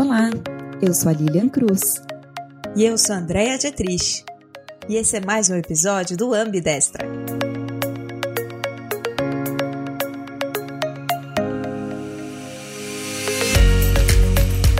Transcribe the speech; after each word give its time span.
Olá, 0.00 0.30
eu 0.80 0.94
sou 0.94 1.10
a 1.10 1.12
Lilian 1.12 1.48
Cruz. 1.48 2.00
E 2.76 2.84
eu 2.84 2.96
sou 2.96 3.16
a 3.16 3.18
Andrea 3.18 3.58
Dietrich. 3.58 4.24
E 4.88 4.94
esse 4.94 5.16
é 5.16 5.20
mais 5.20 5.50
um 5.50 5.56
episódio 5.56 6.16
do 6.16 6.32
Ambidestra. 6.32 7.04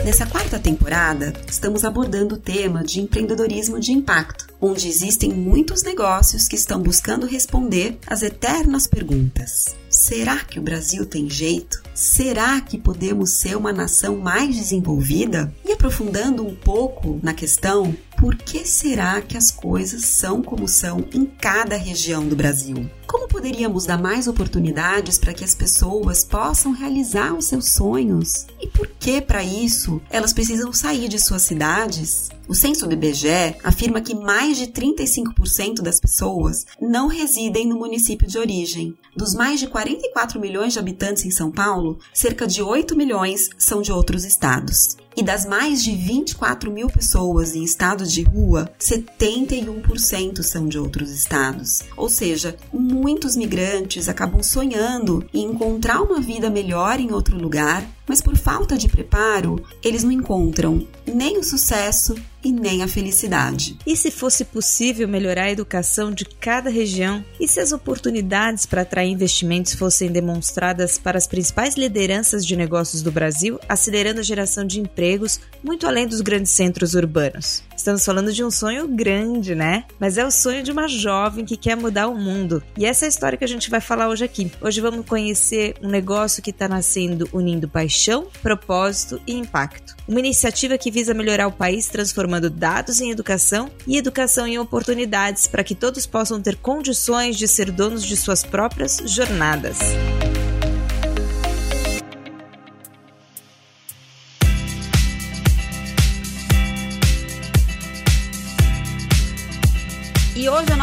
Nessa 0.05 0.25
quarta 0.25 0.57
temporada, 0.57 1.33
estamos 1.49 1.83
abordando 1.83 2.35
o 2.35 2.39
tema 2.39 2.81
de 2.81 3.01
empreendedorismo 3.01 3.77
de 3.77 3.91
impacto, 3.91 4.47
onde 4.61 4.87
existem 4.87 5.33
muitos 5.33 5.83
negócios 5.83 6.47
que 6.47 6.55
estão 6.55 6.81
buscando 6.81 7.27
responder 7.27 7.99
às 8.07 8.23
eternas 8.23 8.87
perguntas: 8.87 9.75
será 9.89 10.45
que 10.45 10.57
o 10.57 10.63
Brasil 10.63 11.05
tem 11.05 11.29
jeito? 11.29 11.88
Será 11.99 12.61
que 12.61 12.77
podemos 12.77 13.31
ser 13.31 13.57
uma 13.57 13.73
nação 13.73 14.15
mais 14.15 14.55
desenvolvida? 14.55 15.53
E 15.65 15.73
aprofundando 15.73 16.47
um 16.47 16.55
pouco 16.55 17.19
na 17.21 17.33
questão, 17.33 17.93
por 18.17 18.37
que 18.37 18.65
será 18.65 19.21
que 19.21 19.35
as 19.35 19.51
coisas 19.51 20.05
são 20.05 20.41
como 20.41 20.65
são 20.65 21.03
em 21.13 21.25
cada 21.25 21.75
região 21.75 22.25
do 22.25 22.37
Brasil? 22.37 22.89
Como 23.05 23.27
poderíamos 23.27 23.85
dar 23.85 23.97
mais 23.97 24.29
oportunidades 24.29 25.17
para 25.17 25.33
que 25.33 25.43
as 25.43 25.53
pessoas 25.53 26.23
possam 26.23 26.71
realizar 26.71 27.33
os 27.33 27.47
seus 27.47 27.73
sonhos? 27.73 28.47
E 28.61 28.67
por 28.67 28.87
que, 28.87 29.19
para 29.19 29.43
isso, 29.43 30.01
elas 30.09 30.31
precisam 30.31 30.71
sair 30.71 31.09
de 31.09 31.19
suas 31.19 31.41
cidades? 31.41 32.29
O 32.49 32.55
censo 32.55 32.87
do 32.87 32.93
IBGE 32.93 33.57
afirma 33.63 34.01
que 34.01 34.15
mais 34.15 34.57
de 34.57 34.65
35% 34.65 35.83
das 35.83 35.99
pessoas 35.99 36.65
não 36.81 37.07
residem 37.07 37.67
no 37.67 37.77
município 37.77 38.27
de 38.27 38.39
origem. 38.39 38.97
Dos 39.15 39.35
mais 39.35 39.59
de 39.59 39.67
44 39.67 40.39
milhões 40.39 40.73
de 40.73 40.79
habitantes 40.79 41.23
em 41.25 41.29
São 41.29 41.51
Paulo, 41.51 41.99
cerca 42.11 42.47
de 42.47 42.63
8 42.63 42.97
milhões 42.97 43.49
são 43.55 43.83
de 43.83 43.91
outros 43.91 44.25
estados. 44.25 44.97
E 45.15 45.21
das 45.21 45.45
mais 45.45 45.83
de 45.83 45.91
24 45.95 46.71
mil 46.71 46.87
pessoas 46.87 47.53
em 47.53 47.63
estado 47.63 48.07
de 48.07 48.23
rua, 48.23 48.71
71% 48.79 50.41
são 50.41 50.67
de 50.67 50.79
outros 50.79 51.11
estados. 51.11 51.83
Ou 51.97 52.09
seja, 52.09 52.55
muitos 52.73 53.35
migrantes 53.35 54.09
acabam 54.09 54.41
sonhando 54.41 55.23
em 55.33 55.43
encontrar 55.43 56.01
uma 56.01 56.19
vida 56.19 56.49
melhor 56.49 56.99
em 56.99 57.11
outro 57.11 57.37
lugar, 57.37 57.85
mas 58.09 58.21
por 58.21 58.35
falta 58.35 58.75
de 58.75 58.89
preparo, 58.89 59.63
eles 59.83 60.03
não 60.03 60.11
encontram 60.11 60.85
nem 61.05 61.37
o 61.37 61.43
sucesso 61.43 62.15
e 62.43 62.51
nem 62.51 62.81
a 62.81 62.87
felicidade. 62.87 63.77
E 63.85 63.95
se 63.95 64.09
fosse 64.09 64.43
possível 64.43 65.07
melhorar 65.07 65.43
a 65.43 65.51
educação 65.51 66.11
de 66.11 66.25
cada 66.25 66.71
região? 66.71 67.23
E 67.39 67.47
se 67.47 67.59
as 67.59 67.71
oportunidades 67.71 68.65
para 68.65 68.81
atrair 68.81 69.11
investimentos 69.11 69.75
fossem 69.75 70.11
demonstradas 70.11 70.97
para 70.97 71.19
as 71.19 71.27
principais 71.27 71.75
lideranças 71.75 72.43
de 72.43 72.55
negócios 72.55 73.03
do 73.03 73.11
Brasil, 73.11 73.59
acelerando 73.69 74.21
a 74.21 74.23
geração 74.23 74.65
de 74.65 74.79
empregos 74.79 75.39
muito 75.63 75.85
além 75.85 76.07
dos 76.07 76.21
grandes 76.21 76.51
centros 76.51 76.95
urbanos? 76.95 77.68
Estamos 77.89 78.05
falando 78.05 78.31
de 78.31 78.43
um 78.43 78.51
sonho 78.51 78.87
grande, 78.87 79.55
né? 79.55 79.83
Mas 79.99 80.15
é 80.19 80.23
o 80.23 80.29
sonho 80.29 80.61
de 80.61 80.71
uma 80.71 80.87
jovem 80.87 81.43
que 81.43 81.57
quer 81.57 81.75
mudar 81.75 82.07
o 82.07 82.15
mundo. 82.15 82.61
E 82.77 82.85
essa 82.85 83.03
é 83.03 83.07
a 83.07 83.09
história 83.09 83.35
que 83.35 83.43
a 83.43 83.47
gente 83.47 83.67
vai 83.67 83.81
falar 83.81 84.09
hoje 84.09 84.23
aqui. 84.23 84.51
Hoje 84.61 84.79
vamos 84.79 85.03
conhecer 85.07 85.73
um 85.81 85.89
negócio 85.89 86.43
que 86.43 86.51
está 86.51 86.67
nascendo 86.67 87.27
unindo 87.33 87.67
paixão, 87.67 88.27
propósito 88.43 89.19
e 89.25 89.33
impacto. 89.33 89.95
Uma 90.07 90.19
iniciativa 90.19 90.77
que 90.77 90.91
visa 90.91 91.15
melhorar 91.15 91.47
o 91.47 91.51
país 91.51 91.87
transformando 91.87 92.47
dados 92.47 93.01
em 93.01 93.09
educação 93.09 93.71
e 93.87 93.97
educação 93.97 94.45
em 94.45 94.59
oportunidades 94.59 95.47
para 95.47 95.63
que 95.63 95.73
todos 95.73 96.05
possam 96.05 96.39
ter 96.39 96.57
condições 96.57 97.37
de 97.37 97.47
ser 97.47 97.71
donos 97.71 98.03
de 98.03 98.15
suas 98.15 98.43
próprias 98.43 99.01
jornadas. 99.03 99.79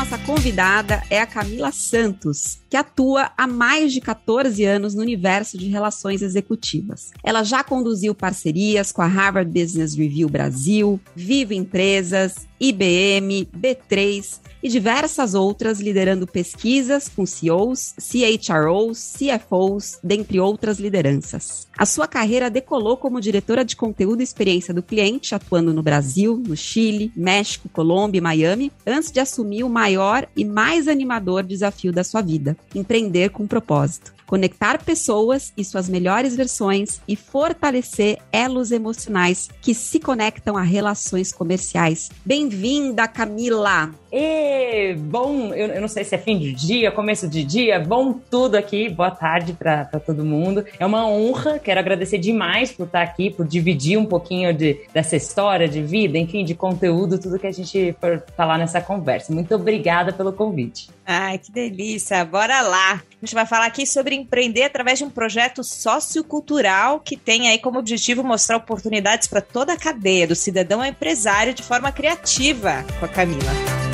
Nossa 0.07 0.19
convidada 0.19 1.03
é 1.11 1.21
a 1.21 1.27
Camila 1.27 1.73
Santos, 1.73 2.61
que 2.71 2.77
atua 2.77 3.33
há 3.37 3.45
mais 3.45 3.93
de 3.93 4.01
14 4.01 4.65
anos 4.65 4.95
no 4.95 5.03
universo 5.03 5.59
de 5.59 5.67
relações 5.67 6.23
executivas. 6.23 7.11
Ela 7.25 7.43
já 7.43 7.65
conduziu 7.65 8.15
parcerias 8.15 8.93
com 8.93 9.03
a 9.03 9.07
Harvard 9.07 9.51
Business 9.51 9.97
Review 9.97 10.29
Brasil, 10.29 11.01
Vivo 11.17 11.55
Empresas, 11.55 12.47
IBM, 12.61 13.49
B3 13.57 14.46
e 14.67 14.69
diversas 14.69 15.33
outras, 15.33 15.79
liderando 15.79 16.27
pesquisas 16.27 17.09
com 17.09 17.25
CEOs, 17.25 17.95
CHROs, 18.01 19.15
CFOs, 19.17 20.01
dentre 20.03 20.41
outras 20.41 20.81
lideranças. 20.81 21.69
A 21.79 21.87
sua 21.87 22.09
carreira 22.09 22.51
decolou 22.51 22.97
como 22.97 23.21
diretora 23.21 23.65
de 23.65 23.77
conteúdo 23.77 24.23
e 24.23 24.25
experiência 24.25 24.75
do 24.75 24.83
cliente, 24.83 25.37
atuando 25.37 25.73
no 25.73 25.85
Brasil, 25.85 26.43
no 26.45 26.57
Chile, 26.57 27.13
México, 27.15 27.69
Colômbia 27.69 28.19
e 28.19 28.21
Miami, 28.21 28.73
antes 28.85 29.13
de 29.13 29.21
assumir 29.21 29.63
o 29.63 29.71
maior 29.71 30.27
e 30.37 30.45
mais 30.45 30.89
animador 30.89 31.45
desafio 31.45 31.93
da 31.93 32.03
sua 32.03 32.21
vida: 32.21 32.57
empreender 32.75 33.31
com 33.31 33.47
propósito 33.47 34.16
conectar 34.27 34.83
pessoas 34.83 35.53
e 35.57 35.65
suas 35.65 35.89
melhores 35.89 36.37
versões 36.37 37.01
e 37.07 37.15
fortalecer 37.15 38.19
elos 38.33 38.73
emocionais 38.73 39.49
que 39.63 39.73
se 39.73 40.01
conectam 40.01 40.57
a 40.57 40.63
relações 40.63 41.33
comerciais. 41.33 42.11
Bem-vinda, 42.25 43.07
Camila! 43.07 43.91
E 44.19 44.95
bom, 44.95 45.53
eu, 45.53 45.67
eu, 45.69 45.81
não 45.81 45.89
sei 45.89 46.03
se 46.03 46.15
é 46.15 46.19
fim 46.19 46.39
de 46.39 46.53
dia, 46.53 46.91
começo 46.91 47.29
de 47.29 47.45
dia, 47.45 47.79
bom 47.79 48.15
tudo 48.15 48.55
aqui, 48.55 48.89
boa 48.89 49.11
tarde 49.11 49.53
para 49.53 49.85
todo 49.85 50.25
mundo. 50.25 50.65
É 50.79 50.87
uma 50.87 51.07
honra, 51.07 51.59
quero 51.59 51.79
agradecer 51.79 52.17
demais 52.17 52.73
por 52.73 52.87
estar 52.87 53.03
aqui, 53.03 53.31
por 53.31 53.47
dividir 53.47 53.99
um 53.99 54.07
pouquinho 54.07 54.55
de, 54.55 54.81
dessa 54.95 55.17
história 55.17 55.69
de 55.69 55.83
vida, 55.83 56.17
enfim, 56.17 56.45
de 56.45 56.55
conteúdo, 56.55 57.19
tudo 57.19 57.39
que 57.39 57.47
a 57.47 57.53
gente 57.53 57.95
for 58.01 58.25
falar 58.35 58.57
nessa 58.57 58.81
conversa. 58.81 59.35
Muito 59.35 59.55
obrigada 59.55 60.13
pelo 60.15 60.33
convite. 60.33 60.89
Ai, 61.05 61.39
que 61.39 61.53
delícia! 61.53 62.25
Bora 62.25 62.63
lá! 62.63 62.95
A 62.95 63.25
gente 63.27 63.35
vai 63.35 63.45
falar 63.45 63.67
aqui 63.67 63.87
sobre 63.87 64.16
empreender 64.17 64.65
através 64.65 64.99
de 64.99 65.05
um 65.05 65.11
projeto 65.11 65.63
sociocultural 65.63 67.01
que 67.01 67.17
tem 67.17 67.49
aí 67.49 67.59
como 67.59 67.79
objetivo 67.79 68.25
mostrar 68.25 68.57
oportunidades 68.57 69.29
para 69.29 69.41
toda 69.41 69.73
a 69.73 69.77
cadeia, 69.77 70.27
do 70.27 70.35
cidadão 70.35 70.81
ao 70.81 70.87
empresário, 70.87 71.55
de 71.55 71.63
forma 71.63 71.93
criativa, 71.93 72.85
com 72.99 73.05
a 73.05 73.09
Camila. 73.09 73.86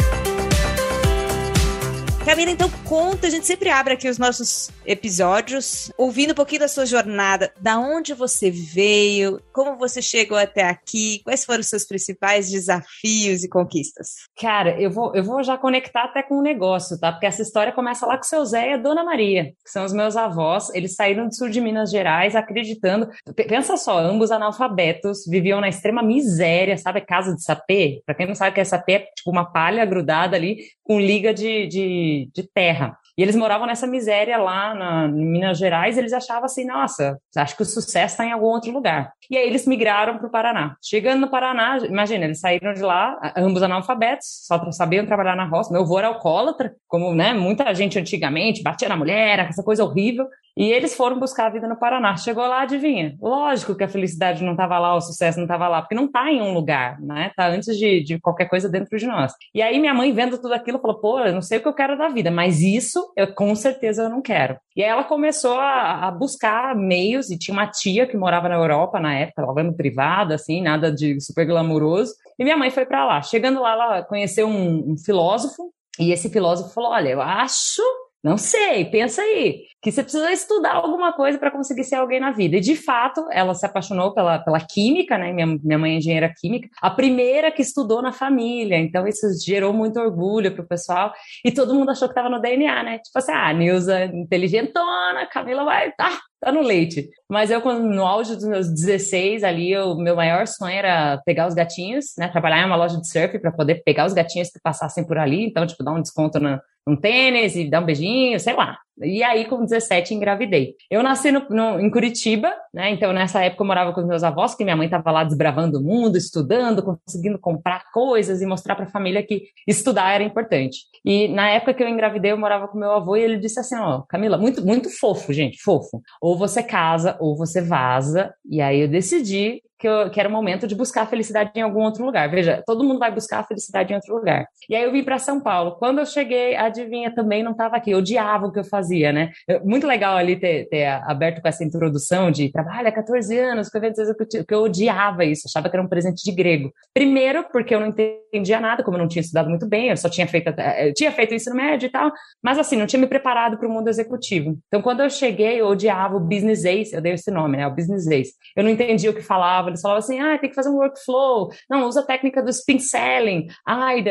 Camila, 2.25 2.53
então 2.53 2.71
conta, 2.89 3.27
a 3.27 3.31
gente 3.31 3.45
sempre 3.45 3.69
abre 3.69 3.95
aqui 3.95 4.09
os 4.09 4.17
nossos 4.17 4.71
episódios, 4.87 5.91
ouvindo 5.99 6.31
um 6.31 6.35
pouquinho 6.35 6.61
da 6.61 6.69
sua 6.69 6.87
jornada, 6.87 7.53
da 7.61 7.79
onde 7.79 8.15
você 8.15 8.49
veio, 8.49 9.41
como 9.53 9.77
você 9.77 10.01
chegou 10.01 10.39
até 10.39 10.63
aqui, 10.63 11.21
quais 11.25 11.45
foram 11.45 11.61
os 11.61 11.67
seus 11.67 11.85
principais 11.85 12.49
desafios 12.49 13.43
e 13.43 13.49
conquistas? 13.49 14.29
Cara, 14.41 14.81
eu 14.81 14.89
vou, 14.89 15.13
eu 15.17 15.25
vou 15.25 15.43
já 15.43 15.59
conectar 15.59 16.05
até 16.05 16.23
com 16.23 16.37
o 16.37 16.39
um 16.39 16.43
negócio, 16.43 16.99
tá? 16.99 17.11
Porque 17.11 17.27
essa 17.27 17.43
história 17.43 17.73
começa 17.73 18.07
lá 18.07 18.17
com 18.17 18.25
o 18.25 18.29
seu 18.29 18.45
Zé 18.45 18.71
e 18.71 18.75
a 18.75 18.77
Dona 18.77 19.03
Maria, 19.03 19.47
que 19.65 19.71
são 19.71 19.85
os 19.85 19.93
meus 19.93 20.17
avós, 20.17 20.73
eles 20.75 20.95
saíram 20.95 21.27
do 21.27 21.35
sul 21.35 21.49
de 21.49 21.61
Minas 21.61 21.91
Gerais 21.91 22.37
acreditando, 22.37 23.09
pensa 23.49 23.77
só, 23.77 23.99
ambos 23.99 24.31
analfabetos, 24.31 25.25
viviam 25.27 25.61
na 25.61 25.69
extrema 25.69 26.05
miséria, 26.05 26.79
sabe, 26.79 27.01
casa 27.01 27.35
de 27.35 27.43
sapê? 27.43 28.01
Pra 28.07 28.15
quem 28.15 28.29
não 28.29 28.35
sabe 28.37 28.55
que 28.55 28.61
é 28.61 28.65
sapê, 28.65 28.93
é 28.93 28.99
tipo 29.01 29.31
uma 29.31 29.45
palha 29.45 29.85
grudada 29.85 30.37
ali 30.37 30.59
com 30.85 31.01
liga 31.01 31.33
de, 31.33 31.67
de 31.67 32.13
de, 32.35 32.43
terra. 32.43 32.97
E 33.17 33.23
eles 33.23 33.37
moravam 33.37 33.67
nessa 33.67 33.87
miséria 33.87 34.39
lá 34.39 34.75
na, 34.75 35.07
em 35.07 35.25
Minas 35.27 35.59
Gerais, 35.59 35.99
eles 35.99 36.13
achavam 36.13 36.45
assim, 36.45 36.65
nossa, 36.65 37.19
acho 37.37 37.57
que 37.57 37.63
o 37.63 37.67
sucesso 37.67 38.15
está 38.15 38.25
em 38.25 38.33
algum 38.33 38.47
outro 38.47 38.73
lugar. 38.73 39.13
E 39.31 39.37
aí 39.37 39.47
eles 39.47 39.67
migraram 39.67 40.17
para 40.17 40.27
o 40.27 40.31
Paraná. 40.31 40.77
Chegando 40.83 41.21
no 41.21 41.31
Paraná, 41.31 41.79
imagina, 41.79 42.25
eles 42.25 42.41
saíram 42.41 42.73
de 42.73 42.81
lá, 42.81 43.19
ambos 43.37 43.63
analfabetos, 43.63 44.27
só 44.47 44.71
sabiam 44.73 45.05
trabalhar 45.05 45.37
na 45.37 45.45
roça. 45.45 45.73
Meu 45.73 45.83
avô 45.83 45.99
era 45.99 46.09
alcoólatra, 46.09 46.75
como 46.89 47.15
né, 47.15 47.35
muita 47.35 47.75
gente 47.75 47.99
antigamente, 47.99 48.63
batia 48.63 48.89
na 48.89 48.97
mulher, 48.97 49.41
essa 49.41 49.63
coisa 49.63 49.85
horrível. 49.85 50.27
E 50.57 50.71
eles 50.71 50.95
foram 50.95 51.19
buscar 51.19 51.47
a 51.47 51.51
vida 51.51 51.67
no 51.67 51.79
Paraná. 51.79 52.17
Chegou 52.17 52.47
lá, 52.47 52.63
adivinha? 52.63 53.17
Lógico 53.21 53.75
que 53.75 53.85
a 53.85 53.89
felicidade 53.89 54.45
não 54.45 54.53
estava 54.53 54.79
lá, 54.79 54.95
o 54.95 55.01
sucesso 55.01 55.39
não 55.39 55.45
estava 55.45 55.67
lá, 55.69 55.81
porque 55.81 55.95
não 55.95 56.05
está 56.05 56.31
em 56.31 56.43
um 56.43 56.53
lugar, 56.53 57.01
né? 57.01 57.33
Tá 57.35 57.49
antes 57.49 57.77
de, 57.77 58.03
de 58.03 58.21
qualquer 58.21 58.47
coisa 58.47 58.69
dentro 58.69 58.99
de 58.99 59.07
nós. 59.07 59.33
E 59.55 59.63
aí 59.63 59.79
minha 59.79 59.95
mãe 59.95 60.13
vendo 60.13 60.39
tudo 60.39 60.53
aquilo 60.53 60.79
falou: 60.79 61.01
pô, 61.01 61.21
eu 61.21 61.33
não 61.33 61.43
sei 61.43 61.59
o 61.59 61.63
que 61.63 61.69
eu 61.69 61.75
quero 61.75 61.97
da 61.97 62.09
vida, 62.09 62.31
mas 62.31 62.61
isso 62.61 63.13
eu 63.17 63.33
com 63.35 63.55
certeza 63.55 64.05
eu 64.05 64.11
não 64.11 64.21
quero. 64.21 64.59
E 64.77 64.83
aí 64.83 64.89
ela 64.89 65.05
começou 65.05 65.59
a, 65.59 66.09
a 66.09 66.11
buscar 66.11 66.75
meios, 66.77 67.31
e 67.31 67.39
tinha 67.39 67.55
uma 67.55 67.67
tia 67.67 68.07
que 68.07 68.17
morava 68.17 68.49
na 68.49 68.57
Europa 68.57 69.01
na 69.01 69.15
época, 69.15 69.43
ela 69.43 69.63
no 69.63 69.75
privada, 69.75 70.35
assim, 70.35 70.63
nada 70.63 70.93
de 70.93 71.21
super 71.21 71.47
glamouroso. 71.47 72.15
E 72.39 72.45
minha 72.45 72.57
mãe 72.57 72.71
foi 72.71 72.85
para 72.85 73.05
lá. 73.05 73.23
Chegando 73.23 73.61
lá, 73.61 73.73
ela 73.73 74.03
conheceu 74.03 74.47
um, 74.47 74.93
um 74.93 74.97
filósofo, 74.97 75.73
e 75.99 76.13
esse 76.13 76.29
filósofo 76.31 76.75
falou: 76.75 76.91
olha, 76.91 77.11
eu 77.11 77.23
acho 77.23 77.83
não 78.23 78.39
sei, 78.39 78.85
pensa 78.85 79.21
aí, 79.21 79.65
que 79.83 79.91
você 79.91 80.01
precisa 80.01 80.31
estudar 80.31 80.75
alguma 80.75 81.13
coisa 81.13 81.39
para 81.39 81.51
conseguir 81.51 81.83
ser 81.83 81.97
alguém 81.97 82.21
na 82.21 82.31
vida. 82.31 82.57
E 82.57 82.61
de 82.61 82.77
fato, 82.77 83.27
ela 83.33 83.53
se 83.53 83.67
apaixonou 83.67 84.15
pela, 84.15 84.39
pela 84.39 84.61
química, 84.61 85.19
né? 85.19 85.33
Minha, 85.33 85.59
minha 85.61 85.79
mãe 85.79 85.95
é 85.95 85.97
engenheira 85.97 86.33
química, 86.33 86.69
a 86.81 86.89
primeira 86.89 87.51
que 87.51 87.63
estudou 87.63 88.01
na 88.01 88.13
família. 88.13 88.79
Então, 88.79 89.09
isso 89.09 89.27
gerou 89.45 89.73
muito 89.73 89.99
orgulho 89.99 90.55
pro 90.55 90.67
pessoal. 90.67 91.13
E 91.45 91.51
todo 91.51 91.75
mundo 91.75 91.91
achou 91.91 92.07
que 92.07 92.13
estava 92.13 92.29
no 92.29 92.41
DNA, 92.41 92.83
né? 92.85 92.99
Tipo 92.99 93.19
assim, 93.19 93.33
ah, 93.33 93.53
Nilza 93.53 94.05
inteligentona, 94.05 95.27
Camila 95.27 95.65
vai, 95.65 95.91
tá, 95.93 96.17
tá 96.43 96.51
no 96.51 96.61
leite. 96.61 97.09
Mas 97.31 97.51
eu, 97.51 97.61
no 97.61 98.05
auge 98.05 98.35
dos 98.35 98.45
meus 98.45 98.69
16 98.69 99.45
ali, 99.45 99.77
o 99.79 99.95
meu 99.95 100.17
maior 100.17 100.47
sonho 100.47 100.75
era 100.75 101.23
pegar 101.25 101.47
os 101.47 101.55
gatinhos, 101.55 102.07
né? 102.19 102.29
Trabalhar 102.29 102.63
em 102.63 102.67
uma 102.67 102.77
loja 102.77 103.01
de 103.01 103.09
surf 103.09 103.39
para 103.39 103.53
poder 103.53 103.83
pegar 103.85 104.07
os 104.07 104.13
gatinhos 104.13 104.51
que 104.51 104.61
passassem 104.61 105.07
por 105.07 105.17
ali. 105.17 105.47
Então, 105.47 105.65
tipo, 105.65 105.85
dar 105.85 105.93
um 105.93 106.03
desconto 106.03 106.41
no, 106.41 106.61
tênis 107.01 107.55
e 107.55 107.71
dar 107.71 107.81
um 107.81 107.87
beijinho, 107.87 108.41
sei 108.41 108.55
lá. 108.55 108.77
E 109.01 109.23
aí, 109.23 109.47
com 109.47 109.65
17, 109.65 110.15
engravidei. 110.15 110.75
Eu 110.91 111.03
nasci 111.03 111.33
no, 111.33 111.47
no, 111.49 111.81
em 111.81 111.91
Curitiba, 111.91 112.53
né? 112.73 112.91
Então, 112.91 113.13
nessa 113.13 113.43
época, 113.43 113.63
eu 113.63 113.67
morava 113.67 113.93
com 113.93 114.01
os 114.01 114.07
meus 114.07 114.23
avós, 114.23 114.55
que 114.55 114.65
minha 114.65 114.77
mãe 114.77 114.87
estava 114.87 115.11
lá 115.11 115.25
desbravando 115.25 115.79
o 115.79 115.83
mundo, 115.83 116.17
estudando, 116.17 116.83
conseguindo 116.83 117.39
comprar 117.39 117.91
coisas 117.93 118.43
e 118.43 118.47
mostrar 118.47 118.75
para 118.75 118.85
a 118.85 118.91
família 118.91 119.23
que 119.23 119.45
estudar 119.67 120.13
era 120.13 120.23
importante. 120.23 120.81
E 121.05 121.29
na 121.29 121.49
época 121.51 121.75
que 121.75 121.83
eu 121.83 121.89
engravidei, 121.89 122.33
eu 122.33 122.39
morava 122.39 122.69
com 122.69 122.79
meu 122.79 122.93
avô 122.93 123.17
e 123.17 123.23
ele 123.23 123.39
disse 123.39 123.59
assim: 123.59 123.77
Ó, 123.77 124.03
Camila, 124.03 124.37
muito, 124.37 124.65
muito 124.65 124.91
fofo, 124.91 125.33
gente, 125.33 125.61
fofo. 125.63 126.03
Ou 126.21 126.37
você 126.37 126.63
casa, 126.63 127.17
ou 127.19 127.37
você 127.37 127.61
vaza. 127.61 128.33
E 128.49 128.61
aí 128.61 128.81
eu 128.81 128.89
decidi 128.89 129.63
que, 129.83 129.89
eu, 129.89 130.09
que 130.11 130.21
era 130.21 130.29
o 130.29 130.33
momento 130.33 130.69
de 130.69 130.77
buscar 130.77 131.03
a 131.03 131.07
felicidade 131.07 131.51
em 131.57 131.61
algum 131.61 131.81
outro 131.81 132.05
lugar. 132.05 132.31
Veja, 132.31 132.63
todo 132.65 132.85
mundo 132.85 133.01
vai 133.01 133.11
buscar 133.11 133.41
a 133.41 133.43
felicidade 133.43 133.93
em 133.93 133.97
outro 133.97 134.15
lugar. 134.15 134.47
E 134.71 134.77
aí 134.77 134.85
eu 134.85 134.93
vim 134.93 135.03
para 135.03 135.19
São 135.19 135.41
Paulo. 135.41 135.73
Quando 135.73 135.99
eu 135.99 136.07
cheguei, 136.07 136.55
adivinha, 136.55 137.13
também 137.13 137.43
não 137.43 137.51
estava 137.51 137.77
aqui. 137.77 137.91
Eu 137.91 137.99
odiava 137.99 138.47
o 138.47 138.53
que 138.53 138.61
eu 138.61 138.65
fazia, 138.65 139.13
né? 139.13 139.31
Muito 139.65 139.85
legal 139.85 140.17
ali 140.17 140.37
ter, 140.37 140.69
ter 140.69 140.87
aberto 140.87 141.43
com 141.43 141.49
essa 141.49 141.65
introdução 141.65 142.31
de 142.31 142.49
trabalho 142.53 142.87
há 142.87 142.93
14 142.93 143.37
anos, 143.37 143.69
que 143.69 143.77
eu, 143.77 144.45
que 144.45 144.55
eu 144.55 144.63
odiava 144.63 145.25
isso, 145.25 145.49
achava 145.49 145.69
que 145.69 145.75
era 145.75 145.85
um 145.85 145.89
presente 145.89 146.23
de 146.23 146.31
grego. 146.31 146.73
Primeiro, 146.95 147.45
porque 147.51 147.75
eu 147.75 147.81
não 147.81 147.89
entendia 147.89 148.61
nada, 148.61 148.85
como 148.85 148.97
eu 148.97 149.01
não 149.01 149.09
tinha 149.09 149.21
estudado 149.21 149.51
muito 149.51 149.67
bem, 149.69 149.89
eu 149.89 149.97
só 149.97 150.09
tinha 150.09 150.29
feito, 150.29 150.55
eu 150.79 150.95
tinha 150.95 151.11
feito 151.11 151.35
ensino 151.35 151.57
médio 151.57 151.87
e 151.87 151.91
tal, 151.91 152.13
mas 152.41 152.57
assim, 152.57 152.77
não 152.77 152.87
tinha 152.87 153.01
me 153.01 153.09
preparado 153.09 153.59
para 153.59 153.67
o 153.67 153.71
mundo 153.71 153.89
executivo. 153.89 154.57
Então, 154.69 154.81
quando 154.81 155.01
eu 155.01 155.11
cheguei, 155.11 155.61
eu 155.61 155.67
odiava 155.67 156.17
o 156.17 156.21
Business 156.21 156.65
Ace, 156.65 156.95
eu 156.95 157.01
dei 157.01 157.15
esse 157.15 157.33
nome, 157.33 157.57
né? 157.57 157.67
O 157.67 157.75
Business 157.75 158.07
Ace. 158.07 158.33
Eu 158.55 158.63
não 158.63 158.71
entendia 158.71 159.11
o 159.11 159.15
que 159.15 159.23
falava, 159.23 159.72
eles 159.73 159.81
falavam 159.81 159.99
assim, 159.99 160.21
ah, 160.21 160.39
tem 160.39 160.49
que 160.49 160.55
fazer 160.55 160.69
um 160.69 160.77
workflow, 160.77 161.51
não, 161.69 161.87
usa 161.87 162.01
a 162.01 162.07
técnica 162.07 162.43
do 162.43 162.51
spin 162.51 162.79
selling, 162.79 163.47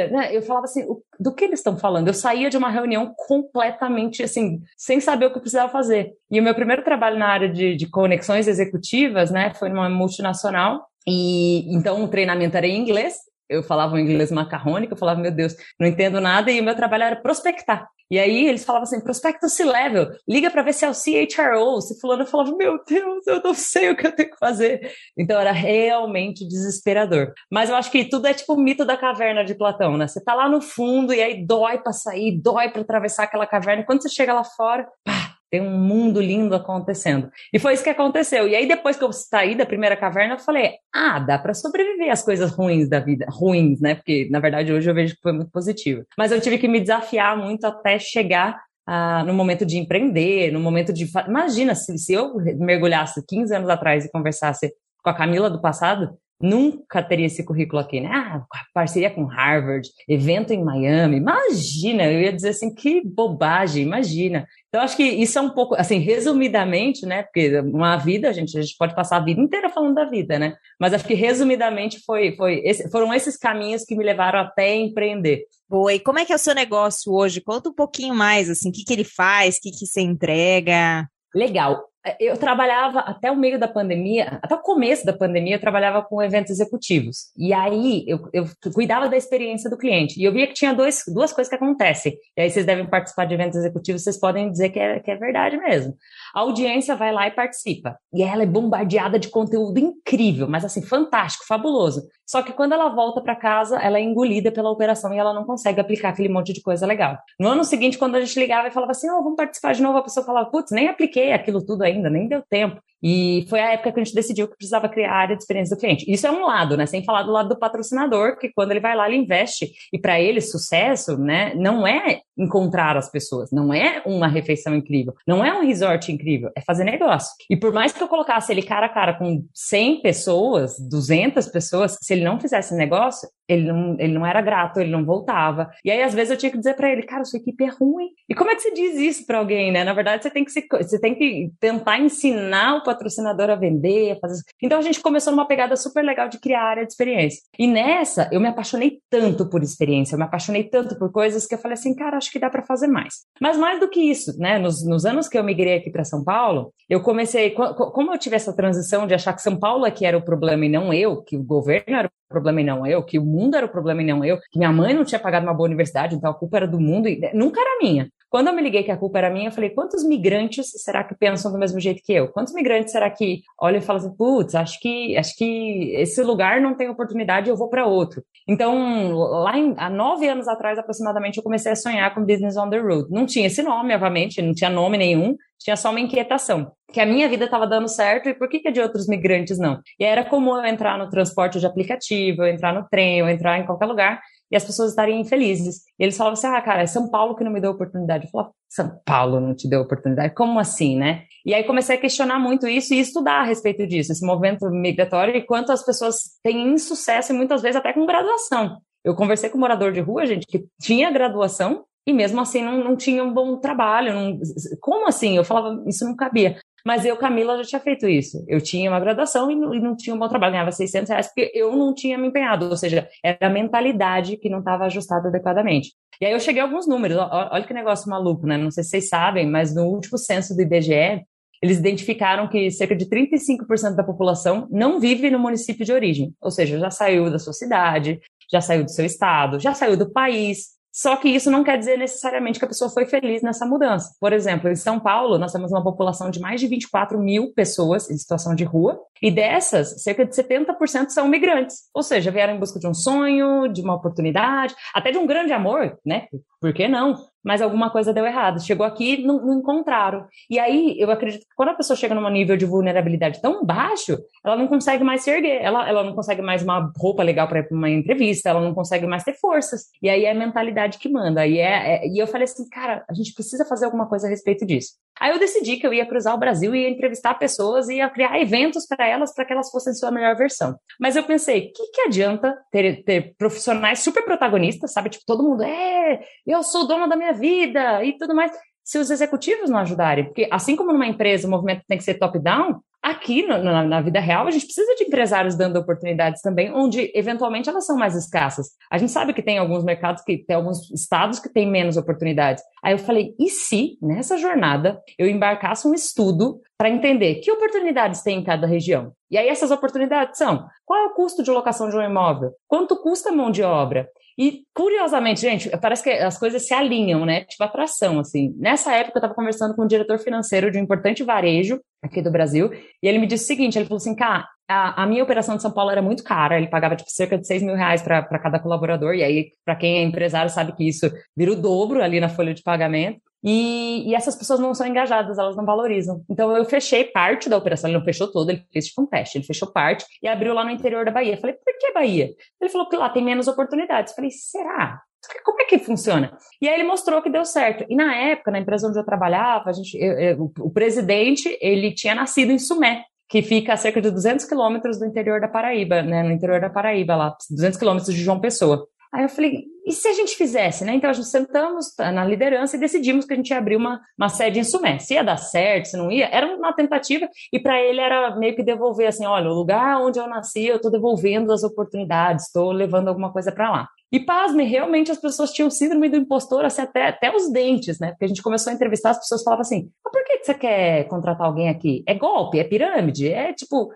né? 0.10 0.36
Eu 0.36 0.42
falava 0.42 0.66
assim, 0.66 0.86
do 1.19 1.34
que 1.34 1.46
eles 1.46 1.60
estão 1.60 1.78
falando? 1.78 2.08
Eu 2.08 2.13
saía 2.13 2.50
de 2.50 2.58
uma 2.58 2.69
reunião 2.69 3.13
completamente, 3.28 4.24
assim, 4.24 4.62
sem 4.78 5.00
saber 5.00 5.28
o 5.28 5.31
que 5.31 5.38
eu 5.38 5.42
precisava 5.42 5.72
fazer. 5.72 6.12
E 6.30 6.40
o 6.40 6.44
meu 6.44 6.54
primeiro 6.56 6.84
trabalho 6.84 7.18
na 7.18 7.28
área 7.28 7.50
de, 7.50 7.75
de 7.75 7.90
conexões 7.90 8.48
executivas, 8.48 9.31
né, 9.31 9.54
foi 9.54 9.69
numa 9.69 9.90
multinacional, 9.90 10.86
e 11.08 11.74
então 11.75 12.04
o 12.04 12.07
treinamento 12.07 12.56
era 12.57 12.68
em 12.68 12.78
inglês, 12.78 13.16
eu 13.50 13.62
falava 13.62 13.96
um 13.96 14.00
inglês 14.00 14.31
macarrônico, 14.31 14.94
eu 14.94 14.98
falava, 14.98 15.19
meu 15.19 15.31
Deus, 15.31 15.56
não 15.80 15.88
entendo 15.88 16.22
nada, 16.22 16.50
e 16.52 16.62
o 16.62 16.64
meu 16.64 16.75
trabalho 16.75 17.04
era 17.04 17.16
prospectar. 17.18 17.88
E 18.12 18.19
aí 18.19 18.46
eles 18.46 18.66
falavam 18.66 18.84
assim, 18.84 19.00
prospecto 19.00 19.48
C-level, 19.48 20.12
liga 20.28 20.52
para 20.52 20.63
ver 20.63 20.74
se 20.74 20.84
é 20.84 20.90
o 20.90 20.94
CHRO, 20.94 21.80
se 21.80 21.98
fulano, 22.00 22.25
falava, 22.25 22.54
meu 22.58 22.78
Deus, 22.84 23.25
eu 23.25 23.42
não 23.42 23.54
sei 23.54 23.90
o 23.90 23.96
que 23.96 24.06
eu 24.06 24.12
tenho 24.12 24.30
que 24.30 24.38
fazer. 24.38 24.92
Então 25.18 25.40
era 25.40 25.54
realmente 25.54 26.46
desesperador. 26.46 27.34
Mas 27.50 27.69
eu 27.69 27.75
acho 27.78 27.90
que 27.90 28.04
tudo 28.04 28.28
é 28.28 28.34
tipo 28.34 28.54
o 28.54 28.60
mito 28.62 28.84
da 28.84 28.98
caverna 28.98 29.46
de 29.46 29.56
Platão, 29.56 29.96
né? 29.96 30.08
Você 30.08 30.22
tá 30.22 30.36
lá 30.36 30.50
no 30.50 30.60
fundo 30.60 31.13
e 31.13 31.22
aí 31.22 31.46
dói 31.46 31.78
para 31.78 31.94
sair, 31.94 32.38
dói 32.38 32.69
para 32.69 32.81
atravessar 32.81 33.24
aquela 33.24 33.48
caverna, 33.48 33.84
e 33.84 33.86
quando 33.86 34.02
você 34.02 34.10
chega 34.10 34.34
lá 34.34 34.44
fora, 34.44 34.86
pá, 35.06 35.31
tem 35.51 35.62
um 35.62 35.77
mundo 35.77 36.21
lindo 36.21 36.56
acontecendo. 36.56 37.30
E 37.53 37.59
foi 37.59 37.74
isso 37.74 37.83
que 37.83 37.89
aconteceu. 37.89 38.48
E 38.48 38.56
aí, 38.56 38.65
depois 38.65 38.95
que 38.95 39.03
eu 39.03 39.12
saí 39.12 39.53
da 39.53 39.65
primeira 39.65 39.98
caverna, 39.98 40.36
eu 40.36 40.39
falei: 40.39 40.75
ah, 40.94 41.19
dá 41.19 41.38
para 41.38 41.53
sobreviver 41.53 42.09
às 42.09 42.24
coisas 42.24 42.51
ruins 42.51 42.88
da 42.88 43.01
vida. 43.01 43.25
Ruins, 43.30 43.81
né? 43.81 43.95
Porque, 43.95 44.30
na 44.31 44.39
verdade, 44.39 44.71
hoje 44.71 44.89
eu 44.89 44.95
vejo 44.95 45.15
que 45.15 45.21
foi 45.21 45.33
muito 45.33 45.51
positivo. 45.51 46.03
Mas 46.18 46.31
eu 46.31 46.39
tive 46.39 46.57
que 46.57 46.69
me 46.69 46.80
desafiar 46.80 47.38
muito 47.38 47.65
até 47.65 48.00
chegar 48.00 48.63
ah, 48.88 49.24
no 49.25 49.33
momento 49.33 49.65
de 49.65 49.77
empreender, 49.77 50.51
no 50.53 50.59
momento 50.59 50.94
de. 50.94 51.06
Imagina 51.27 51.75
se, 51.75 51.97
se 51.97 52.13
eu 52.13 52.36
mergulhasse 52.57 53.21
15 53.27 53.54
anos 53.54 53.69
atrás 53.69 54.06
e 54.06 54.12
conversasse 54.12 54.74
com 55.04 55.09
a 55.09 55.13
Camila 55.13 55.50
do 55.50 55.62
passado, 55.62 56.18
nunca 56.42 57.04
teria 57.04 57.26
esse 57.26 57.44
currículo 57.44 57.82
aqui, 57.82 58.00
né? 58.00 58.10
Ah, 58.12 58.44
parceria 58.74 59.10
com 59.10 59.26
Harvard, 59.26 59.88
evento 60.08 60.52
em 60.52 60.64
Miami. 60.64 61.18
Imagina, 61.18 62.04
eu 62.06 62.22
ia 62.22 62.34
dizer 62.34 62.50
assim, 62.50 62.74
que 62.74 63.02
bobagem, 63.06 63.84
imagina. 63.84 64.48
Então, 64.70 64.82
acho 64.82 64.96
que 64.96 65.04
isso 65.04 65.38
é 65.38 65.42
um 65.42 65.50
pouco, 65.50 65.76
assim, 65.76 66.00
resumidamente, 66.00 67.06
né? 67.06 67.24
Porque 67.24 67.60
uma 67.60 67.98
vida, 67.98 68.34
gente, 68.34 68.58
a 68.58 68.62
gente 68.62 68.76
pode 68.78 68.96
passar 68.96 69.18
a 69.18 69.24
vida 69.24 69.42
inteira 69.42 69.70
falando 69.70 69.96
da 69.96 70.06
vida, 70.06 70.40
né? 70.40 70.56
Mas 70.80 70.94
acho 70.94 71.06
que 71.06 71.14
resumidamente 71.14 72.00
foi, 72.06 72.36
foi 72.36 72.62
esse, 72.64 72.90
foram 72.90 73.14
esses 73.14 73.38
caminhos 73.38 73.84
que 73.84 73.96
me 73.96 74.04
levaram 74.04 74.40
até 74.40 74.76
empreender. 74.76 75.46
Boa, 75.70 75.94
e 75.94 76.00
como 76.00 76.20
é 76.20 76.26
que 76.26 76.34
é 76.34 76.36
o 76.36 76.40
seu 76.40 76.56
negócio 76.56 77.14
hoje? 77.14 77.42
Conta 77.42 77.70
um 77.70 77.74
pouquinho 77.74 78.16
mais, 78.16 78.50
assim, 78.50 78.70
o 78.70 78.72
que, 78.72 78.84
que 78.84 78.94
ele 78.94 79.04
faz, 79.04 79.58
o 79.58 79.62
que, 79.62 79.72
que 79.72 79.86
você 79.86 80.02
entrega? 80.02 81.08
Legal. 81.34 81.91
É, 82.06 82.18
eu 82.19 82.36
trabalhava 82.36 83.00
até 83.00 83.31
o 83.31 83.36
meio 83.36 83.59
da 83.59 83.68
pandemia, 83.68 84.39
até 84.42 84.56
o 84.56 84.62
começo 84.62 85.06
da 85.06 85.13
pandemia, 85.13 85.56
eu 85.56 85.59
trabalhava 85.59 86.01
com 86.01 86.21
eventos 86.21 86.51
executivos. 86.51 87.31
E 87.38 87.53
aí 87.53 88.03
eu, 88.07 88.27
eu 88.33 88.45
cuidava 88.74 89.07
da 89.07 89.15
experiência 89.15 89.69
do 89.69 89.77
cliente. 89.77 90.19
E 90.19 90.24
eu 90.24 90.31
via 90.31 90.48
que 90.48 90.53
tinha 90.53 90.74
dois, 90.74 91.03
duas 91.07 91.31
coisas 91.31 91.50
que 91.50 91.56
acontecem. 91.56 92.18
E 92.36 92.42
aí 92.42 92.50
vocês 92.50 92.65
devem 92.65 92.88
participar 92.88 93.25
de 93.25 93.36
eventos 93.36 93.59
executivos, 93.59 94.03
vocês 94.03 94.19
podem 94.19 94.50
dizer 94.50 94.69
que 94.69 94.80
é, 94.80 95.00
que 95.00 95.12
é 95.12 95.15
verdade 95.15 95.57
mesmo. 95.57 95.95
A 96.33 96.39
audiência 96.39 96.95
vai 96.95 97.12
lá 97.12 97.27
e 97.27 97.31
participa. 97.31 97.98
E 98.13 98.24
ela 98.24 98.44
é 98.44 98.47
bombardeada 98.47 99.19
de 99.19 99.30
conteúdo 99.30 99.80
incrível, 99.80 100.47
mas 100.47 100.65
assim, 100.65 100.81
fantástico, 100.81 101.45
fabuloso. 101.45 102.07
Só 102.31 102.42
que 102.42 102.54
quando 102.54 102.72
ela 102.72 102.88
volta 102.88 103.19
para 103.19 103.36
casa, 103.36 103.78
ela 103.80 103.98
é 103.98 104.01
engolida 104.01 104.54
pela 104.54 104.72
operação 104.72 105.13
e 105.13 105.18
ela 105.18 105.33
não 105.33 105.44
consegue 105.44 105.81
aplicar 105.81 106.07
aquele 106.07 106.30
monte 106.30 106.54
de 106.54 106.62
coisa 106.62 106.86
legal. 106.88 107.18
No 107.38 107.50
ano 107.50 107.66
seguinte, 107.66 107.98
quando 107.98 108.16
a 108.16 108.22
gente 108.22 108.39
ligava 108.39 108.69
e 108.69 108.72
falava 108.72 108.94
assim, 108.94 109.10
oh, 109.10 109.22
vamos 109.22 109.36
participar 109.36 109.74
de 109.74 109.81
novo, 109.81 109.98
a 109.98 110.01
pessoa 110.01 110.25
falava, 110.25 110.50
putz, 110.50 110.72
nem 110.72 110.88
apliquei 110.88 111.33
aquilo 111.33 111.62
tudo 111.62 111.83
ainda, 111.83 112.10
nem 112.10 112.30
deu 112.30 112.42
tempo. 112.42 112.81
E 113.01 113.45
foi 113.50 113.59
a 113.59 113.74
época 113.74 113.92
que 113.92 114.00
a 114.00 114.03
gente 114.03 114.15
decidiu 114.15 114.48
que 114.48 114.56
precisava 114.56 114.89
criar 114.89 115.12
a 115.12 115.18
área 115.18 115.36
de 115.36 115.42
experiência 115.42 115.75
do 115.75 115.80
cliente. 115.80 116.06
Isso 116.07 116.27
é 116.27 116.31
um 116.31 116.45
lado, 116.45 116.77
né? 116.77 116.86
Sem 116.86 117.03
falar 117.03 117.24
do 117.24 117.31
lado 117.31 117.50
do 117.50 117.57
patrocinador, 117.57 118.38
que 118.38 118.50
quando 118.50 118.71
ele 118.71 118.80
vai 118.80 118.95
lá, 118.95 119.07
ele 119.07 119.18
investe. 119.18 119.71
E 119.92 120.00
para 120.00 120.19
ele, 120.19 120.42
sucesso, 120.42 121.18
né? 121.18 121.53
Não 121.56 121.88
é 121.88 122.21
encontrar 122.38 122.98
as 122.98 123.09
pessoas, 123.09 123.51
não 123.51 123.74
é 123.74 124.01
uma 124.06 124.27
refeição 124.27 124.75
incrível, 124.75 125.13
não 125.27 125.45
é 125.45 125.53
um 125.53 125.65
resort 125.65 126.12
incrível, 126.12 126.50
é 126.56 126.62
fazer 126.62 126.83
negócio. 126.83 127.31
E 127.50 127.56
por 127.56 127.71
mais 127.71 127.92
que 127.92 128.01
eu 128.01 128.07
colocasse 128.07 128.51
ele 128.51 128.63
cara 128.63 128.88
a 128.88 128.89
cara 128.89 129.13
com 129.13 129.45
100 129.54 130.01
pessoas, 130.01 130.75
200 130.80 131.47
pessoas, 131.47 131.97
se 132.01 132.13
ele 132.13 132.24
não 132.24 132.39
fizesse 132.39 132.75
negócio, 132.75 133.30
ele 133.51 133.71
não, 133.71 133.95
ele 134.00 134.13
não 134.13 134.25
era 134.25 134.42
grato, 134.42 134.80
ele 134.80 134.92
não 134.92 135.03
voltava. 135.03 135.69
E 135.83 135.92
aí, 135.92 136.01
às 136.01 136.13
vezes, 136.13 136.31
eu 136.31 136.38
tinha 136.38 136.51
que 136.51 136.57
dizer 136.57 136.74
para 136.75 136.89
ele, 136.89 137.03
cara, 137.03 137.25
sua 137.25 137.38
equipe 137.38 137.63
é 137.63 137.68
ruim. 137.68 138.07
E 138.30 138.33
como 138.33 138.50
é 138.50 138.56
que 138.56 138.62
você 138.62 138.71
diz 138.71 138.95
isso 138.98 139.25
para 139.27 139.39
alguém, 139.39 139.71
né? 139.71 139.83
Na 139.83 139.94
verdade, 139.94 140.24
você 140.24 140.30
tem 140.30 140.45
que 140.45 140.51
se, 140.51 140.65
você 140.71 141.00
tem 141.00 141.13
que 141.13 141.51
tentar 141.59 142.00
ensinar 142.00 142.77
o 142.77 142.83
patrocinador 142.83 143.50
a 143.50 143.56
vender, 143.56 144.11
a 144.11 144.19
fazer. 144.19 144.42
Então 144.61 144.80
a 144.80 144.81
gente 144.81 145.02
começou 145.02 145.31
numa 145.31 145.45
pegada 145.45 145.76
super 145.76 146.02
legal 146.02 146.30
de 146.30 146.40
criar 146.40 146.64
área 146.64 146.85
de 146.85 146.92
experiência. 146.92 147.42
E 147.59 147.68
nessa, 147.68 148.30
eu 148.31 148.40
me 148.40 148.47
apaixonei 148.47 148.99
tanto 149.09 149.49
por 149.49 149.61
experiência, 149.61 150.16
eu 150.16 150.19
me 150.19 150.23
apaixonei 150.23 150.64
tanto 150.64 150.97
por 150.97 151.11
coisas 151.11 151.45
que 151.45 151.54
eu 151.54 151.59
falei 151.59 151.73
assim, 151.73 151.94
cara, 151.94 152.16
acho 152.16 152.31
que 152.31 152.40
dá 152.40 152.49
para 152.49 152.64
fazer 152.64 152.87
mais. 152.87 153.26
Mas 153.40 153.57
mais 153.57 153.80
do 153.80 153.90
que 153.90 153.99
isso, 153.99 154.37
né? 154.40 154.57
Nos, 154.57 154.85
nos 154.85 155.06
anos 155.06 155.28
que 155.28 155.37
eu 155.37 155.44
migrei 155.44 155.76
aqui 155.76 155.92
para 155.92 156.06
São 156.06 156.23
Paulo, 156.23 156.73
eu 156.90 157.02
comecei, 157.02 157.52
como 157.52 158.14
eu 158.14 158.18
tive 158.18 158.37
essa 158.37 158.56
transição 158.56 159.06
de 159.06 159.14
achar 159.14 159.33
que 159.33 159.42
São 159.42 159.57
Paulo 159.57 159.85
é 159.85 159.92
que 159.92 160.06
era 160.06 160.18
o 160.18 160.23
problema 160.23 160.66
e 160.66 160.69
não 160.69 160.94
eu, 160.94 161.21
que 161.21 161.35
o 161.35 161.44
governo 161.44 161.97
era 161.97 162.11
problema 162.31 162.61
e 162.61 162.64
não 162.64 162.88
eu, 162.88 163.04
que 163.04 163.19
o 163.19 163.26
mundo 163.26 163.56
era 163.56 163.66
o 163.66 163.69
problema 163.69 164.02
e 164.02 164.06
não 164.06 164.26
eu, 164.26 164.38
que 164.50 164.57
minha 164.57 164.71
mãe 164.71 164.94
não 164.94 165.04
tinha 165.04 165.19
pagado 165.19 165.45
uma 165.45 165.54
boa 165.54 165.68
universidade, 165.68 166.16
então 166.16 166.31
a 166.31 166.33
culpa 166.33 166.57
era 166.57 166.68
do 166.68 166.80
mundo 166.80 167.07
e 167.07 167.19
nunca 167.33 167.61
era 167.61 167.78
minha. 167.81 168.09
Quando 168.30 168.47
eu 168.47 168.54
me 168.54 168.61
liguei 168.61 168.81
que 168.81 168.92
a 168.92 168.97
culpa 168.97 169.18
era 169.18 169.30
minha, 169.30 169.50
eu 169.50 169.52
falei, 169.52 169.71
quantos 169.71 170.06
migrantes 170.06 170.71
será 170.81 171.04
que 171.04 171.14
pensam 171.14 171.52
do 171.52 171.59
mesmo 171.59 171.81
jeito 171.81 172.02
que 172.02 172.14
eu? 172.14 172.30
Quantos 172.30 172.54
migrantes 172.54 172.94
será 172.94 173.09
que 173.09 173.42
olham 173.59 173.80
e 173.80 173.81
falam 173.81 174.02
assim, 174.02 174.16
putz, 174.16 174.56
acho 174.56 174.80
que, 174.80 175.18
acho 175.18 175.35
que 175.35 175.94
esse 175.95 176.23
lugar 176.23 176.61
não 176.61 176.73
tem 176.73 176.90
oportunidade, 176.90 177.50
eu 177.50 177.57
vou 177.57 177.68
para 177.68 177.85
outro. 177.85 178.23
Então, 178.47 179.14
lá 179.14 179.57
em, 179.57 179.73
há 179.78 179.90
nove 179.90 180.30
anos 180.30 180.47
atrás, 180.47 180.80
aproximadamente, 180.80 181.38
eu 181.38 181.44
comecei 181.44 181.73
a 181.73 181.76
sonhar 181.76 182.16
com 182.16 182.26
Business 182.26 182.56
on 182.56 182.69
the 182.69 182.80
Road. 182.80 183.09
Não 183.09 183.26
tinha 183.26 183.47
esse 183.47 183.61
nome, 183.61 183.94
obviamente, 183.94 184.42
não 184.42 184.54
tinha 184.54 184.69
nome 184.69 184.97
nenhum, 184.97 185.35
tinha 185.59 185.76
só 185.76 185.90
uma 185.90 186.00
inquietação. 186.00 186.71
Que 186.92 187.00
a 187.00 187.06
minha 187.06 187.30
vida 187.30 187.45
estava 187.45 187.66
dando 187.66 187.88
certo 187.88 188.30
e 188.30 188.33
por 188.33 188.50
que, 188.50 188.60
que 188.60 188.68
a 188.68 188.71
de 188.71 188.81
outros 188.81 189.07
migrantes 189.07 189.57
não? 189.57 189.80
E 190.00 190.04
era 190.04 190.26
comum 190.26 190.57
eu 190.57 190.66
entrar 190.66 190.98
no 190.98 191.10
transporte 191.10 191.60
de 191.60 191.66
aplicativo, 191.66 192.44
eu 192.44 192.48
entrar 192.48 192.74
no 192.74 192.88
trem, 192.90 193.19
eu 193.19 193.30
entrar 193.30 193.60
em 193.60 193.66
qualquer 193.66 193.86
lugar 193.86 194.21
e 194.52 194.56
as 194.56 194.66
pessoas 194.66 194.90
estarem 194.90 195.21
infelizes. 195.21 195.83
E 195.98 196.04
eles 196.04 196.18
falavam 196.18 196.33
assim: 196.33 196.48
ah, 196.48 196.62
cara, 196.62 196.81
é 196.81 196.88
São 196.88 197.10
Paulo 197.10 197.36
que 197.36 197.44
não 197.44 197.52
me 197.52 197.62
deu 197.62 197.71
oportunidade. 197.71 198.26
Eu 198.26 198.31
falava: 198.31 198.52
São 198.69 199.00
Paulo 199.06 199.40
não 199.40 199.56
te 199.56 199.69
deu 199.69 199.81
oportunidade? 199.81 200.36
Como 200.36 200.60
assim, 200.60 200.98
né? 200.98 201.24
E 201.45 201.54
aí 201.54 201.64
comecei 201.64 201.95
a 201.95 202.00
questionar 202.00 202.38
muito 202.38 202.68
isso 202.68 202.94
e 202.94 203.00
estudar 203.00 203.42
a 203.42 203.44
respeito 203.44 203.88
disso, 203.88 204.12
esse 204.12 204.26
movimento 204.26 204.69
migratório 204.69 205.36
e 205.36 205.42
quanto 205.42 205.71
as 205.71 205.83
pessoas 205.83 206.18
têm 206.44 206.74
insucesso 206.74 207.31
e 207.31 207.36
muitas 207.36 207.62
vezes 207.62 207.78
até 207.78 207.94
com 207.94 208.06
graduação. 208.06 208.78
Eu 209.04 209.16
conversei 209.16 209.50
com 209.50 209.57
um 209.57 209.62
morador 209.62 209.92
de 209.92 210.00
rua, 210.00 210.26
gente, 210.26 210.45
que 210.45 210.66
tinha 210.80 211.10
graduação 211.10 211.86
e 212.06 212.14
mesmo 212.14 212.42
assim 212.42 212.64
não, 212.64 212.83
não 212.83 212.95
tinha 212.95 213.24
um 213.24 213.33
bom 213.33 213.57
trabalho. 213.57 214.14
Não... 214.14 214.40
Como 214.80 215.07
assim? 215.07 215.38
Eu 215.38 215.44
falava, 215.44 215.83
isso 215.88 216.06
não 216.06 216.16
cabia. 216.16 216.57
Mas 216.85 217.06
eu, 217.06 217.16
Camila, 217.18 217.57
já 217.57 217.64
tinha 217.64 217.81
feito 217.81 218.07
isso. 218.07 218.44
Eu 218.47 218.61
tinha 218.61 218.90
uma 218.90 219.00
graduação 219.00 219.52
e 219.52 219.56
não, 219.56 219.73
e 219.73 219.80
não, 219.80 219.95
tinha 219.95 220.16
um 220.16 220.19
bom 220.19 220.28
trabalho, 220.28 220.54
ganhava 220.54 220.71
600 220.71 221.09
reais 221.09 221.28
porque 221.28 221.52
eu 221.54 221.76
não 221.76 221.94
tinha 221.94 222.18
me 222.18 222.28
empenhado. 222.28 222.69
Ou 222.69 222.78
seja, 222.78 223.07
era 223.23 223.47
a 223.47 223.50
mentalidade 223.50 224.38
que 224.38 224.50
não 224.50 224.59
estava 224.59 224.85
ajustada 224.85 225.30
adequadamente. 225.30 225.94
E 226.19 226.26
aí 226.26 226.31
eu 226.31 226.40
cheguei 226.40 226.61
a 226.61 226.66
alguns 226.66 226.88
números. 226.88 227.18
Olha 227.18 227.64
que 227.64 227.73
negócio 227.73 228.09
maluco, 228.09 228.45
né? 228.45 228.57
Não 228.57 228.71
sei 228.71 228.83
se 228.83 228.92
vocês 228.92 229.09
sabem, 229.09 229.47
mas 229.47 229.73
no 229.73 229.85
último 229.85 230.18
censo 230.18 230.56
do 230.56 230.61
IBGE, 230.61 231.26
eles 231.61 231.78
identificaram 231.78 232.47
que 232.47 232.71
cerca 232.71 232.95
de 232.95 233.06
35% 233.06 233.95
da 233.95 234.04
população 234.04 234.68
não 234.71 235.00
vive 235.00 235.30
no 235.30 235.38
município 235.38 235.85
de 235.85 235.94
origem, 235.94 236.33
ou 236.42 236.50
seja, 236.50 236.80
já 236.80 236.90
saiu 236.90 237.30
da 237.30 237.38
sua 237.38 237.54
cidade, 237.54 238.19
já 238.52 238.59
saiu 238.59 238.83
do 238.83 238.92
seu 238.92 239.06
estado, 239.06 239.59
já 239.59 239.73
saiu 239.73 239.95
do 239.95 240.11
país, 240.11 240.69
só 240.92 241.16
que 241.16 241.30
isso 241.30 241.50
não 241.50 241.64
quer 241.64 241.78
dizer 241.78 241.98
necessariamente 241.98 242.60
que 242.60 242.66
a 242.66 242.68
pessoa 242.68 242.90
foi 242.90 243.06
feliz 243.06 243.42
nessa 243.42 243.66
mudança. 243.66 244.16
Por 244.19 244.33
exemplo, 244.33 244.69
em 244.69 244.76
São 244.76 245.00
Paulo, 245.00 245.38
nós 245.38 245.52
temos 245.52 245.71
uma 245.71 245.83
população 245.83 246.30
de 246.30 246.40
mais 246.40 246.60
de 246.60 246.68
24 246.68 247.19
mil 247.19 247.54
pessoas 247.54 248.10
em 248.10 248.18
situação 248.18 248.54
de 248.54 248.64
rua, 248.64 249.00
e 249.21 249.30
dessas, 249.30 250.02
cerca 250.02 250.26
de 250.26 250.36
70% 250.36 251.10
são 251.10 251.28
migrantes. 251.28 251.83
Ou 251.94 252.02
seja, 252.02 252.31
vieram 252.31 252.56
em 252.56 252.60
busca 252.60 252.80
de 252.80 252.88
um 252.88 252.94
sonho, 252.94 253.68
de 253.68 253.81
uma 253.81 253.95
oportunidade, 253.95 254.76
até 254.94 255.12
de 255.12 255.18
um 255.18 255.28
grande 255.28 255.54
amor, 255.54 255.98
né? 256.06 256.28
Por 256.60 256.74
que 256.74 256.88
não? 256.88 257.16
Mas 257.44 257.62
alguma 257.62 257.90
coisa 257.90 258.14
deu 258.14 258.26
errado. 258.26 258.64
Chegou 258.64 258.86
aqui 258.86 259.24
não, 259.24 259.44
não, 259.45 259.60
encontraram. 259.60 260.26
E 260.50 260.60
aí, 260.60 260.95
eu 261.00 261.10
acredito 261.12 261.42
que 261.42 261.56
quando 261.56 261.69
a 261.69 261.74
pessoa 261.74 261.98
chega 261.98 262.16
num 262.16 262.30
nível 262.30 262.57
de 262.57 262.66
vulnerabilidade 262.66 263.42
tão 263.42 263.66
baixo, 263.66 264.18
ela 264.45 264.56
não 264.56 264.68
consegue 264.68 265.04
mais 265.04 265.24
se 265.24 265.31
erguer, 265.31 265.62
ela, 265.62 265.88
ela 265.88 266.04
não 266.04 266.14
consegue 266.14 266.42
mais 266.42 266.64
uma 266.64 266.92
roupa 266.98 267.24
legal 267.24 267.48
para 267.48 267.66
uma 267.71 267.90
entrevista, 267.90 268.50
ela 268.50 268.62
não 268.62 268.74
consegue 268.74 269.07
mais 269.07 269.24
ter 269.24 269.33
forças. 269.33 269.86
E 270.02 270.10
aí 270.10 270.26
é 270.26 270.31
a 270.31 270.36
mentalidade 270.36 270.98
que 270.98 271.10
manda. 271.10 271.45
E, 271.45 271.57
é, 271.57 271.95
é, 271.95 272.07
e 272.07 272.21
eu 272.21 272.28
falei 272.28 272.45
assim, 272.45 272.68
cara, 272.69 273.04
a 273.10 273.14
gente 273.14 273.33
precisa 273.33 273.66
fazer 273.66 273.86
alguma 273.86 274.07
coisa 274.07 274.28
a 274.28 274.30
respeito 274.30 274.66
disso. 274.66 274.94
Aí 275.19 275.31
eu 275.31 275.40
decidi 275.40 275.78
que 275.78 275.86
eu 275.86 275.94
ia 275.94 276.06
cruzar 276.06 276.33
o 276.33 276.40
Brasil 276.40 276.74
e 276.74 276.81
ia 276.81 276.90
entrevistar 276.90 277.36
pessoas 277.36 277.88
e 277.90 277.98
ia 277.98 278.10
criar 278.10 278.40
eventos 278.40 278.88
para 278.88 279.07
elas, 279.07 279.33
para 279.33 279.45
que 279.45 279.54
elas 279.54 279.69
fossem 279.69 279.94
sua 279.94 280.10
melhor 280.10 280.36
versão. 280.36 280.76
Mas 281.00 281.16
eu 281.16 281.24
pensei, 281.24 281.68
o 281.68 281.74
que, 281.74 281.92
que 281.92 282.02
adianta 282.02 282.57
ter, 282.71 283.04
ter 283.04 283.36
profissionais 283.38 284.00
super 284.00 284.24
protagonistas, 284.24 284.92
sabe? 284.92 285.10
Tipo, 285.10 285.24
todo 285.28 285.44
mundo, 285.44 285.64
é, 285.64 286.21
eu 286.45 286.64
sou 286.64 286.88
dona 286.88 287.07
da 287.07 287.16
minha 287.16 287.31
minha 287.31 287.33
vida 287.33 288.04
e 288.04 288.18
tudo 288.18 288.35
mais, 288.35 288.52
se 288.83 288.97
os 288.97 289.09
executivos 289.09 289.69
não 289.69 289.80
ajudarem. 289.80 290.26
Porque 290.26 290.47
assim 290.52 290.76
como 290.76 290.92
numa 290.92 291.07
empresa 291.07 291.47
o 291.47 291.52
movimento 291.52 291.83
tem 291.88 291.97
que 291.97 292.04
ser 292.04 292.16
top-down, 292.16 292.81
aqui 293.02 293.42
no, 293.44 293.57
na, 293.64 293.83
na, 293.83 294.02
vida 294.02 294.19
real 294.19 294.45
a 294.45 294.52
gente 294.52 294.66
precisa 294.66 294.95
de 294.95 295.06
empresários 295.06 295.56
dando 295.56 295.78
oportunidades 295.78 296.42
também, 296.42 296.71
onde 296.71 297.11
eventualmente 297.16 297.68
elas 297.68 297.85
são 297.85 297.97
mais 297.97 298.16
escassas. 298.16 298.68
A 298.92 298.97
gente 298.97 299.11
sabe 299.11 299.33
que 299.33 299.42
tem 299.42 299.57
alguns 299.57 299.83
mercados 299.83 300.23
que 300.23 300.38
tem 300.45 300.56
alguns 300.56 300.92
estados 300.92 301.40
que 301.40 301.52
têm 301.52 301.69
menos 301.69 301.97
oportunidades. 301.97 302.64
Aí 302.83 302.94
eu 302.94 303.00
falei, 303.00 303.33
e 303.40 303.50
se 303.50 303.97
nessa 304.02 304.38
jornada 304.38 305.02
eu 305.18 305.28
embarcasse 305.28 305.88
um 305.88 305.94
estudo 305.94 306.61
para 306.78 306.90
entender 306.90 307.35
que 307.35 307.52
oportunidades 307.52 308.21
tem 308.21 308.40
em 308.40 308.44
cada 308.44 308.68
região? 308.68 309.14
E 309.30 309.38
aí 309.38 309.47
essas 309.47 309.71
oportunidades 309.71 310.38
são: 310.38 310.68
qual 310.85 311.00
é 311.00 311.06
o 311.06 311.14
custo 311.14 311.42
de 311.42 311.50
locação 311.50 311.90
de 311.90 311.95
um 311.95 312.02
imóvel? 312.02 312.52
Quanto 312.68 312.97
custa 312.97 313.31
mão 313.31 313.50
de 313.50 313.64
obra? 313.64 314.07
E, 314.42 314.64
curiosamente, 314.74 315.40
gente, 315.40 315.69
parece 315.78 316.02
que 316.02 316.10
as 316.10 316.36
coisas 316.36 316.66
se 316.66 316.74
alinham, 316.74 317.28
né? 317.28 317.42
Tipo 317.42 317.64
atração, 317.64 318.19
assim. 318.19 318.56
Nessa 318.57 318.92
época, 318.92 319.18
eu 319.18 319.19
estava 319.19 319.36
conversando 319.36 319.76
com 319.76 319.83
o 319.83 319.88
diretor 319.88 320.18
financeiro 320.18 320.71
de 320.71 320.80
um 320.80 320.81
importante 320.81 321.24
varejo 321.24 321.80
aqui 322.04 322.24
do 322.24 322.31
Brasil, 322.31 322.71
e 322.74 323.07
ele 323.07 323.19
me 323.19 323.28
disse 323.28 323.44
o 323.44 323.48
seguinte, 323.48 323.78
ele 323.78 323.86
falou 323.86 323.98
assim, 323.98 324.16
cara, 324.16 324.48
a, 324.68 325.04
a, 325.04 325.06
minha 325.06 325.21
operação 325.21 325.56
de 325.56 325.62
São 325.62 325.69
Paulo 325.69 325.92
era 325.92 326.02
muito 326.02 326.24
cara, 326.24 326.57
ele 326.57 326.66
pagava 326.66 326.95
tipo, 326.95 327.12
cerca 327.12 327.38
de 327.38 327.45
6 327.45 327.62
mil 327.62 327.76
reais 327.76 328.02
para 328.02 328.40
cada 328.40 328.60
colaborador, 328.60 329.14
e 329.14 329.24
aí, 329.24 329.52
para 329.64 329.76
quem 329.76 330.00
é 330.00 330.02
empresário, 330.02 330.50
sabe 330.50 330.76
que 330.76 330.90
isso 330.90 331.12
vira 331.38 331.52
o 331.52 331.56
dobro 331.56 332.02
ali 332.02 332.19
na 332.19 332.28
folha 332.28 332.52
de 332.52 332.64
pagamento. 332.64 333.21
E, 333.44 334.10
e, 334.10 334.16
essas 334.16 334.36
pessoas 334.36 334.60
não 334.60 334.74
são 334.74 334.86
engajadas, 334.86 335.38
elas 335.38 335.56
não 335.56 335.66
valorizam. 335.66 336.24
Então 336.30 336.56
eu 336.56 336.64
fechei 336.66 337.06
parte 337.06 337.50
da 337.50 337.57
operação, 337.57 337.90
ele 337.90 337.98
não 337.98 338.06
fechou 338.06 338.31
todo, 338.31 338.50
ele 338.50 338.64
fez 338.71 338.88
tipo 338.88 339.02
um 339.02 339.07
teste, 339.07 339.38
ele 339.38 339.45
fechou 339.45 339.71
parte 339.71 340.06
e 340.21 340.28
abriu 340.28 340.54
lá 340.54 340.64
no 340.64 340.69
interior 340.69 341.06
da 341.06 341.12
Bahia. 341.12 341.33
Eu 341.33 341.38
falei, 341.38 341.56
por 341.56 341.78
que 341.80 341.94
Bahia? 341.94 342.30
Ele 342.60 342.69
falou 342.69 342.88
que 342.88 342.95
lá 342.95 343.10
tem 343.10 343.24
menos 343.24 343.48
oportunidades. 343.48 344.12
Eu 344.12 344.16
falei, 344.16 344.31
será? 344.31 345.02
Como 345.44 345.62
é 345.62 345.66
que 345.66 345.78
funciona? 345.78 346.36
E 346.62 346.68
aí 346.68 346.76
ele 346.76 346.88
mostrou 346.88 347.21
que 347.21 347.30
deu 347.30 347.45
certo. 347.45 347.86
E 347.88 347.95
na 347.95 348.16
época, 348.16 348.52
na 348.52 348.60
empresa 348.60 348.88
onde 348.88 348.98
eu 348.98 349.06
trabalhava, 349.06 349.69
a 349.69 349.74
gente, 349.74 349.95
eu, 349.95 350.14
eu, 350.14 350.52
o 350.60 350.71
presidente, 350.71 351.57
ele 351.62 351.94
tinha 351.94 352.16
nascido 352.16 352.52
em 352.52 352.57
Sumé, 352.57 353.04
que 353.30 353.42
fica 353.42 353.74
a 353.74 353.78
cerca 353.78 354.02
de 354.02 354.10
200 354.10 354.45
quilômetros 354.45 355.00
do 355.00 355.06
interior 355.06 355.40
da 355.40 355.48
Paraíba, 355.48 356.02
né? 356.02 356.24
No 356.24 356.31
interior 356.31 356.60
da 356.60 356.69
Paraíba, 356.69 357.16
lá, 357.16 357.36
200 357.50 357.78
quilômetros 357.78 358.14
de 358.14 358.21
João 358.21 358.40
Pessoa. 358.40 358.88
Aí 359.13 359.23
eu 359.23 359.30
falei, 359.30 359.65
e 359.85 359.91
se 359.91 360.07
a 360.07 360.13
gente 360.13 360.37
fizesse, 360.37 360.85
né? 360.85 360.94
Então 360.94 361.09
a 361.09 361.13
gente 361.13 361.27
sentamos 361.27 361.94
na 361.97 362.23
liderança 362.23 362.77
e 362.77 362.80
decidimos 362.80 363.25
que 363.25 363.33
a 363.33 363.35
gente 363.35 363.49
ia 363.49 363.57
abrir 363.57 363.75
uma, 363.75 363.99
uma 364.18 364.30
sede 364.30 364.59
em 364.59 364.63
Sumé. 364.63 364.99
Se 364.99 365.15
ia 365.15 365.23
dar 365.23 365.37
certo, 365.37 365.89
se 365.89 365.97
não 365.97 366.09
ia, 366.09 366.27
era 366.27 366.47
uma 366.56 366.71
tentativa 366.73 367.27
e 367.51 367.59
para 367.59 367.81
ele 367.81 367.99
era 367.99 368.35
meio 368.37 368.56
que 368.56 368.63
devolver 368.63 369.07
assim, 369.07 369.25
olha, 369.25 369.49
o 369.49 369.53
lugar 369.53 369.99
onde 370.01 370.18
eu 370.18 370.27
nasci, 370.27 370.65
eu 370.65 370.77
estou 370.77 370.89
devolvendo 370.89 371.51
as 371.51 371.63
oportunidades, 371.63 372.45
estou 372.45 372.71
levando 372.71 373.09
alguma 373.09 373.33
coisa 373.33 373.51
para 373.51 373.69
lá. 373.69 373.89
E 374.11 374.19
pasme, 374.19 374.63
realmente 374.63 375.11
as 375.11 375.18
pessoas 375.18 375.51
tinham 375.51 375.69
síndrome 375.69 376.09
do 376.09 376.18
impostor 376.18 376.65
assim, 376.65 376.81
até, 376.81 377.07
até 377.07 377.35
os 377.35 377.51
dentes, 377.51 377.99
né? 377.99 378.09
Porque 378.09 378.25
a 378.25 378.27
gente 378.27 378.41
começou 378.41 378.71
a 378.71 378.73
entrevistar, 378.73 379.11
as 379.11 379.19
pessoas 379.19 379.44
falavam 379.44 379.61
assim: 379.61 379.89
mas 380.03 380.11
por 380.11 380.23
que 380.23 380.44
você 380.44 380.53
quer 380.53 381.07
contratar 381.07 381.47
alguém 381.47 381.69
aqui? 381.69 382.03
É 382.07 382.13
golpe? 382.13 382.59
É 382.59 382.63
pirâmide? 382.63 383.31
É 383.31 383.53
tipo, 383.53 383.91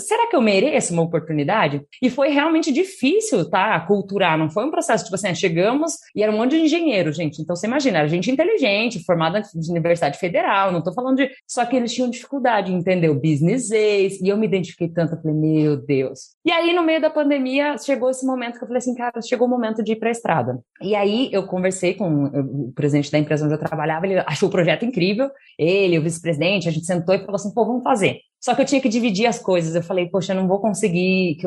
será 0.00 0.28
que 0.28 0.36
eu 0.36 0.40
mereço 0.40 0.92
uma 0.92 1.02
oportunidade? 1.02 1.82
E 2.02 2.10
foi 2.10 2.30
realmente 2.30 2.72
difícil, 2.72 3.48
tá? 3.48 3.78
Culturar, 3.80 4.36
não 4.36 4.50
foi 4.50 4.64
um 4.64 4.70
processo, 4.70 5.04
tipo 5.04 5.14
assim, 5.14 5.34
chegamos 5.34 5.92
e 6.14 6.22
era 6.22 6.32
um 6.32 6.36
monte 6.36 6.52
de 6.52 6.62
engenheiro, 6.62 7.12
gente. 7.12 7.40
Então 7.40 7.54
você 7.54 7.66
imagina, 7.66 7.98
era 7.98 8.08
gente 8.08 8.30
inteligente, 8.30 9.04
formada 9.04 9.40
de 9.40 9.70
universidade 9.70 10.18
federal, 10.18 10.72
não 10.72 10.82
tô 10.82 10.92
falando 10.92 11.16
de. 11.16 11.30
Só 11.46 11.64
que 11.64 11.76
eles 11.76 11.92
tinham 11.92 12.10
dificuldade 12.10 12.72
em 12.72 12.76
entender 12.76 13.08
o 13.08 13.14
business 13.14 13.70
ace, 13.70 14.24
e 14.24 14.28
eu 14.28 14.36
me 14.36 14.46
identifiquei 14.46 14.88
tanto, 14.88 15.20
falei, 15.20 15.36
meu 15.36 15.76
Deus. 15.76 16.36
E 16.44 16.50
aí, 16.50 16.72
no 16.74 16.82
meio 16.82 17.00
da 17.00 17.10
pandemia, 17.10 17.76
chegou 17.78 18.10
esse 18.10 18.26
momento 18.26 18.58
que 18.58 18.64
eu 18.64 18.68
falei 18.68 18.78
assim, 18.78 18.94
cara, 18.94 19.20
chegou 19.28 19.46
o 19.46 19.50
momento 19.50 19.82
de 19.82 19.92
ir 19.92 19.96
para 19.96 20.08
a 20.08 20.12
estrada. 20.12 20.58
E 20.80 20.94
aí 20.94 21.28
eu 21.32 21.46
conversei 21.46 21.94
com 21.94 22.24
o 22.24 22.72
presidente 22.72 23.10
da 23.10 23.18
empresa 23.18 23.44
onde 23.44 23.54
eu 23.54 23.58
trabalhava, 23.58 24.06
ele 24.06 24.18
achou 24.26 24.48
o 24.48 24.52
projeto 24.52 24.84
incrível, 24.84 25.30
ele, 25.58 25.98
o 25.98 26.02
vice-presidente, 26.02 26.68
a 26.68 26.72
gente 26.72 26.86
sentou 26.86 27.14
e 27.14 27.18
falou 27.18 27.36
assim, 27.36 27.52
pô, 27.52 27.64
vamos 27.64 27.82
fazer. 27.82 28.20
Só 28.40 28.54
que 28.54 28.62
eu 28.62 28.64
tinha 28.64 28.80
que 28.80 28.88
dividir 28.88 29.26
as 29.26 29.38
coisas. 29.38 29.74
Eu 29.74 29.82
falei, 29.82 30.08
poxa, 30.08 30.32
eu 30.32 30.36
não 30.36 30.46
vou 30.46 30.60
conseguir. 30.60 31.38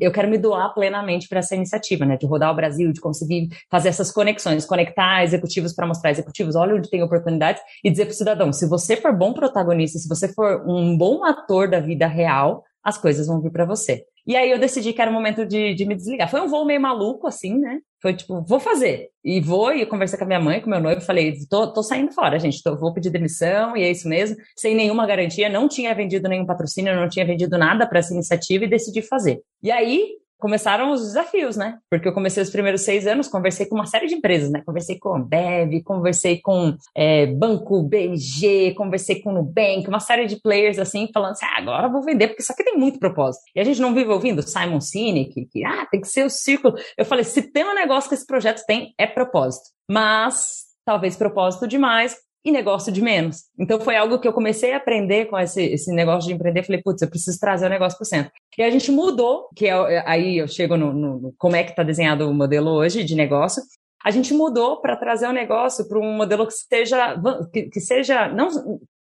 Eu 0.00 0.10
quero 0.10 0.28
me 0.28 0.38
doar 0.38 0.72
plenamente 0.72 1.28
para 1.28 1.40
essa 1.40 1.54
iniciativa, 1.54 2.06
né? 2.06 2.16
De 2.16 2.26
rodar 2.26 2.50
o 2.50 2.56
Brasil, 2.56 2.90
de 2.90 3.00
conseguir 3.00 3.48
fazer 3.70 3.90
essas 3.90 4.10
conexões, 4.10 4.64
conectar 4.64 5.22
executivos 5.22 5.74
para 5.74 5.86
mostrar 5.86 6.10
executivos, 6.10 6.56
olha 6.56 6.74
onde 6.74 6.88
tem 6.88 7.02
oportunidades, 7.02 7.62
e 7.84 7.90
dizer 7.90 8.06
para 8.06 8.12
o 8.12 8.16
cidadão: 8.16 8.52
se 8.52 8.66
você 8.66 8.96
for 8.96 9.14
bom 9.14 9.34
protagonista, 9.34 9.98
se 9.98 10.08
você 10.08 10.32
for 10.32 10.64
um 10.66 10.96
bom 10.96 11.22
ator 11.24 11.68
da 11.68 11.80
vida 11.80 12.06
real, 12.06 12.64
as 12.82 12.96
coisas 12.96 13.26
vão 13.26 13.42
vir 13.42 13.52
para 13.52 13.66
você. 13.66 14.04
E 14.28 14.36
aí 14.36 14.50
eu 14.50 14.58
decidi 14.58 14.92
que 14.92 15.00
era 15.00 15.10
o 15.10 15.14
momento 15.14 15.46
de, 15.46 15.72
de, 15.72 15.86
me 15.86 15.94
desligar. 15.94 16.30
Foi 16.30 16.38
um 16.42 16.48
voo 16.48 16.66
meio 16.66 16.78
maluco, 16.78 17.26
assim, 17.26 17.58
né? 17.58 17.78
Foi 18.02 18.12
tipo, 18.12 18.42
vou 18.42 18.60
fazer. 18.60 19.08
E 19.24 19.40
vou, 19.40 19.72
e 19.72 19.86
conversei 19.86 20.18
com 20.18 20.24
a 20.24 20.26
minha 20.26 20.38
mãe, 20.38 20.60
com 20.60 20.68
meu 20.68 20.82
noivo, 20.82 21.00
falei, 21.00 21.32
tô, 21.48 21.72
tô 21.72 21.82
saindo 21.82 22.12
fora, 22.12 22.38
gente, 22.38 22.62
tô, 22.62 22.76
vou 22.76 22.92
pedir 22.92 23.08
demissão, 23.08 23.74
e 23.74 23.82
é 23.82 23.90
isso 23.90 24.06
mesmo, 24.06 24.36
sem 24.54 24.74
nenhuma 24.74 25.06
garantia, 25.06 25.48
não 25.48 25.66
tinha 25.66 25.94
vendido 25.94 26.28
nenhum 26.28 26.44
patrocínio, 26.44 26.94
não 26.94 27.08
tinha 27.08 27.24
vendido 27.24 27.56
nada 27.56 27.86
para 27.86 28.00
essa 28.00 28.12
iniciativa 28.12 28.64
e 28.64 28.68
decidi 28.68 29.00
fazer. 29.00 29.40
E 29.62 29.70
aí, 29.70 30.10
começaram 30.38 30.92
os 30.92 31.02
desafios, 31.02 31.56
né? 31.56 31.78
Porque 31.90 32.08
eu 32.08 32.12
comecei 32.12 32.42
os 32.42 32.50
primeiros 32.50 32.82
seis 32.82 33.06
anos, 33.06 33.28
conversei 33.28 33.66
com 33.66 33.74
uma 33.74 33.86
série 33.86 34.06
de 34.06 34.14
empresas, 34.14 34.50
né? 34.50 34.62
Conversei 34.64 34.98
com 34.98 35.14
a 35.14 35.18
Bev, 35.18 35.82
conversei 35.84 36.40
com 36.40 36.76
é, 36.94 37.26
Banco 37.26 37.82
BG, 37.82 38.74
conversei 38.76 39.20
com 39.20 39.30
o 39.30 39.34
Nubank, 39.34 39.86
uma 39.88 40.00
série 40.00 40.26
de 40.26 40.40
players 40.40 40.78
assim, 40.78 41.08
falando 41.12 41.32
assim, 41.32 41.46
ah, 41.46 41.58
agora 41.58 41.88
vou 41.88 42.02
vender, 42.02 42.28
porque 42.28 42.42
isso 42.42 42.52
aqui 42.52 42.64
tem 42.64 42.76
muito 42.76 42.98
propósito. 42.98 43.44
E 43.54 43.60
a 43.60 43.64
gente 43.64 43.80
não 43.80 43.94
vive 43.94 44.10
ouvindo 44.10 44.42
Simon 44.42 44.80
Sinek, 44.80 45.46
que, 45.46 45.64
ah, 45.64 45.86
tem 45.90 46.00
que 46.00 46.08
ser 46.08 46.24
o 46.24 46.30
círculo. 46.30 46.76
Eu 46.96 47.04
falei, 47.04 47.24
se 47.24 47.42
tem 47.42 47.64
um 47.64 47.74
negócio 47.74 48.08
que 48.08 48.14
esse 48.14 48.26
projeto 48.26 48.64
tem, 48.66 48.94
é 48.98 49.06
propósito. 49.06 49.70
Mas 49.90 50.68
talvez 50.88 51.16
propósito 51.16 51.68
demais, 51.68 52.16
e 52.44 52.50
negócio 52.50 52.92
de 52.92 53.02
menos. 53.02 53.44
Então 53.58 53.80
foi 53.80 53.96
algo 53.96 54.18
que 54.18 54.26
eu 54.26 54.32
comecei 54.32 54.72
a 54.72 54.76
aprender 54.76 55.26
com 55.26 55.38
esse, 55.38 55.62
esse 55.62 55.92
negócio 55.92 56.28
de 56.28 56.34
empreender. 56.34 56.62
Falei, 56.62 56.82
putz, 56.82 57.02
eu 57.02 57.10
preciso 57.10 57.38
trazer 57.38 57.66
o 57.66 57.70
negócio 57.70 57.98
para 57.98 58.04
o 58.04 58.08
centro. 58.08 58.32
E 58.56 58.62
a 58.62 58.70
gente 58.70 58.90
mudou, 58.90 59.48
que 59.54 59.66
é, 59.66 60.02
aí 60.06 60.38
eu 60.38 60.48
chego 60.48 60.76
no, 60.76 60.92
no 60.92 61.34
como 61.36 61.56
é 61.56 61.64
que 61.64 61.70
está 61.70 61.82
desenhado 61.82 62.28
o 62.28 62.34
modelo 62.34 62.70
hoje 62.70 63.04
de 63.04 63.14
negócio. 63.14 63.62
A 64.04 64.10
gente 64.10 64.32
mudou 64.32 64.80
para 64.80 64.96
trazer 64.96 65.26
o 65.26 65.32
negócio 65.32 65.88
para 65.88 65.98
um 65.98 66.16
modelo 66.16 66.46
que 66.46 66.52
seja, 66.52 67.20
que, 67.52 67.62
que 67.64 67.80
seja, 67.80 68.28
não, 68.28 68.48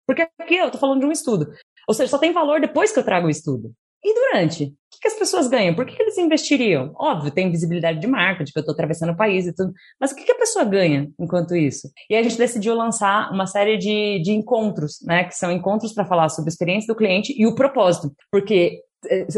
porque 0.06 0.28
aqui 0.38 0.56
eu 0.56 0.66
estou 0.66 0.80
falando 0.80 1.00
de 1.00 1.06
um 1.06 1.12
estudo. 1.12 1.48
Ou 1.88 1.94
seja, 1.94 2.10
só 2.10 2.18
tem 2.18 2.34
valor 2.34 2.60
depois 2.60 2.92
que 2.92 3.00
eu 3.00 3.04
trago 3.04 3.28
o 3.28 3.30
estudo. 3.30 3.72
E 4.03 4.13
durante? 4.13 4.65
O 4.65 4.67
que, 4.91 5.00
que 5.01 5.08
as 5.08 5.13
pessoas 5.13 5.48
ganham? 5.48 5.75
Por 5.75 5.86
que, 5.86 5.96
que, 5.96 6.01
eles 6.01 6.17
investiriam? 6.17 6.91
Óbvio, 6.96 7.31
tem 7.31 7.51
visibilidade 7.51 8.00
de 8.00 8.08
marca, 8.08 8.43
tipo, 8.43 8.58
eu 8.58 8.62
estou 8.62 8.74
atravessando 8.74 9.12
o 9.12 9.17
país 9.17 9.46
e 9.48 9.53
tudo. 9.53 9.72
Mas 10.00 10.12
o 10.12 10.15
que, 10.15 10.24
que, 10.24 10.31
a 10.31 10.38
pessoa 10.38 10.65
ganha 10.65 11.10
enquanto 11.20 11.55
isso? 11.55 11.89
E 12.10 12.15
a 12.15 12.24
gente 12.24 12.38
decidiu 12.38 12.75
lançar 12.75 13.31
uma 13.31 13.46
série 13.46 13.77
de, 13.77 14.22
de 14.22 14.31
encontros, 14.31 15.00
né? 15.05 15.24
Que 15.24 15.36
são 15.36 15.51
encontros 15.51 15.93
para 15.93 16.05
falar 16.05 16.29
sobre 16.29 16.50
a 16.50 16.53
experiência 16.53 16.93
do 16.93 16.98
cliente 16.98 17.34
e 17.38 17.46
o 17.46 17.55
propósito. 17.55 18.12
Porque 18.31 18.79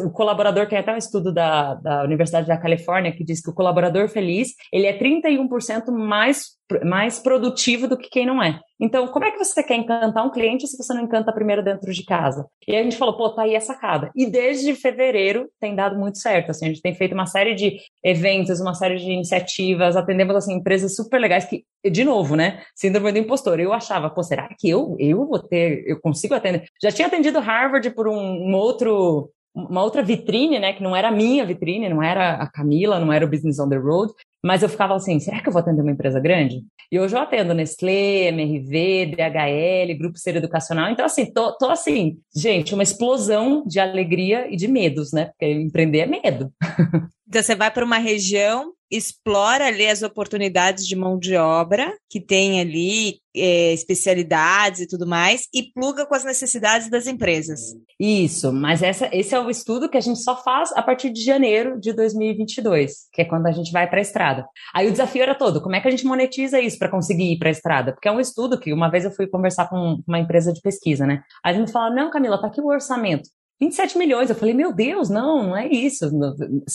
o 0.03 0.09
colaborador, 0.11 0.67
tem 0.67 0.77
até 0.77 0.93
um 0.93 0.97
estudo 0.97 1.33
da, 1.33 1.75
da 1.75 2.03
Universidade 2.03 2.47
da 2.47 2.57
Califórnia 2.57 3.11
que 3.11 3.23
diz 3.23 3.41
que 3.41 3.49
o 3.49 3.53
colaborador 3.53 4.09
feliz, 4.09 4.53
ele 4.71 4.85
é 4.87 4.97
31% 4.97 5.91
mais 5.91 6.53
mais 6.83 7.19
produtivo 7.19 7.87
do 7.87 7.97
que 7.97 8.09
quem 8.09 8.25
não 8.25 8.41
é. 8.41 8.59
Então, 8.79 9.07
como 9.07 9.25
é 9.25 9.31
que 9.31 9.37
você 9.37 9.61
quer 9.61 9.75
encantar 9.75 10.25
um 10.25 10.31
cliente 10.31 10.67
se 10.67 10.77
você 10.77 10.93
não 10.93 11.03
encanta 11.03 11.33
primeiro 11.33 11.63
dentro 11.63 11.91
de 11.91 12.03
casa? 12.03 12.47
E 12.67 12.75
a 12.75 12.81
gente 12.81 12.97
falou, 12.97 13.15
pô, 13.15 13.29
tá 13.29 13.43
aí 13.43 13.55
a 13.55 13.61
sacada. 13.61 14.11
E 14.15 14.25
desde 14.25 14.73
fevereiro 14.75 15.49
tem 15.59 15.75
dado 15.75 15.97
muito 15.99 16.17
certo. 16.17 16.49
Assim, 16.49 16.65
a 16.65 16.67
gente 16.69 16.81
tem 16.81 16.95
feito 16.95 17.13
uma 17.13 17.25
série 17.25 17.53
de 17.53 17.77
eventos, 18.03 18.59
uma 18.59 18.73
série 18.73 18.97
de 18.97 19.11
iniciativas, 19.11 19.95
atendemos 19.95 20.35
assim, 20.35 20.53
empresas 20.53 20.95
super 20.95 21.19
legais 21.19 21.45
que, 21.45 21.63
de 21.89 22.03
novo, 22.03 22.35
né? 22.35 22.61
Síndrome 22.75 23.11
do 23.11 23.19
impostor. 23.19 23.59
Eu 23.59 23.73
achava, 23.73 24.09
pô, 24.09 24.23
será 24.23 24.49
que 24.57 24.69
eu, 24.69 24.95
eu 24.99 25.27
vou 25.27 25.39
ter, 25.39 25.83
eu 25.85 25.99
consigo 25.99 26.33
atender? 26.33 26.65
Já 26.81 26.91
tinha 26.91 27.07
atendido 27.07 27.39
Harvard 27.39 27.89
por 27.91 28.07
um, 28.07 28.15
um 28.15 28.55
outro 28.55 29.29
uma 29.53 29.83
outra 29.83 30.01
vitrine, 30.01 30.59
né, 30.59 30.73
que 30.73 30.81
não 30.81 30.95
era 30.95 31.09
a 31.09 31.11
minha 31.11 31.45
vitrine, 31.45 31.89
não 31.89 32.01
era 32.01 32.35
a 32.35 32.49
Camila, 32.49 32.99
não 32.99 33.13
era 33.13 33.25
o 33.25 33.29
Business 33.29 33.59
on 33.59 33.69
the 33.69 33.77
Road, 33.77 34.11
mas 34.43 34.61
eu 34.61 34.67
ficava 34.67 34.93
assim, 34.95 35.19
será 35.19 35.41
que 35.41 35.47
eu 35.47 35.53
vou 35.53 35.61
atender 35.61 35.81
uma 35.81 35.91
empresa 35.91 36.19
grande? 36.19 36.63
E 36.91 36.99
hoje 36.99 37.15
eu 37.15 37.21
atendo 37.21 37.53
Nestlé, 37.53 38.27
MRV, 38.27 39.15
DHL, 39.15 39.97
Grupo 39.97 40.17
Ser 40.17 40.35
Educacional. 40.35 40.91
Então, 40.91 41.05
assim, 41.05 41.31
tô, 41.31 41.57
tô 41.57 41.69
assim, 41.69 42.17
gente, 42.35 42.73
uma 42.73 42.83
explosão 42.83 43.63
de 43.65 43.79
alegria 43.79 44.53
e 44.53 44.57
de 44.57 44.67
medos, 44.67 45.13
né? 45.13 45.25
Porque 45.27 45.45
empreender 45.45 45.99
é 45.99 46.05
medo. 46.05 46.51
Então, 47.27 47.41
você 47.41 47.55
vai 47.55 47.71
para 47.71 47.85
uma 47.85 47.97
região, 47.97 48.73
explora 48.91 49.67
ali 49.67 49.87
as 49.87 50.03
oportunidades 50.03 50.85
de 50.85 50.95
mão 50.95 51.17
de 51.17 51.35
obra 51.35 51.91
que 52.09 52.19
tem 52.19 52.59
ali, 52.59 53.19
é, 53.35 53.73
especialidades 53.73 54.81
e 54.81 54.87
tudo 54.87 55.07
mais, 55.07 55.47
e 55.53 55.71
pluga 55.73 56.05
com 56.05 56.13
as 56.13 56.23
necessidades 56.23 56.89
das 56.89 57.07
empresas. 57.07 57.59
Isso, 57.99 58.53
mas 58.53 58.83
essa, 58.83 59.09
esse 59.11 59.33
é 59.33 59.39
o 59.39 59.49
estudo 59.49 59.89
que 59.89 59.97
a 59.97 60.01
gente 60.01 60.19
só 60.19 60.35
faz 60.43 60.71
a 60.73 60.83
partir 60.83 61.09
de 61.11 61.23
janeiro 61.23 61.79
de 61.79 61.93
2022, 61.93 63.07
que 63.11 63.21
é 63.21 63.25
quando 63.25 63.47
a 63.47 63.51
gente 63.51 63.71
vai 63.71 63.89
para 63.89 63.99
a 63.99 64.01
estrada. 64.01 64.45
Aí 64.75 64.87
o 64.87 64.91
desafio 64.91 65.23
era 65.23 65.33
todo, 65.33 65.61
como 65.61 65.75
é 65.75 65.81
que 65.81 65.87
a 65.87 65.91
gente 65.91 66.05
monetiza 66.05 66.59
isso 66.59 66.77
para 66.77 66.89
conseguir 66.89 67.31
ir 67.31 67.39
para 67.39 67.49
a 67.49 67.51
estrada? 67.51 67.93
Porque 67.93 68.07
é 68.07 68.11
um 68.11 68.19
estudo 68.19 68.59
que 68.59 68.73
uma 68.73 68.91
vez 68.91 69.05
eu 69.05 69.11
fui 69.11 69.27
conversar 69.27 69.69
com 69.69 70.01
uma 70.07 70.19
empresa 70.19 70.53
de 70.53 70.61
pesquisa, 70.61 71.07
né? 71.07 71.23
Aí 71.43 71.55
a 71.55 71.57
gente 71.57 71.71
fala, 71.71 71.89
não, 71.89 72.11
Camila, 72.11 72.39
tá 72.39 72.47
aqui 72.47 72.61
o 72.61 72.67
orçamento. 72.67 73.29
27 73.65 73.97
milhões. 73.97 74.29
Eu 74.29 74.35
falei, 74.35 74.53
meu 74.53 74.73
Deus, 74.73 75.09
não, 75.09 75.43
não 75.43 75.57
é 75.57 75.67
isso. 75.67 76.09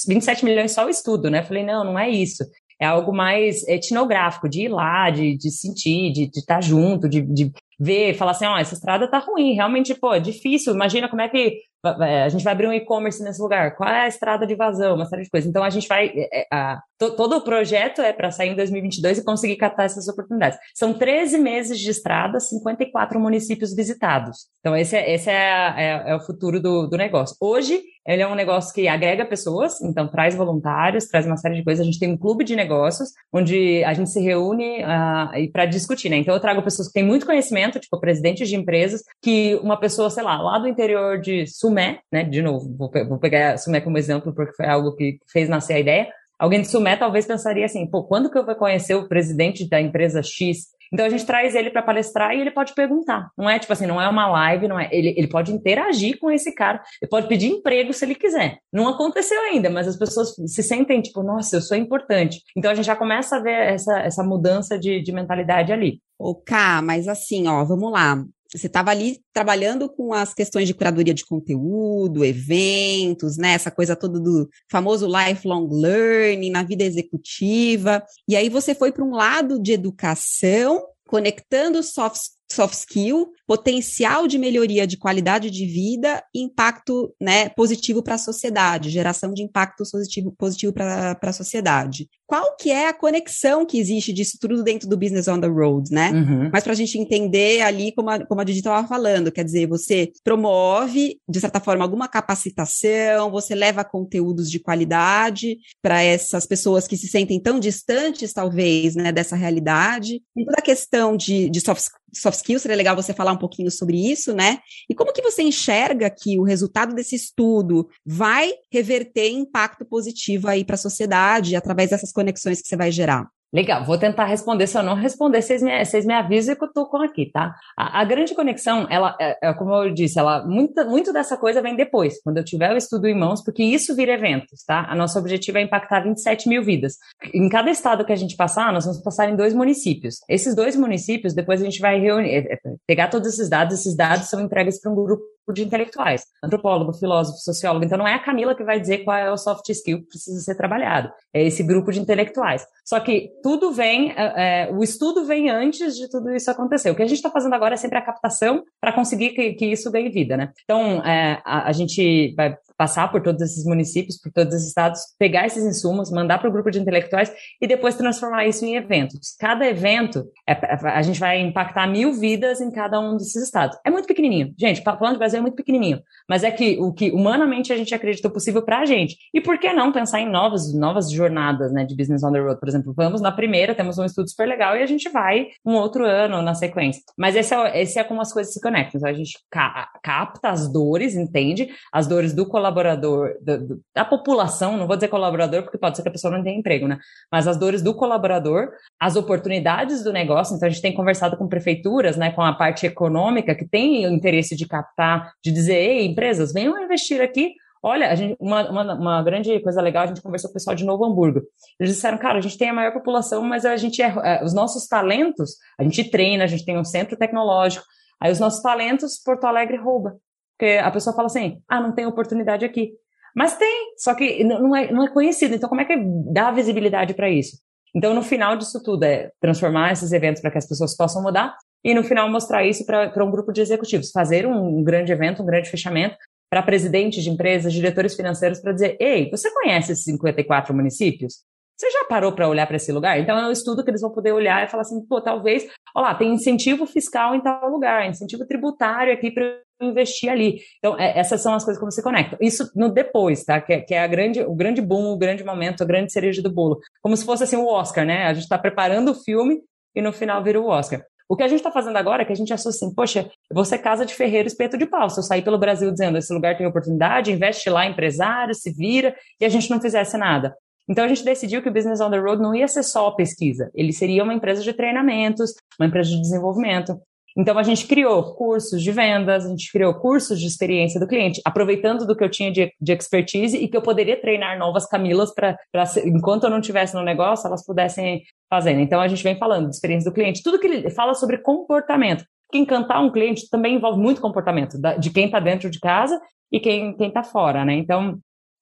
27 0.06 0.44
milhões 0.44 0.72
só 0.72 0.86
o 0.86 0.90
estudo, 0.90 1.30
né? 1.30 1.40
Eu 1.40 1.44
falei, 1.44 1.64
não, 1.64 1.84
não 1.84 1.98
é 1.98 2.08
isso. 2.08 2.44
É 2.80 2.86
algo 2.86 3.12
mais 3.12 3.66
etnográfico, 3.66 4.48
de 4.48 4.62
ir 4.62 4.68
lá, 4.68 5.10
de, 5.10 5.36
de 5.36 5.50
sentir, 5.50 6.12
de 6.12 6.24
estar 6.24 6.56
tá 6.56 6.60
junto, 6.60 7.08
de, 7.08 7.22
de 7.22 7.50
ver, 7.78 8.14
falar 8.14 8.32
assim, 8.32 8.46
ó, 8.46 8.54
oh, 8.54 8.58
essa 8.58 8.74
estrada 8.74 9.08
tá 9.08 9.18
ruim, 9.18 9.54
realmente, 9.54 9.94
pô, 9.94 10.12
é 10.12 10.20
difícil. 10.20 10.74
Imagina 10.74 11.08
como 11.08 11.22
é 11.22 11.28
que 11.28 11.58
a 11.84 12.28
gente 12.28 12.42
vai 12.42 12.52
abrir 12.52 12.66
um 12.66 12.72
e-commerce 12.72 13.22
nesse 13.22 13.40
lugar, 13.40 13.76
qual 13.76 13.88
é 13.88 14.00
a 14.00 14.08
estrada 14.08 14.46
de 14.46 14.56
vazão, 14.56 14.96
uma 14.96 15.06
série 15.06 15.22
de 15.22 15.30
coisas. 15.30 15.48
Então 15.48 15.62
a 15.62 15.70
gente 15.70 15.86
vai, 15.86 16.08
é, 16.08 16.40
é 16.40 16.46
a, 16.52 16.80
to, 16.98 17.14
todo 17.14 17.36
o 17.36 17.40
projeto 17.44 18.00
é 18.00 18.12
para 18.12 18.32
sair 18.32 18.50
em 18.50 18.56
2022 18.56 19.18
e 19.18 19.24
conseguir 19.24 19.56
captar 19.56 19.86
essas 19.86 20.08
oportunidades. 20.08 20.58
São 20.74 20.92
13 20.92 21.38
meses 21.38 21.78
de 21.78 21.90
estrada, 21.90 22.40
54 22.40 23.20
municípios 23.20 23.74
visitados. 23.74 24.48
Então 24.58 24.76
esse 24.76 24.96
é, 24.96 25.14
esse 25.14 25.30
é, 25.30 25.74
é, 25.76 26.10
é 26.10 26.16
o 26.16 26.20
futuro 26.20 26.60
do, 26.60 26.88
do 26.88 26.96
negócio. 26.96 27.36
Hoje 27.40 27.80
ele 28.08 28.22
é 28.22 28.26
um 28.26 28.34
negócio 28.34 28.72
que 28.72 28.88
agrega 28.88 29.24
pessoas, 29.26 29.82
então 29.82 30.08
traz 30.08 30.34
voluntários, 30.34 31.06
traz 31.06 31.26
uma 31.26 31.36
série 31.36 31.56
de 31.56 31.62
coisas. 31.62 31.82
A 31.82 31.84
gente 31.84 31.98
tem 31.98 32.10
um 32.10 32.16
clube 32.16 32.42
de 32.42 32.56
negócios 32.56 33.10
onde 33.30 33.84
a 33.84 33.92
gente 33.92 34.08
se 34.08 34.18
reúne 34.18 34.82
uh, 34.82 35.52
para 35.52 35.66
discutir, 35.66 36.08
né? 36.08 36.16
Então 36.16 36.34
eu 36.34 36.40
trago 36.40 36.62
pessoas 36.62 36.88
que 36.88 36.94
têm 36.94 37.04
muito 37.04 37.26
conhecimento, 37.26 37.67
tipo 37.72 38.00
presidentes 38.00 38.48
de 38.48 38.56
empresas, 38.56 39.02
que 39.22 39.56
uma 39.56 39.78
pessoa, 39.78 40.10
sei 40.10 40.22
lá, 40.22 40.40
lá 40.40 40.58
do 40.58 40.68
interior 40.68 41.20
de 41.20 41.46
Sumé, 41.46 42.00
né? 42.10 42.24
De 42.24 42.40
novo, 42.40 42.74
vou, 42.76 42.90
vou 43.06 43.18
pegar 43.18 43.58
Sumé 43.58 43.80
como 43.80 43.98
exemplo 43.98 44.32
porque 44.34 44.54
foi 44.54 44.66
algo 44.66 44.94
que 44.94 45.18
fez 45.30 45.48
nascer 45.48 45.74
a 45.74 45.80
ideia. 45.80 46.08
Alguém 46.38 46.62
de 46.62 46.68
Sumé 46.68 46.96
talvez 46.96 47.26
pensaria 47.26 47.66
assim, 47.66 47.86
pô, 47.86 48.04
quando 48.04 48.30
que 48.30 48.38
eu 48.38 48.46
vou 48.46 48.54
conhecer 48.54 48.94
o 48.94 49.08
presidente 49.08 49.68
da 49.68 49.80
empresa 49.80 50.22
X 50.22 50.68
então 50.92 51.06
a 51.06 51.08
gente 51.08 51.26
traz 51.26 51.54
ele 51.54 51.70
para 51.70 51.82
palestrar 51.82 52.34
e 52.34 52.40
ele 52.40 52.50
pode 52.50 52.74
perguntar. 52.74 53.30
Não 53.36 53.48
é 53.48 53.58
tipo 53.58 53.72
assim, 53.72 53.86
não 53.86 54.00
é 54.00 54.08
uma 54.08 54.26
live, 54.26 54.68
não 54.68 54.78
é. 54.78 54.88
Ele, 54.92 55.14
ele 55.16 55.28
pode 55.28 55.52
interagir 55.52 56.18
com 56.18 56.30
esse 56.30 56.54
cara, 56.54 56.82
ele 57.00 57.08
pode 57.08 57.28
pedir 57.28 57.48
emprego 57.48 57.92
se 57.92 58.04
ele 58.04 58.14
quiser. 58.14 58.58
Não 58.72 58.88
aconteceu 58.88 59.40
ainda, 59.42 59.70
mas 59.70 59.88
as 59.88 59.96
pessoas 59.96 60.34
se 60.46 60.62
sentem 60.62 61.00
tipo, 61.00 61.22
nossa, 61.22 61.56
eu 61.56 61.60
sou 61.60 61.76
importante. 61.76 62.40
Então 62.56 62.70
a 62.70 62.74
gente 62.74 62.86
já 62.86 62.96
começa 62.96 63.36
a 63.36 63.40
ver 63.40 63.74
essa, 63.74 64.00
essa 64.00 64.24
mudança 64.24 64.78
de, 64.78 65.00
de 65.02 65.12
mentalidade 65.12 65.72
ali. 65.72 66.00
Ô, 66.18 66.34
Cá, 66.34 66.82
mas 66.82 67.06
assim, 67.06 67.46
ó, 67.46 67.64
vamos 67.64 67.92
lá. 67.92 68.24
Você 68.54 68.66
estava 68.66 68.90
ali 68.90 69.20
trabalhando 69.32 69.88
com 69.90 70.12
as 70.12 70.32
questões 70.32 70.66
de 70.66 70.74
curadoria 70.74 71.12
de 71.12 71.24
conteúdo, 71.24 72.24
eventos, 72.24 73.36
né? 73.36 73.52
Essa 73.52 73.70
coisa 73.70 73.94
toda 73.94 74.18
do 74.18 74.48
famoso 74.70 75.06
lifelong 75.06 75.68
learning 75.70 76.50
na 76.50 76.62
vida 76.62 76.82
executiva. 76.82 78.02
E 78.26 78.34
aí 78.34 78.48
você 78.48 78.74
foi 78.74 78.90
para 78.90 79.04
um 79.04 79.14
lado 79.14 79.60
de 79.60 79.72
educação, 79.72 80.82
conectando 81.06 81.82
soft, 81.82 82.20
soft 82.50 82.74
skill 82.74 83.30
potencial 83.46 84.26
de 84.26 84.38
melhoria 84.38 84.86
de 84.86 84.96
qualidade 84.96 85.50
de 85.50 85.66
vida 85.66 86.24
e 86.34 86.42
impacto 86.42 87.14
né, 87.20 87.50
positivo 87.50 88.02
para 88.02 88.14
a 88.14 88.18
sociedade, 88.18 88.90
geração 88.90 89.32
de 89.34 89.42
impacto 89.42 89.84
positivo, 89.90 90.34
positivo 90.38 90.72
para 90.72 91.18
a 91.20 91.32
sociedade. 91.32 92.08
Qual 92.28 92.54
que 92.56 92.70
é 92.70 92.88
a 92.88 92.92
conexão 92.92 93.64
que 93.64 93.78
existe 93.78 94.12
disso 94.12 94.36
tudo 94.38 94.62
dentro 94.62 94.86
do 94.86 94.98
Business 94.98 95.28
on 95.28 95.40
the 95.40 95.46
Road, 95.46 95.90
né? 95.90 96.10
Uhum. 96.10 96.50
Mas 96.52 96.62
para 96.62 96.74
a 96.74 96.76
gente 96.76 96.98
entender 96.98 97.62
ali, 97.62 97.90
como 97.92 98.10
a, 98.10 98.26
como 98.26 98.42
a 98.42 98.44
Didi 98.44 98.58
estava 98.58 98.86
falando, 98.86 99.32
quer 99.32 99.44
dizer, 99.44 99.66
você 99.66 100.12
promove, 100.22 101.18
de 101.26 101.40
certa 101.40 101.58
forma, 101.58 101.82
alguma 101.82 102.06
capacitação, 102.06 103.30
você 103.30 103.54
leva 103.54 103.82
conteúdos 103.82 104.50
de 104.50 104.58
qualidade 104.58 105.56
para 105.80 106.02
essas 106.02 106.44
pessoas 106.44 106.86
que 106.86 106.98
se 106.98 107.08
sentem 107.08 107.40
tão 107.40 107.58
distantes, 107.58 108.34
talvez, 108.34 108.94
né, 108.94 109.10
dessa 109.10 109.34
realidade. 109.34 110.20
E 110.36 110.44
toda 110.44 110.58
a 110.58 110.62
questão 110.62 111.16
de, 111.16 111.48
de 111.48 111.62
soft, 111.62 111.86
soft 112.12 112.36
skills, 112.36 112.60
seria 112.60 112.76
legal 112.76 112.94
você 112.94 113.14
falar 113.14 113.32
um 113.32 113.38
pouquinho 113.38 113.70
sobre 113.70 113.96
isso, 113.98 114.34
né? 114.34 114.58
E 114.88 114.94
como 114.94 115.14
que 115.14 115.22
você 115.22 115.42
enxerga 115.42 116.10
que 116.10 116.38
o 116.38 116.42
resultado 116.42 116.94
desse 116.94 117.16
estudo 117.16 117.88
vai 118.04 118.52
reverter 118.70 119.30
impacto 119.30 119.86
positivo 119.86 120.46
aí 120.46 120.62
para 120.62 120.74
a 120.74 120.78
sociedade 120.78 121.56
através 121.56 121.88
dessas 121.88 122.12
conexões 122.18 122.60
que 122.60 122.66
você 122.66 122.76
vai 122.76 122.90
gerar? 122.90 123.28
Legal, 123.50 123.82
vou 123.82 123.96
tentar 123.96 124.26
responder. 124.26 124.66
Se 124.66 124.76
eu 124.76 124.82
não 124.82 124.94
responder, 124.94 125.40
vocês 125.40 125.62
me, 125.62 125.82
vocês 125.82 126.04
me 126.04 126.12
avisam 126.12 126.54
que 126.54 126.64
eu 126.64 126.70
tô 126.70 126.86
com 126.86 126.98
aqui, 126.98 127.30
tá? 127.32 127.54
A, 127.74 128.00
a 128.02 128.04
grande 128.04 128.34
conexão, 128.34 128.86
ela, 128.90 129.16
é, 129.18 129.38
é, 129.42 129.54
como 129.54 129.72
eu 129.72 129.94
disse, 129.94 130.18
ela, 130.18 130.46
muito, 130.46 130.84
muito 130.84 131.14
dessa 131.14 131.34
coisa 131.34 131.62
vem 131.62 131.74
depois, 131.74 132.20
quando 132.22 132.36
eu 132.36 132.44
tiver 132.44 132.74
o 132.74 132.76
estudo 132.76 133.06
em 133.06 133.18
mãos, 133.18 133.42
porque 133.42 133.62
isso 133.62 133.96
vira 133.96 134.12
eventos, 134.12 134.62
tá? 134.66 134.84
A 134.90 134.94
nosso 134.94 135.18
objetivo 135.18 135.56
é 135.56 135.62
impactar 135.62 136.00
27 136.00 136.46
mil 136.46 136.62
vidas. 136.62 136.96
Em 137.32 137.48
cada 137.48 137.70
estado 137.70 138.04
que 138.04 138.12
a 138.12 138.16
gente 138.16 138.36
passar, 138.36 138.70
nós 138.70 138.84
vamos 138.84 139.00
passar 139.00 139.30
em 139.30 139.36
dois 139.36 139.54
municípios. 139.54 140.16
Esses 140.28 140.54
dois 140.54 140.76
municípios, 140.76 141.32
depois 141.32 141.62
a 141.62 141.64
gente 141.64 141.80
vai 141.80 141.98
reunir, 141.98 142.28
é, 142.28 142.52
é, 142.52 142.58
pegar 142.86 143.08
todos 143.08 143.28
esses 143.28 143.48
dados, 143.48 143.80
esses 143.80 143.96
dados 143.96 144.28
são 144.28 144.42
entregues 144.42 144.78
para 144.78 144.92
um 144.92 144.94
grupo 144.94 145.22
de 145.52 145.64
intelectuais, 145.64 146.24
antropólogo, 146.42 146.92
filósofo, 146.92 147.38
sociólogo. 147.38 147.84
Então 147.84 147.98
não 147.98 148.06
é 148.06 148.14
a 148.14 148.18
Camila 148.18 148.54
que 148.54 148.64
vai 148.64 148.80
dizer 148.80 148.98
qual 148.98 149.16
é 149.16 149.30
o 149.30 149.36
soft 149.36 149.68
skill 149.68 150.00
que 150.00 150.08
precisa 150.08 150.40
ser 150.40 150.54
trabalhado, 150.54 151.10
é 151.32 151.44
esse 151.44 151.62
grupo 151.62 151.92
de 151.92 152.00
intelectuais. 152.00 152.66
Só 152.84 153.00
que 153.00 153.30
tudo 153.42 153.72
vem, 153.72 154.12
é, 154.12 154.66
é 154.66 154.72
o 154.72 154.82
estudo 154.82 155.24
vem 155.24 155.50
antes 155.50 155.96
de 155.96 156.08
tudo 156.08 156.34
isso 156.34 156.50
acontecer. 156.50 156.90
O 156.90 156.94
que 156.94 157.02
a 157.02 157.06
gente 157.06 157.18
está 157.18 157.30
fazendo 157.30 157.54
agora 157.54 157.74
é 157.74 157.76
sempre 157.76 157.98
a 157.98 158.02
captação 158.02 158.64
para 158.80 158.92
conseguir 158.92 159.30
que, 159.30 159.54
que, 159.54 159.66
isso 159.66 159.90
ganhe 159.90 160.08
vida, 160.08 160.36
né? 160.36 160.52
Então 160.64 161.04
é, 161.04 161.40
a, 161.44 161.68
a 161.68 161.72
gente 161.72 162.34
vai 162.34 162.56
passar 162.78 163.10
por 163.10 163.20
todos 163.20 163.42
esses 163.42 163.64
municípios, 163.64 164.16
por 164.16 164.30
todos 164.30 164.54
esses 164.54 164.68
estados, 164.68 165.00
pegar 165.18 165.46
esses 165.46 165.64
insumos, 165.64 166.12
mandar 166.12 166.38
para 166.38 166.48
o 166.48 166.52
grupo 166.52 166.70
de 166.70 166.78
intelectuais 166.78 167.32
e 167.60 167.66
depois 167.66 167.96
transformar 167.96 168.46
isso 168.46 168.64
em 168.64 168.76
eventos. 168.76 169.36
Cada 169.38 169.66
evento, 169.66 170.26
é, 170.48 170.52
a 170.88 171.02
gente 171.02 171.18
vai 171.18 171.40
impactar 171.40 171.88
mil 171.88 172.12
vidas 172.12 172.60
em 172.60 172.70
cada 172.70 173.00
um 173.00 173.16
desses 173.16 173.42
estados. 173.42 173.76
É 173.84 173.90
muito 173.90 174.06
pequenininho. 174.06 174.54
Gente, 174.56 174.80
falando 174.80 175.14
de 175.14 175.18
Brasil 175.18 175.40
é 175.40 175.42
muito 175.42 175.56
pequenininho. 175.56 176.00
Mas 176.28 176.44
é 176.44 176.50
que 176.52 176.78
o 176.78 176.92
que 176.92 177.10
humanamente 177.10 177.72
a 177.72 177.76
gente 177.76 177.92
acreditou 177.94 178.30
possível 178.30 178.62
para 178.62 178.78
a 178.78 178.86
gente. 178.86 179.16
E 179.34 179.40
por 179.40 179.58
que 179.58 179.72
não 179.72 179.90
pensar 179.90 180.20
em 180.20 180.30
novas, 180.30 180.72
novas 180.72 181.10
jornadas 181.10 181.72
né, 181.72 181.84
de 181.84 181.96
Business 181.96 182.22
on 182.22 182.30
the 182.30 182.38
Road? 182.38 182.60
Por 182.60 182.68
exemplo, 182.68 182.92
vamos 182.96 183.20
na 183.20 183.32
primeira, 183.32 183.74
temos 183.74 183.98
um 183.98 184.04
estudo 184.04 184.28
super 184.30 184.46
legal 184.46 184.76
e 184.76 184.82
a 184.82 184.86
gente 184.86 185.08
vai 185.08 185.48
um 185.66 185.74
outro 185.74 186.04
ano 186.06 186.40
na 186.42 186.54
sequência. 186.54 187.02
Mas 187.16 187.34
esse 187.34 187.52
é, 187.52 187.82
esse 187.82 187.98
é 187.98 188.04
como 188.04 188.20
as 188.20 188.32
coisas 188.32 188.52
se 188.52 188.60
conectam. 188.60 188.98
Então, 188.98 189.10
a 189.10 189.12
gente 189.12 189.38
ca 189.50 189.88
capta 190.02 190.50
as 190.50 190.72
dores, 190.72 191.16
entende? 191.16 191.68
As 191.92 192.06
dores 192.06 192.32
do 192.32 192.46
colaborador 192.46 192.67
colaborador, 192.68 193.34
da, 193.40 193.58
da, 193.94 194.04
população, 194.04 194.76
não 194.76 194.86
vou 194.86 194.96
dizer 194.96 195.08
colaborador, 195.08 195.62
porque 195.62 195.78
pode 195.78 195.96
ser 195.96 196.02
que 196.02 196.08
a 196.08 196.12
pessoa 196.12 196.36
não 196.36 196.42
tenha 196.42 196.58
emprego, 196.58 196.86
né? 196.86 196.98
Mas 197.32 197.48
as 197.48 197.56
dores 197.56 197.82
do 197.82 197.94
colaborador, 197.94 198.70
as 199.00 199.16
oportunidades 199.16 200.04
do 200.04 200.12
negócio. 200.12 200.54
Então, 200.54 200.66
a 200.66 200.70
gente 200.70 200.82
tem 200.82 200.94
conversado 200.94 201.36
com 201.36 201.48
prefeituras, 201.48 202.16
né, 202.16 202.30
com 202.30 202.42
a 202.42 202.52
parte 202.52 202.86
econômica, 202.86 203.54
que 203.54 203.66
tem 203.66 204.06
o 204.06 204.12
interesse 204.12 204.54
de 204.54 204.66
captar, 204.66 205.32
de 205.42 205.50
dizer, 205.50 205.76
ei, 205.76 206.06
empresas, 206.06 206.52
venham 206.52 206.82
investir 206.82 207.20
aqui. 207.20 207.54
Olha, 207.82 208.14
gente, 208.14 208.36
uma, 208.40 208.68
uma, 208.70 208.94
uma, 208.94 209.22
grande 209.22 209.58
coisa 209.60 209.80
legal, 209.80 210.04
a 210.04 210.06
gente 210.08 210.20
conversou 210.20 210.50
com 210.50 210.52
o 210.52 210.54
pessoal 210.54 210.74
de 210.74 210.84
Novo 210.84 211.04
Hamburgo. 211.04 211.42
Eles 211.78 211.94
disseram, 211.94 212.18
cara, 212.18 212.38
a 212.38 212.40
gente 212.40 212.58
tem 212.58 212.68
a 212.70 212.74
maior 212.74 212.92
população, 212.92 213.42
mas 213.42 213.64
a 213.64 213.76
gente 213.76 214.02
é, 214.02 214.12
é 214.24 214.44
os 214.44 214.52
nossos 214.52 214.86
talentos, 214.86 215.52
a 215.78 215.84
gente 215.84 216.10
treina, 216.10 216.44
a 216.44 216.48
gente 216.48 216.64
tem 216.64 216.76
um 216.76 216.84
centro 216.84 217.16
tecnológico, 217.16 217.86
aí 218.20 218.32
os 218.32 218.40
nossos 218.40 218.60
talentos, 218.60 219.22
Porto 219.24 219.44
Alegre 219.44 219.76
rouba. 219.76 220.18
Porque 220.58 220.72
a 220.72 220.90
pessoa 220.90 221.14
fala 221.14 221.26
assim, 221.26 221.62
ah, 221.68 221.80
não 221.80 221.92
tem 221.92 222.04
oportunidade 222.04 222.64
aqui. 222.64 222.92
Mas 223.34 223.56
tem, 223.56 223.94
só 223.96 224.14
que 224.14 224.42
não 224.42 224.74
é, 224.74 224.90
não 224.90 225.04
é 225.04 225.08
conhecido. 225.08 225.54
Então, 225.54 225.68
como 225.68 225.80
é 225.80 225.84
que 225.84 225.96
dá 226.32 226.50
visibilidade 226.50 227.14
para 227.14 227.30
isso? 227.30 227.56
Então, 227.94 228.12
no 228.12 228.22
final 228.22 228.56
disso 228.56 228.82
tudo, 228.82 229.04
é 229.04 229.30
transformar 229.40 229.92
esses 229.92 230.12
eventos 230.12 230.42
para 230.42 230.50
que 230.50 230.58
as 230.58 230.66
pessoas 230.66 230.96
possam 230.96 231.22
mudar 231.22 231.56
e, 231.84 231.94
no 231.94 232.02
final, 232.02 232.28
mostrar 232.28 232.66
isso 232.66 232.84
para 232.84 233.24
um 233.24 233.30
grupo 233.30 233.52
de 233.52 233.60
executivos. 233.60 234.10
Fazer 234.10 234.46
um, 234.46 234.80
um 234.80 234.82
grande 234.82 235.12
evento, 235.12 235.42
um 235.42 235.46
grande 235.46 235.70
fechamento 235.70 236.16
para 236.50 236.62
presidentes 236.62 237.22
de 237.22 237.30
empresas, 237.30 237.72
diretores 237.72 238.16
financeiros, 238.16 238.60
para 238.60 238.72
dizer: 238.72 238.96
ei, 238.98 239.30
você 239.30 239.50
conhece 239.52 239.92
esses 239.92 240.04
54 240.04 240.74
municípios? 240.74 241.44
Você 241.78 241.88
já 241.92 242.04
parou 242.06 242.32
para 242.32 242.48
olhar 242.48 242.66
para 242.66 242.76
esse 242.76 242.90
lugar? 242.90 243.20
Então 243.20 243.38
é 243.38 243.46
um 243.46 243.52
estudo 243.52 243.84
que 243.84 243.90
eles 243.90 244.00
vão 244.00 244.10
poder 244.10 244.32
olhar 244.32 244.64
e 244.64 244.68
falar 244.68 244.80
assim, 244.80 245.00
pô, 245.06 245.20
talvez, 245.20 245.64
olha 245.94 246.08
lá, 246.08 246.14
tem 246.16 246.32
incentivo 246.32 246.84
fiscal 246.86 247.36
em 247.36 247.40
tal 247.40 247.70
lugar, 247.70 248.08
incentivo 248.08 248.44
tributário 248.44 249.12
aqui 249.12 249.30
para 249.30 249.44
investir 249.80 250.30
ali. 250.30 250.60
Então, 250.78 250.98
é, 250.98 251.18
essas 251.18 251.40
são 251.40 251.54
as 251.54 251.64
coisas 251.64 251.80
que 251.80 251.84
você 251.84 252.02
conecta. 252.02 252.36
Isso 252.40 252.70
no 252.74 252.90
depois, 252.90 253.44
tá? 253.44 253.60
Que, 253.60 253.72
é, 253.74 253.80
que 253.80 253.94
é 253.94 254.00
a 254.00 254.06
grande, 254.06 254.40
o 254.42 254.54
grande 254.54 254.80
boom, 254.80 255.12
o 255.12 255.18
grande 255.18 255.44
momento, 255.44 255.82
a 255.82 255.86
grande 255.86 256.12
cereja 256.12 256.42
do 256.42 256.52
bolo. 256.52 256.78
Como 257.02 257.16
se 257.16 257.24
fosse 257.24 257.44
assim 257.44 257.56
o 257.56 257.66
Oscar, 257.66 258.04
né? 258.04 258.24
A 258.24 258.34
gente 258.34 258.44
está 258.44 258.58
preparando 258.58 259.10
o 259.10 259.14
filme 259.14 259.60
e 259.94 260.02
no 260.02 260.12
final 260.12 260.42
vira 260.42 260.60
o 260.60 260.66
Oscar. 260.66 261.02
O 261.28 261.36
que 261.36 261.42
a 261.42 261.48
gente 261.48 261.58
está 261.58 261.70
fazendo 261.70 261.96
agora 261.96 262.22
é 262.22 262.24
que 262.24 262.32
a 262.32 262.36
gente 262.36 262.52
associa 262.54 262.86
assim, 262.86 262.94
poxa, 262.94 263.30
você 263.52 263.76
casa 263.76 264.06
de 264.06 264.14
ferreiro 264.14 264.48
espeto 264.48 264.78
de 264.78 264.86
pau. 264.86 265.10
Se 265.10 265.20
eu 265.20 265.22
sair 265.22 265.42
pelo 265.42 265.58
Brasil 265.58 265.90
dizendo 265.90 266.16
esse 266.16 266.32
lugar 266.32 266.56
tem 266.56 266.66
oportunidade, 266.66 267.30
investe 267.30 267.68
lá, 267.68 267.84
empresário, 267.84 268.54
se 268.54 268.72
vira, 268.72 269.14
e 269.38 269.44
a 269.44 269.48
gente 269.48 269.68
não 269.68 269.78
fizesse 269.78 270.16
nada. 270.16 270.56
Então 270.88 271.04
a 271.04 271.08
gente 271.08 271.22
decidiu 271.22 271.60
que 271.60 271.68
o 271.68 271.72
Business 271.72 272.00
on 272.00 272.10
the 272.10 272.18
Road 272.18 272.40
não 272.40 272.54
ia 272.54 272.66
ser 272.66 272.82
só 272.82 273.10
pesquisa, 273.10 273.70
ele 273.74 273.92
seria 273.92 274.24
uma 274.24 274.32
empresa 274.32 274.62
de 274.62 274.72
treinamentos, 274.72 275.52
uma 275.78 275.86
empresa 275.86 276.08
de 276.08 276.20
desenvolvimento. 276.20 276.98
Então 277.38 277.56
a 277.56 277.62
gente 277.62 277.86
criou 277.86 278.34
cursos 278.34 278.82
de 278.82 278.90
vendas, 278.90 279.46
a 279.46 279.48
gente 279.48 279.70
criou 279.70 279.94
cursos 279.94 280.40
de 280.40 280.46
experiência 280.46 280.98
do 280.98 281.06
cliente, 281.06 281.40
aproveitando 281.44 282.04
do 282.04 282.16
que 282.16 282.24
eu 282.24 282.28
tinha 282.28 282.50
de, 282.50 282.72
de 282.80 282.92
expertise 282.92 283.56
e 283.56 283.68
que 283.68 283.76
eu 283.76 283.82
poderia 283.82 284.20
treinar 284.20 284.58
novas 284.58 284.86
Camilas 284.86 285.32
para, 285.32 285.56
enquanto 286.04 286.44
eu 286.44 286.50
não 286.50 286.60
tivesse 286.60 286.96
no 286.96 287.02
negócio, 287.04 287.46
elas 287.46 287.64
pudessem 287.64 288.24
fazer. 288.50 288.72
Então 288.72 289.00
a 289.00 289.06
gente 289.06 289.22
vem 289.22 289.38
falando 289.38 289.68
de 289.68 289.74
experiência 289.76 290.10
do 290.10 290.14
cliente, 290.14 290.42
tudo 290.42 290.58
que 290.58 290.66
ele 290.66 290.90
fala 290.90 291.14
sobre 291.14 291.38
comportamento. 291.38 292.24
Que 292.50 292.58
encantar 292.58 293.04
um 293.04 293.12
cliente 293.12 293.48
também 293.48 293.76
envolve 293.76 294.00
muito 294.00 294.20
comportamento 294.20 294.76
de 294.98 295.10
quem 295.10 295.26
está 295.26 295.38
dentro 295.38 295.70
de 295.70 295.78
casa 295.78 296.18
e 296.50 296.58
quem 296.58 296.96
está 296.98 297.22
fora, 297.22 297.62
né? 297.62 297.74
Então, 297.74 298.18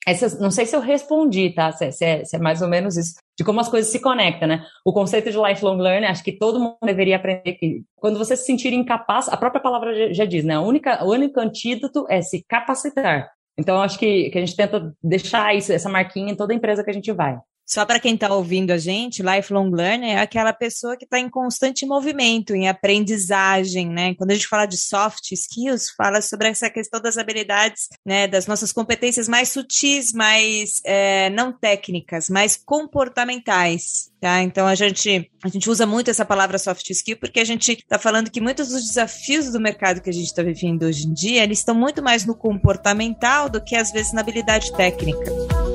essa, 0.07 0.39
não 0.41 0.51
sei 0.51 0.67
se 0.67 0.77
eu 0.77 0.81
respondi, 0.81 1.51
tá? 1.51 1.73
Se, 1.73 1.91
se, 1.91 2.05
é, 2.05 2.25
se, 2.25 2.37
é, 2.37 2.39
mais 2.39 2.63
ou 2.63 2.69
menos 2.69 2.97
isso, 2.97 3.15
de 3.37 3.45
como 3.45 3.61
as 3.61 3.69
coisas 3.69 3.93
se 3.93 4.01
conectam, 4.01 4.49
né? 4.49 4.65
O 4.85 4.93
conceito 4.93 5.31
de 5.31 5.37
lifelong 5.37 5.77
learning, 5.77 6.07
acho 6.07 6.25
que 6.25 6.33
todo 6.33 6.59
mundo 6.59 6.79
deveria 6.83 7.17
aprender 7.17 7.53
que 7.53 7.83
quando 7.95 8.19
você 8.19 8.37
se 8.37 8.47
sentir 8.47 8.73
incapaz, 8.73 9.29
a 9.29 9.37
própria 9.37 9.61
palavra 9.61 10.13
já, 10.15 10.25
diz, 10.25 10.45
né? 10.45 10.55
A 10.55 10.61
única, 10.61 11.05
o 11.05 11.11
único 11.11 11.39
antídoto 11.39 12.07
é 12.09 12.23
se 12.23 12.45
capacitar. 12.49 13.31
Então, 13.59 13.81
acho 13.81 13.99
que, 13.99 14.31
que 14.31 14.39
a 14.39 14.41
gente 14.41 14.57
tenta 14.57 14.95
deixar 15.03 15.55
isso, 15.55 15.73
essa 15.73 15.89
marquinha 15.89 16.33
em 16.33 16.37
toda 16.37 16.55
empresa 16.55 16.83
que 16.83 16.91
a 16.91 16.95
gente 16.95 17.13
vai. 17.13 17.39
Só 17.67 17.85
para 17.85 17.99
quem 17.99 18.15
está 18.15 18.33
ouvindo 18.33 18.71
a 18.71 18.79
gente, 18.79 19.25
lifelong 19.25 19.71
learner 19.71 20.11
é 20.11 20.21
aquela 20.21 20.53
pessoa 20.53 20.97
que 20.97 21.05
está 21.05 21.19
em 21.19 21.29
constante 21.29 21.85
movimento, 21.85 22.55
em 22.55 22.69
aprendizagem, 22.69 23.89
né? 23.89 24.15
Quando 24.15 24.31
a 24.31 24.35
gente 24.35 24.47
fala 24.47 24.67
de 24.67 24.77
soft 24.77 25.33
skills, 25.33 25.91
fala 25.91 26.23
sobre 26.23 26.47
essa 26.49 26.71
questão 26.71 27.01
das 27.01 27.19
habilidades, 27.19 27.89
né? 28.05 28.29
Das 28.29 28.47
nossas 28.47 28.73
competências 28.73 29.27
mais 29.27 29.49
sutis, 29.49 30.13
mais 30.13 30.81
é, 30.85 31.29
não 31.31 31.53
técnicas, 31.53 32.31
mais 32.31 32.57
comportamentais. 32.57 34.13
Tá? 34.21 34.43
Então 34.43 34.67
a 34.67 34.75
gente, 34.75 35.31
a 35.45 35.49
gente 35.49 35.69
usa 35.69 35.85
muito 35.85 36.11
essa 36.11 36.25
palavra 36.25 36.59
soft 36.59 36.89
skill 36.89 37.19
porque 37.19 37.39
a 37.39 37.45
gente 37.45 37.73
está 37.73 37.99
falando 37.99 38.31
que 38.31 38.41
muitos 38.41 38.69
dos 38.69 38.83
desafios 38.83 39.53
do 39.53 39.61
mercado 39.61 40.01
que 40.01 40.09
a 40.09 40.13
gente 40.13 40.27
está 40.27 40.43
vivendo 40.43 40.85
hoje 40.85 41.07
em 41.07 41.13
dia, 41.13 41.43
eles 41.43 41.59
estão 41.59 41.75
muito 41.75 42.03
mais 42.03 42.25
no 42.25 42.35
comportamental 42.35 43.49
do 43.51 43.63
que 43.63 43.77
às 43.77 43.93
vezes 43.93 44.13
na 44.13 44.23
habilidade 44.23 44.73
técnica. 44.73 45.66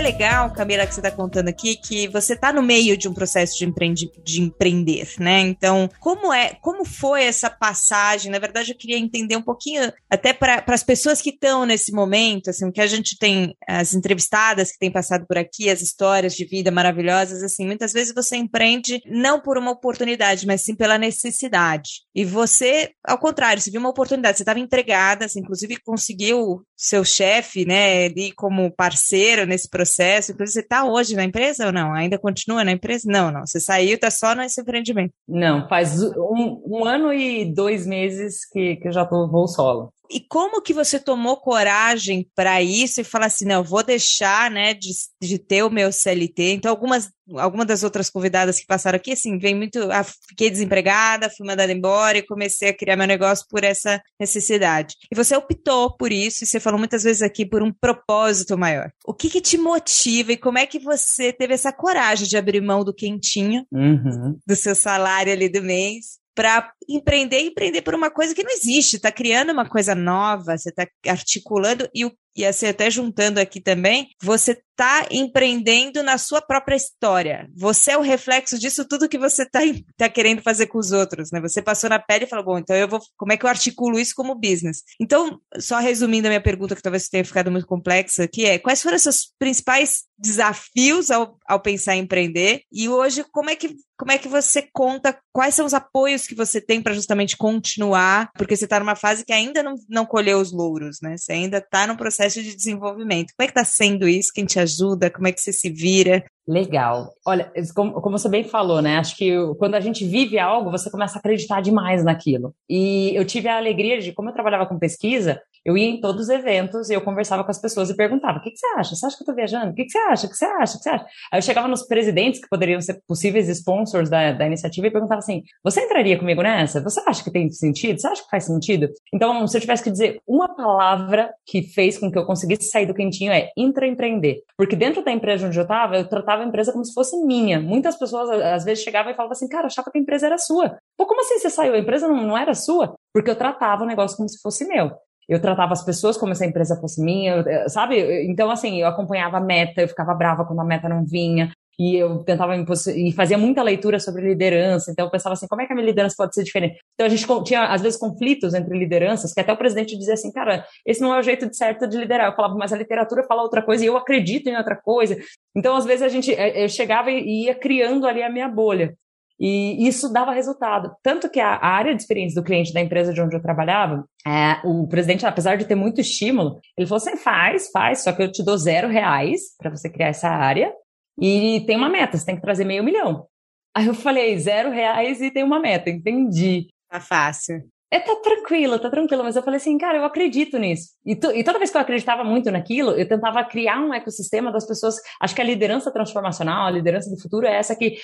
É 0.00 0.02
legal, 0.02 0.50
Camila, 0.50 0.86
que 0.86 0.94
você 0.94 1.00
está 1.00 1.10
contando 1.10 1.48
aqui, 1.48 1.76
que 1.76 2.08
você 2.08 2.32
está 2.32 2.52
no 2.52 2.62
meio 2.62 2.96
de 2.96 3.06
um 3.06 3.12
processo 3.12 3.58
de, 3.58 3.66
empreende, 3.66 4.10
de 4.24 4.40
empreender, 4.40 5.12
né? 5.18 5.40
Então, 5.40 5.90
como 6.00 6.32
é, 6.32 6.56
como 6.62 6.86
foi 6.86 7.24
essa 7.24 7.50
passagem? 7.50 8.32
Na 8.32 8.38
verdade, 8.38 8.72
eu 8.72 8.78
queria 8.78 8.98
entender 8.98 9.36
um 9.36 9.42
pouquinho, 9.42 9.92
até 10.08 10.32
para 10.32 10.64
as 10.66 10.82
pessoas 10.82 11.20
que 11.20 11.28
estão 11.28 11.66
nesse 11.66 11.92
momento, 11.92 12.48
assim, 12.48 12.72
que 12.72 12.80
a 12.80 12.86
gente 12.86 13.18
tem 13.18 13.54
as 13.68 13.92
entrevistadas 13.92 14.72
que 14.72 14.78
têm 14.78 14.90
passado 14.90 15.26
por 15.26 15.36
aqui, 15.36 15.68
as 15.68 15.82
histórias 15.82 16.34
de 16.34 16.46
vida 16.46 16.70
maravilhosas, 16.70 17.42
assim, 17.42 17.66
muitas 17.66 17.92
vezes 17.92 18.14
você 18.14 18.36
empreende 18.36 19.02
não 19.04 19.38
por 19.38 19.58
uma 19.58 19.70
oportunidade, 19.70 20.46
mas 20.46 20.62
sim 20.62 20.74
pela 20.74 20.96
necessidade. 20.96 22.04
E 22.14 22.24
você, 22.24 22.92
ao 23.04 23.18
contrário, 23.18 23.60
você 23.60 23.70
viu 23.70 23.80
uma 23.80 23.90
oportunidade, 23.90 24.38
você 24.38 24.44
estava 24.44 24.60
entregada, 24.60 25.28
você 25.28 25.38
inclusive 25.38 25.76
conseguiu 25.84 26.62
seu 26.74 27.04
chefe, 27.04 27.66
né, 27.66 28.06
ali 28.06 28.32
como 28.32 28.70
parceiro 28.70 29.44
nesse 29.44 29.68
processo 29.68 29.89
processo. 29.90 30.32
Inclusive, 30.32 30.54
você 30.54 30.60
está 30.60 30.84
hoje 30.84 31.16
na 31.16 31.24
empresa 31.24 31.66
ou 31.66 31.72
não? 31.72 31.92
Ainda 31.92 32.18
continua 32.18 32.64
na 32.64 32.72
empresa? 32.72 33.10
Não, 33.10 33.30
não. 33.30 33.46
Você 33.46 33.58
saiu, 33.58 33.94
está 33.94 34.10
só 34.10 34.34
nesse 34.34 34.60
empreendimento. 34.60 35.12
Não, 35.28 35.68
faz 35.68 36.00
um, 36.02 36.62
um, 36.64 36.84
ano 36.84 37.12
e 37.12 37.52
dois 37.52 37.86
meses 37.86 38.46
que, 38.48 38.76
que 38.76 38.88
eu 38.88 38.92
já 38.92 39.04
tô 39.04 39.28
voo 39.28 39.48
solo. 39.48 39.92
E 40.10 40.20
como 40.20 40.60
que 40.60 40.74
você 40.74 40.98
tomou 40.98 41.36
coragem 41.36 42.28
para 42.34 42.60
isso 42.60 43.00
e 43.00 43.04
falar 43.04 43.26
assim, 43.26 43.44
não, 43.44 43.56
eu 43.56 43.64
vou 43.64 43.82
deixar, 43.82 44.50
né, 44.50 44.74
de, 44.74 44.90
de 45.22 45.38
ter 45.38 45.62
o 45.62 45.70
meu 45.70 45.92
CLT? 45.92 46.54
Então, 46.54 46.70
algumas, 46.70 47.10
algumas 47.36 47.66
das 47.66 47.84
outras 47.84 48.10
convidadas 48.10 48.58
que 48.58 48.66
passaram 48.66 48.96
aqui, 48.96 49.12
assim, 49.12 49.38
vem 49.38 49.54
muito, 49.54 49.78
ah, 49.92 50.04
fiquei 50.28 50.50
desempregada, 50.50 51.30
fui 51.30 51.46
mandada 51.46 51.72
embora 51.72 52.18
e 52.18 52.26
comecei 52.26 52.70
a 52.70 52.76
criar 52.76 52.96
meu 52.96 53.06
negócio 53.06 53.46
por 53.48 53.62
essa 53.62 54.02
necessidade. 54.18 54.96
E 55.12 55.14
você 55.14 55.36
optou 55.36 55.96
por 55.96 56.10
isso, 56.10 56.42
e 56.42 56.46
você 56.46 56.58
falou 56.58 56.78
muitas 56.78 57.04
vezes 57.04 57.22
aqui, 57.22 57.46
por 57.46 57.62
um 57.62 57.72
propósito 57.72 58.58
maior. 58.58 58.90
O 59.06 59.14
que 59.14 59.30
que 59.30 59.40
te 59.40 59.56
motiva 59.56 60.32
e 60.32 60.36
como 60.36 60.58
é 60.58 60.66
que 60.66 60.80
você 60.80 61.32
teve 61.32 61.54
essa 61.54 61.72
coragem 61.72 62.26
de 62.26 62.36
abrir 62.36 62.60
mão 62.60 62.84
do 62.84 62.92
quentinho, 62.92 63.64
uhum. 63.70 64.36
do 64.44 64.56
seu 64.56 64.74
salário 64.74 65.32
ali 65.32 65.48
do 65.48 65.62
mês, 65.62 66.20
para 66.34 66.72
empreender 66.90 67.40
empreender 67.40 67.82
por 67.82 67.94
uma 67.94 68.10
coisa 68.10 68.34
que 68.34 68.42
não 68.42 68.50
existe, 68.50 68.96
está 68.96 69.12
criando 69.12 69.52
uma 69.52 69.68
coisa 69.68 69.94
nova, 69.94 70.56
você 70.56 70.70
está 70.70 70.86
articulando 71.06 71.88
e 71.94 72.04
e 72.36 72.44
assim, 72.44 72.66
até 72.66 72.90
juntando 72.90 73.40
aqui 73.40 73.60
também, 73.60 74.08
você 74.22 74.52
está 74.52 75.06
empreendendo 75.10 76.02
na 76.02 76.16
sua 76.16 76.40
própria 76.40 76.76
história. 76.76 77.48
Você 77.54 77.90
é 77.90 77.98
o 77.98 78.02
reflexo 78.02 78.58
disso 78.58 78.86
tudo 78.86 79.08
que 79.08 79.18
você 79.18 79.42
está 79.42 79.60
tá 79.96 80.08
querendo 80.08 80.40
fazer 80.40 80.66
com 80.68 80.78
os 80.78 80.92
outros, 80.92 81.30
né? 81.32 81.40
Você 81.40 81.60
passou 81.60 81.90
na 81.90 81.98
pele 81.98 82.24
e 82.24 82.28
falou, 82.28 82.44
bom, 82.44 82.58
então 82.58 82.74
eu 82.74 82.88
vou, 82.88 83.00
como 83.16 83.32
é 83.32 83.36
que 83.36 83.44
eu 83.44 83.50
articulo 83.50 83.98
isso 83.98 84.14
como 84.14 84.34
business? 84.34 84.82
Então, 84.98 85.40
só 85.58 85.78
resumindo 85.80 86.28
a 86.28 86.30
minha 86.30 86.42
pergunta, 86.42 86.76
que 86.76 86.82
talvez 86.82 87.08
tenha 87.08 87.24
ficado 87.24 87.50
muito 87.50 87.66
complexa, 87.66 88.28
que 88.28 88.46
é, 88.46 88.58
quais 88.58 88.80
foram 88.80 88.96
os 88.96 89.02
seus 89.02 89.32
principais 89.38 90.04
desafios 90.16 91.10
ao, 91.10 91.36
ao 91.46 91.60
pensar 91.60 91.96
em 91.96 92.02
empreender? 92.02 92.62
E 92.72 92.88
hoje, 92.88 93.24
como 93.32 93.50
é 93.50 93.56
que 93.56 93.76
como 93.98 94.12
é 94.12 94.16
que 94.18 94.28
você 94.28 94.66
conta 94.72 95.20
quais 95.30 95.54
são 95.54 95.66
os 95.66 95.74
apoios 95.74 96.26
que 96.26 96.34
você 96.34 96.58
tem 96.58 96.79
para 96.82 96.94
justamente 96.94 97.36
continuar? 97.36 98.30
Porque 98.36 98.56
você 98.56 98.64
está 98.64 98.78
numa 98.80 98.96
fase 98.96 99.24
que 99.24 99.32
ainda 99.32 99.62
não, 99.62 99.74
não 99.88 100.06
colheu 100.06 100.38
os 100.38 100.52
louros, 100.52 100.98
né? 101.02 101.16
Você 101.16 101.32
ainda 101.32 101.58
está 101.58 101.86
no 101.86 101.96
processo 101.96 102.42
de 102.42 102.54
desenvolvimento. 102.54 103.32
Como 103.36 103.44
é 103.44 103.46
que 103.46 103.58
está 103.58 103.64
sendo 103.64 104.08
isso? 104.08 104.32
Quem 104.34 104.44
te 104.44 104.58
ajuda? 104.58 105.10
Como 105.10 105.28
é 105.28 105.32
que 105.32 105.40
você 105.40 105.52
se 105.52 105.70
vira? 105.70 106.24
Legal. 106.48 107.12
Olha, 107.24 107.52
como, 107.74 108.00
como, 108.00 108.18
você 108.18 108.28
bem 108.28 108.42
falou, 108.42 108.82
né? 108.82 108.98
Acho 108.98 109.16
que 109.16 109.30
quando 109.58 109.76
a 109.76 109.80
gente 109.80 110.04
vive 110.04 110.38
algo, 110.38 110.70
você 110.70 110.90
começa 110.90 111.16
a 111.16 111.20
acreditar 111.20 111.60
demais 111.60 112.02
naquilo. 112.02 112.52
E 112.68 113.14
eu 113.14 113.24
tive 113.24 113.46
a 113.46 113.56
alegria 113.56 114.00
de, 114.00 114.12
como 114.12 114.30
eu 114.30 114.34
trabalhava 114.34 114.66
com 114.66 114.78
pesquisa, 114.78 115.40
eu 115.64 115.76
ia 115.76 115.88
em 115.88 116.00
todos 116.00 116.22
os 116.22 116.28
eventos 116.28 116.88
e 116.88 116.94
eu 116.94 117.00
conversava 117.00 117.44
com 117.44 117.50
as 117.50 117.60
pessoas 117.60 117.90
e 117.90 117.96
perguntava: 117.96 118.38
o 118.38 118.42
que, 118.42 118.50
que 118.50 118.58
você 118.58 118.66
acha? 118.78 118.94
Você 118.94 119.06
acha 119.06 119.16
que 119.16 119.22
eu 119.22 119.24
estou 119.24 119.34
viajando? 119.34 119.72
O 119.72 119.74
que, 119.74 119.84
que 119.84 119.90
você 119.90 119.98
acha? 119.98 120.26
O 120.26 120.30
que 120.30 120.36
você 120.36 120.44
acha? 120.44 120.74
O 120.74 120.78
que 120.78 120.82
você 120.82 120.88
acha? 120.90 121.06
Aí 121.32 121.38
eu 121.38 121.42
chegava 121.42 121.68
nos 121.68 121.82
presidentes 121.82 122.40
que 122.40 122.48
poderiam 122.48 122.80
ser 122.80 123.02
possíveis 123.06 123.48
sponsors 123.48 124.08
da, 124.08 124.32
da 124.32 124.46
iniciativa 124.46 124.86
e 124.86 124.90
perguntava 124.90 125.18
assim: 125.18 125.42
você 125.62 125.82
entraria 125.82 126.18
comigo 126.18 126.42
nessa? 126.42 126.80
Você 126.82 127.02
acha 127.06 127.22
que 127.22 127.30
tem 127.30 127.50
sentido? 127.50 128.00
Você 128.00 128.08
acha 128.08 128.22
que 128.22 128.30
faz 128.30 128.44
sentido? 128.44 128.88
Então, 129.12 129.46
se 129.46 129.56
eu 129.56 129.60
tivesse 129.60 129.82
que 129.82 129.90
dizer 129.90 130.20
uma 130.26 130.54
palavra 130.54 131.32
que 131.46 131.62
fez 131.62 131.98
com 131.98 132.10
que 132.10 132.18
eu 132.18 132.24
conseguisse 132.24 132.70
sair 132.70 132.86
do 132.86 132.94
quentinho 132.94 133.32
é 133.32 133.50
intraempreender. 133.56 134.38
Porque 134.56 134.76
dentro 134.76 135.04
da 135.04 135.12
empresa 135.12 135.46
onde 135.46 135.58
eu 135.58 135.62
estava, 135.62 135.96
eu 135.96 136.08
tratava 136.08 136.42
a 136.42 136.46
empresa 136.46 136.72
como 136.72 136.84
se 136.84 136.94
fosse 136.94 137.16
minha. 137.24 137.60
Muitas 137.60 137.96
pessoas 137.96 138.30
às 138.30 138.64
vezes 138.64 138.82
chegavam 138.82 139.12
e 139.12 139.14
falavam 139.14 139.32
assim: 139.32 139.48
cara, 139.48 139.66
achava 139.66 139.90
que 139.90 139.98
a 139.98 140.00
empresa 140.00 140.26
era 140.26 140.38
sua. 140.38 140.78
Pô, 140.96 141.06
como 141.06 141.20
assim 141.20 141.38
você 141.38 141.50
saiu? 141.50 141.74
A 141.74 141.78
empresa 141.78 142.08
não, 142.08 142.22
não 142.22 142.38
era 142.38 142.54
sua? 142.54 142.94
Porque 143.12 143.30
eu 143.30 143.36
tratava 143.36 143.82
o 143.82 143.86
negócio 143.86 144.16
como 144.16 144.28
se 144.28 144.40
fosse 144.40 144.66
meu 144.66 144.90
eu 145.30 145.40
tratava 145.40 145.72
as 145.72 145.84
pessoas 145.84 146.16
como 146.16 146.34
se 146.34 146.42
a 146.42 146.46
empresa 146.46 146.76
fosse 146.80 147.00
minha, 147.00 147.44
sabe? 147.68 148.26
Então, 148.26 148.50
assim, 148.50 148.80
eu 148.80 148.88
acompanhava 148.88 149.36
a 149.36 149.40
meta, 149.40 149.80
eu 149.80 149.88
ficava 149.88 150.12
brava 150.12 150.44
quando 150.44 150.60
a 150.60 150.64
meta 150.64 150.88
não 150.88 151.04
vinha, 151.04 151.52
e 151.78 151.96
eu 151.96 152.18
tentava 152.24 152.54
e 152.94 153.12
fazia 153.12 153.38
muita 153.38 153.62
leitura 153.62 153.98
sobre 153.98 154.28
liderança, 154.28 154.90
então 154.90 155.06
eu 155.06 155.10
pensava 155.10 155.32
assim, 155.32 155.46
como 155.48 155.62
é 155.62 155.66
que 155.66 155.72
a 155.72 155.74
minha 155.76 155.86
liderança 155.86 156.14
pode 156.18 156.34
ser 156.34 156.42
diferente? 156.42 156.78
Então 156.92 157.06
a 157.06 157.08
gente 157.08 157.24
tinha, 157.44 157.64
às 157.68 157.80
vezes, 157.80 157.98
conflitos 157.98 158.52
entre 158.52 158.76
lideranças, 158.76 159.32
que 159.32 159.40
até 159.40 159.50
o 159.50 159.56
presidente 159.56 159.96
dizia 159.96 160.12
assim, 160.12 160.30
cara, 160.30 160.66
esse 160.84 161.00
não 161.00 161.14
é 161.14 161.18
o 161.18 161.22
jeito 161.22 161.48
certo 161.54 161.86
de 161.86 161.96
liderar. 161.96 162.26
Eu 162.26 162.36
falava, 162.36 162.54
mas 162.54 162.72
a 162.72 162.76
literatura 162.76 163.22
fala 163.22 163.42
outra 163.42 163.62
coisa 163.62 163.82
e 163.82 163.86
eu 163.86 163.96
acredito 163.96 164.48
em 164.48 164.56
outra 164.56 164.76
coisa. 164.76 165.16
Então, 165.56 165.74
às 165.74 165.86
vezes, 165.86 166.02
a 166.02 166.08
gente, 166.08 166.34
eh, 166.34 166.64
eu 166.64 166.68
chegava 166.68 167.10
e 167.10 167.44
ia 167.44 167.54
criando 167.54 168.06
ali 168.06 168.22
a 168.22 168.28
minha 168.28 168.48
bolha. 168.48 168.94
E 169.40 169.88
isso 169.88 170.12
dava 170.12 170.32
resultado. 170.32 170.94
Tanto 171.02 171.30
que 171.30 171.40
a, 171.40 171.58
área 171.64 171.94
de 171.94 172.02
experiência 172.02 172.40
do 172.40 172.44
cliente 172.44 172.74
da 172.74 172.80
empresa 172.80 173.12
de 173.12 173.22
onde 173.22 173.34
eu 173.34 173.40
trabalhava, 173.40 174.04
é, 174.26 174.60
o 174.64 174.86
presidente, 174.86 175.24
apesar 175.24 175.56
de 175.56 175.64
ter 175.64 175.74
muito 175.74 176.00
estímulo, 176.00 176.60
ele 176.76 176.86
falou 176.86 176.98
assim: 176.98 177.16
faz, 177.16 177.70
faz, 177.70 178.04
só 178.04 178.12
que 178.12 178.22
eu 178.22 178.30
te 178.30 178.44
dou 178.44 178.58
zero 178.58 178.88
reais 178.88 179.40
para 179.58 179.70
você 179.70 179.88
criar 179.88 180.08
essa 180.08 180.28
área. 180.28 180.70
E 181.18 181.64
tem 181.66 181.76
uma 181.76 181.88
meta, 181.88 182.18
você 182.18 182.26
tem 182.26 182.36
que 182.36 182.42
trazer 182.42 182.64
meio 182.64 182.84
milhão. 182.84 183.26
Aí 183.74 183.86
eu 183.86 183.94
falei, 183.94 184.38
zero 184.38 184.70
reais 184.70 185.20
e 185.20 185.30
tem 185.30 185.44
uma 185.44 185.60
meta, 185.60 185.88
entendi. 185.88 186.68
Tá 186.90 187.00
fácil. 187.00 187.62
É, 187.92 187.98
tá 187.98 188.14
tranquila, 188.16 188.78
tá 188.78 188.88
tranquila, 188.88 189.24
mas 189.24 189.34
eu 189.34 189.42
falei 189.42 189.56
assim, 189.56 189.76
cara, 189.76 189.98
eu 189.98 190.04
acredito 190.04 190.56
nisso. 190.58 190.90
E, 191.04 191.16
tu, 191.16 191.32
e, 191.32 191.42
toda 191.42 191.58
vez 191.58 191.72
que 191.72 191.76
eu 191.76 191.80
acreditava 191.80 192.22
muito 192.22 192.48
naquilo, 192.48 192.92
eu 192.92 193.08
tentava 193.08 193.42
criar 193.44 193.80
um 193.80 193.92
ecossistema 193.92 194.52
das 194.52 194.64
pessoas. 194.64 194.94
Acho 195.20 195.34
que 195.34 195.40
a 195.40 195.44
liderança 195.44 195.90
transformacional, 195.90 196.68
a 196.68 196.70
liderança 196.70 197.10
do 197.10 197.20
futuro 197.20 197.48
é 197.48 197.56
essa 197.56 197.74
que 197.74 197.96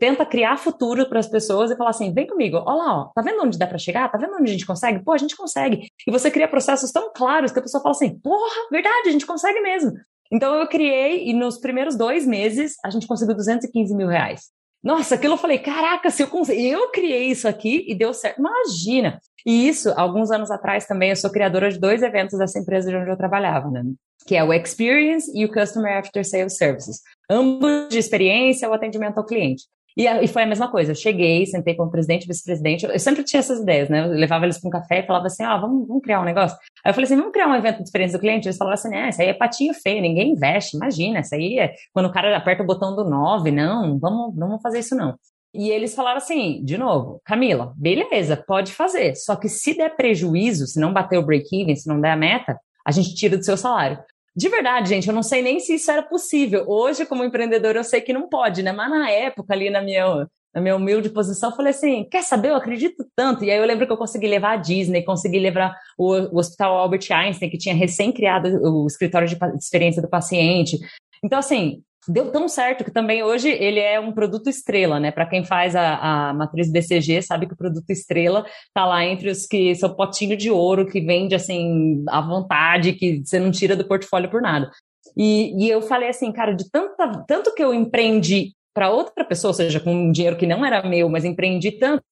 tenta 0.00 0.24
criar 0.24 0.56
futuro 0.56 1.06
para 1.06 1.18
as 1.18 1.28
pessoas 1.28 1.70
e 1.70 1.76
falar 1.76 1.90
assim: 1.90 2.14
vem 2.14 2.26
comigo, 2.26 2.56
olha 2.56 2.76
lá, 2.76 3.00
ó, 3.00 3.04
tá 3.14 3.20
vendo 3.20 3.42
onde 3.42 3.58
dá 3.58 3.66
para 3.66 3.76
chegar? 3.76 4.10
Tá 4.10 4.16
vendo 4.16 4.34
onde 4.36 4.50
a 4.50 4.52
gente 4.52 4.64
consegue? 4.64 5.04
Pô, 5.04 5.12
a 5.12 5.18
gente 5.18 5.36
consegue. 5.36 5.86
E 6.06 6.10
você 6.10 6.30
cria 6.30 6.48
processos 6.48 6.90
tão 6.90 7.12
claros 7.12 7.52
que 7.52 7.58
a 7.58 7.62
pessoa 7.62 7.82
fala 7.82 7.94
assim: 7.94 8.18
porra, 8.18 8.68
verdade, 8.70 9.10
a 9.10 9.12
gente 9.12 9.26
consegue 9.26 9.60
mesmo. 9.60 9.92
Então 10.32 10.54
eu 10.56 10.66
criei 10.66 11.28
e 11.28 11.34
nos 11.34 11.58
primeiros 11.58 11.94
dois 11.94 12.26
meses 12.26 12.74
a 12.84 12.90
gente 12.90 13.06
conseguiu 13.06 13.36
215 13.36 13.94
mil 13.94 14.08
reais. 14.08 14.55
Nossa, 14.86 15.16
aquilo 15.16 15.34
eu 15.34 15.38
falei, 15.38 15.58
caraca, 15.58 16.08
se 16.10 16.22
eu 16.22 16.28
consigo, 16.28 16.60
eu 16.60 16.92
criei 16.92 17.24
isso 17.24 17.48
aqui 17.48 17.84
e 17.88 17.92
deu 17.92 18.14
certo. 18.14 18.38
Imagina. 18.38 19.20
E 19.44 19.66
isso, 19.66 19.92
alguns 19.96 20.30
anos 20.30 20.48
atrás 20.48 20.86
também, 20.86 21.10
eu 21.10 21.16
sou 21.16 21.28
criadora 21.28 21.68
de 21.68 21.76
dois 21.76 22.04
eventos 22.04 22.38
dessa 22.38 22.56
empresa 22.60 22.88
de 22.88 22.96
onde 22.96 23.10
eu 23.10 23.16
trabalhava, 23.16 23.68
né? 23.68 23.82
Que 24.28 24.36
é 24.36 24.44
o 24.44 24.52
Experience 24.52 25.28
e 25.34 25.44
o 25.44 25.52
Customer 25.52 25.98
After 25.98 26.24
Sales 26.24 26.56
Services. 26.56 27.00
Ambos 27.28 27.88
de 27.88 27.98
experiência 27.98 28.68
ou 28.68 28.74
atendimento 28.74 29.18
ao 29.18 29.26
cliente. 29.26 29.64
E, 29.96 30.06
e, 30.06 30.28
foi 30.28 30.42
a 30.42 30.46
mesma 30.46 30.70
coisa. 30.70 30.92
Eu 30.92 30.94
cheguei, 30.94 31.46
sentei 31.46 31.74
com 31.74 31.84
o 31.84 31.90
presidente, 31.90 32.26
vice-presidente. 32.26 32.84
Eu 32.84 32.98
sempre 32.98 33.24
tinha 33.24 33.40
essas 33.40 33.60
ideias, 33.60 33.88
né? 33.88 34.04
Eu 34.04 34.08
levava 34.10 34.44
eles 34.44 34.58
para 34.60 34.68
um 34.68 34.70
café 34.70 35.00
e 35.00 35.06
falava 35.06 35.26
assim: 35.26 35.44
ó, 35.44 35.56
oh, 35.56 35.60
vamos, 35.62 35.88
vamos 35.88 36.02
criar 36.02 36.20
um 36.20 36.24
negócio. 36.24 36.58
Aí 36.84 36.90
eu 36.90 36.94
falei 36.94 37.06
assim: 37.06 37.16
vamos 37.16 37.32
criar 37.32 37.48
um 37.48 37.54
evento 37.54 37.82
experiência 37.82 38.18
do 38.18 38.20
cliente? 38.20 38.46
Eles 38.46 38.58
falavam 38.58 38.74
assim: 38.74 38.94
é, 38.94 39.08
isso 39.08 39.22
aí 39.22 39.28
é 39.28 39.34
patinho 39.34 39.72
feio, 39.72 40.02
ninguém 40.02 40.32
investe, 40.32 40.76
imagina. 40.76 41.20
Isso 41.20 41.34
aí 41.34 41.58
é 41.58 41.74
quando 41.94 42.06
o 42.06 42.12
cara 42.12 42.36
aperta 42.36 42.62
o 42.62 42.66
botão 42.66 42.94
do 42.94 43.08
9, 43.08 43.50
não, 43.50 43.98
vamos, 43.98 44.34
vamos 44.36 44.60
fazer 44.60 44.80
isso 44.80 44.94
não. 44.94 45.14
E 45.54 45.70
eles 45.70 45.94
falaram 45.94 46.18
assim, 46.18 46.62
de 46.62 46.76
novo, 46.76 47.18
Camila, 47.24 47.72
beleza, 47.76 48.36
pode 48.36 48.74
fazer. 48.74 49.14
Só 49.14 49.34
que 49.36 49.48
se 49.48 49.74
der 49.74 49.96
prejuízo, 49.96 50.66
se 50.66 50.78
não 50.78 50.92
bater 50.92 51.18
o 51.18 51.24
break-even, 51.24 51.74
se 51.74 51.88
não 51.88 51.98
der 51.98 52.10
a 52.10 52.16
meta, 52.16 52.60
a 52.86 52.90
gente 52.90 53.14
tira 53.14 53.38
do 53.38 53.44
seu 53.44 53.56
salário. 53.56 53.98
De 54.36 54.50
verdade, 54.50 54.90
gente, 54.90 55.08
eu 55.08 55.14
não 55.14 55.22
sei 55.22 55.40
nem 55.40 55.58
se 55.58 55.76
isso 55.76 55.90
era 55.90 56.02
possível. 56.02 56.66
Hoje, 56.68 57.06
como 57.06 57.24
empreendedor, 57.24 57.74
eu 57.74 57.82
sei 57.82 58.02
que 58.02 58.12
não 58.12 58.28
pode, 58.28 58.62
né? 58.62 58.70
Mas 58.70 58.90
na 58.90 59.10
época, 59.10 59.54
ali 59.54 59.70
na 59.70 59.80
minha, 59.80 60.28
na 60.54 60.60
minha 60.60 60.76
humilde 60.76 61.08
posição, 61.08 61.48
eu 61.50 61.56
falei 61.56 61.70
assim: 61.70 62.04
quer 62.10 62.22
saber? 62.22 62.50
Eu 62.50 62.56
acredito 62.56 63.06
tanto. 63.16 63.44
E 63.44 63.50
aí 63.50 63.56
eu 63.56 63.64
lembro 63.64 63.86
que 63.86 63.92
eu 63.92 63.96
consegui 63.96 64.26
levar 64.26 64.52
a 64.52 64.56
Disney, 64.56 65.02
consegui 65.02 65.38
levar 65.38 65.74
o, 65.96 66.12
o 66.12 66.38
Hospital 66.38 66.76
Albert 66.76 67.06
Einstein, 67.10 67.48
que 67.48 67.56
tinha 67.56 67.74
recém-criado 67.74 68.60
o 68.62 68.86
escritório 68.86 69.26
de 69.26 69.38
experiência 69.58 70.02
do 70.02 70.08
paciente. 70.08 70.78
Então, 71.24 71.38
assim, 71.38 71.82
deu 72.08 72.30
tão 72.30 72.48
certo 72.48 72.84
que 72.84 72.90
também 72.90 73.22
hoje 73.22 73.48
ele 73.48 73.80
é 73.80 73.98
um 73.98 74.12
produto 74.12 74.48
estrela, 74.48 75.00
né? 75.00 75.10
Para 75.10 75.26
quem 75.26 75.44
faz 75.44 75.74
a, 75.74 76.28
a 76.28 76.34
matriz 76.34 76.70
BCG, 76.70 77.22
sabe 77.22 77.46
que 77.46 77.54
o 77.54 77.56
produto 77.56 77.90
estrela 77.90 78.44
tá 78.72 78.84
lá 78.84 79.04
entre 79.04 79.30
os 79.30 79.46
que 79.46 79.74
são 79.74 79.94
potinho 79.94 80.36
de 80.36 80.50
ouro, 80.50 80.86
que 80.86 81.00
vende 81.00 81.34
assim 81.34 82.04
à 82.08 82.20
vontade, 82.20 82.92
que 82.92 83.22
você 83.24 83.38
não 83.38 83.50
tira 83.50 83.76
do 83.76 83.86
portfólio 83.86 84.30
por 84.30 84.40
nada. 84.40 84.70
E, 85.16 85.64
e 85.64 85.68
eu 85.68 85.80
falei 85.82 86.08
assim, 86.08 86.32
cara, 86.32 86.52
de 86.52 86.70
tanta, 86.70 87.24
tanto 87.26 87.54
que 87.54 87.62
eu 87.62 87.72
empreendi 87.72 88.52
para 88.76 88.90
outra 88.90 89.24
pessoa, 89.24 89.48
ou 89.48 89.54
seja, 89.54 89.80
com 89.80 89.90
um 89.90 90.12
dinheiro 90.12 90.36
que 90.36 90.46
não 90.46 90.62
era 90.62 90.86
meu, 90.86 91.08
mas 91.08 91.24
empreendi 91.24 91.72
tanto. 91.72 92.04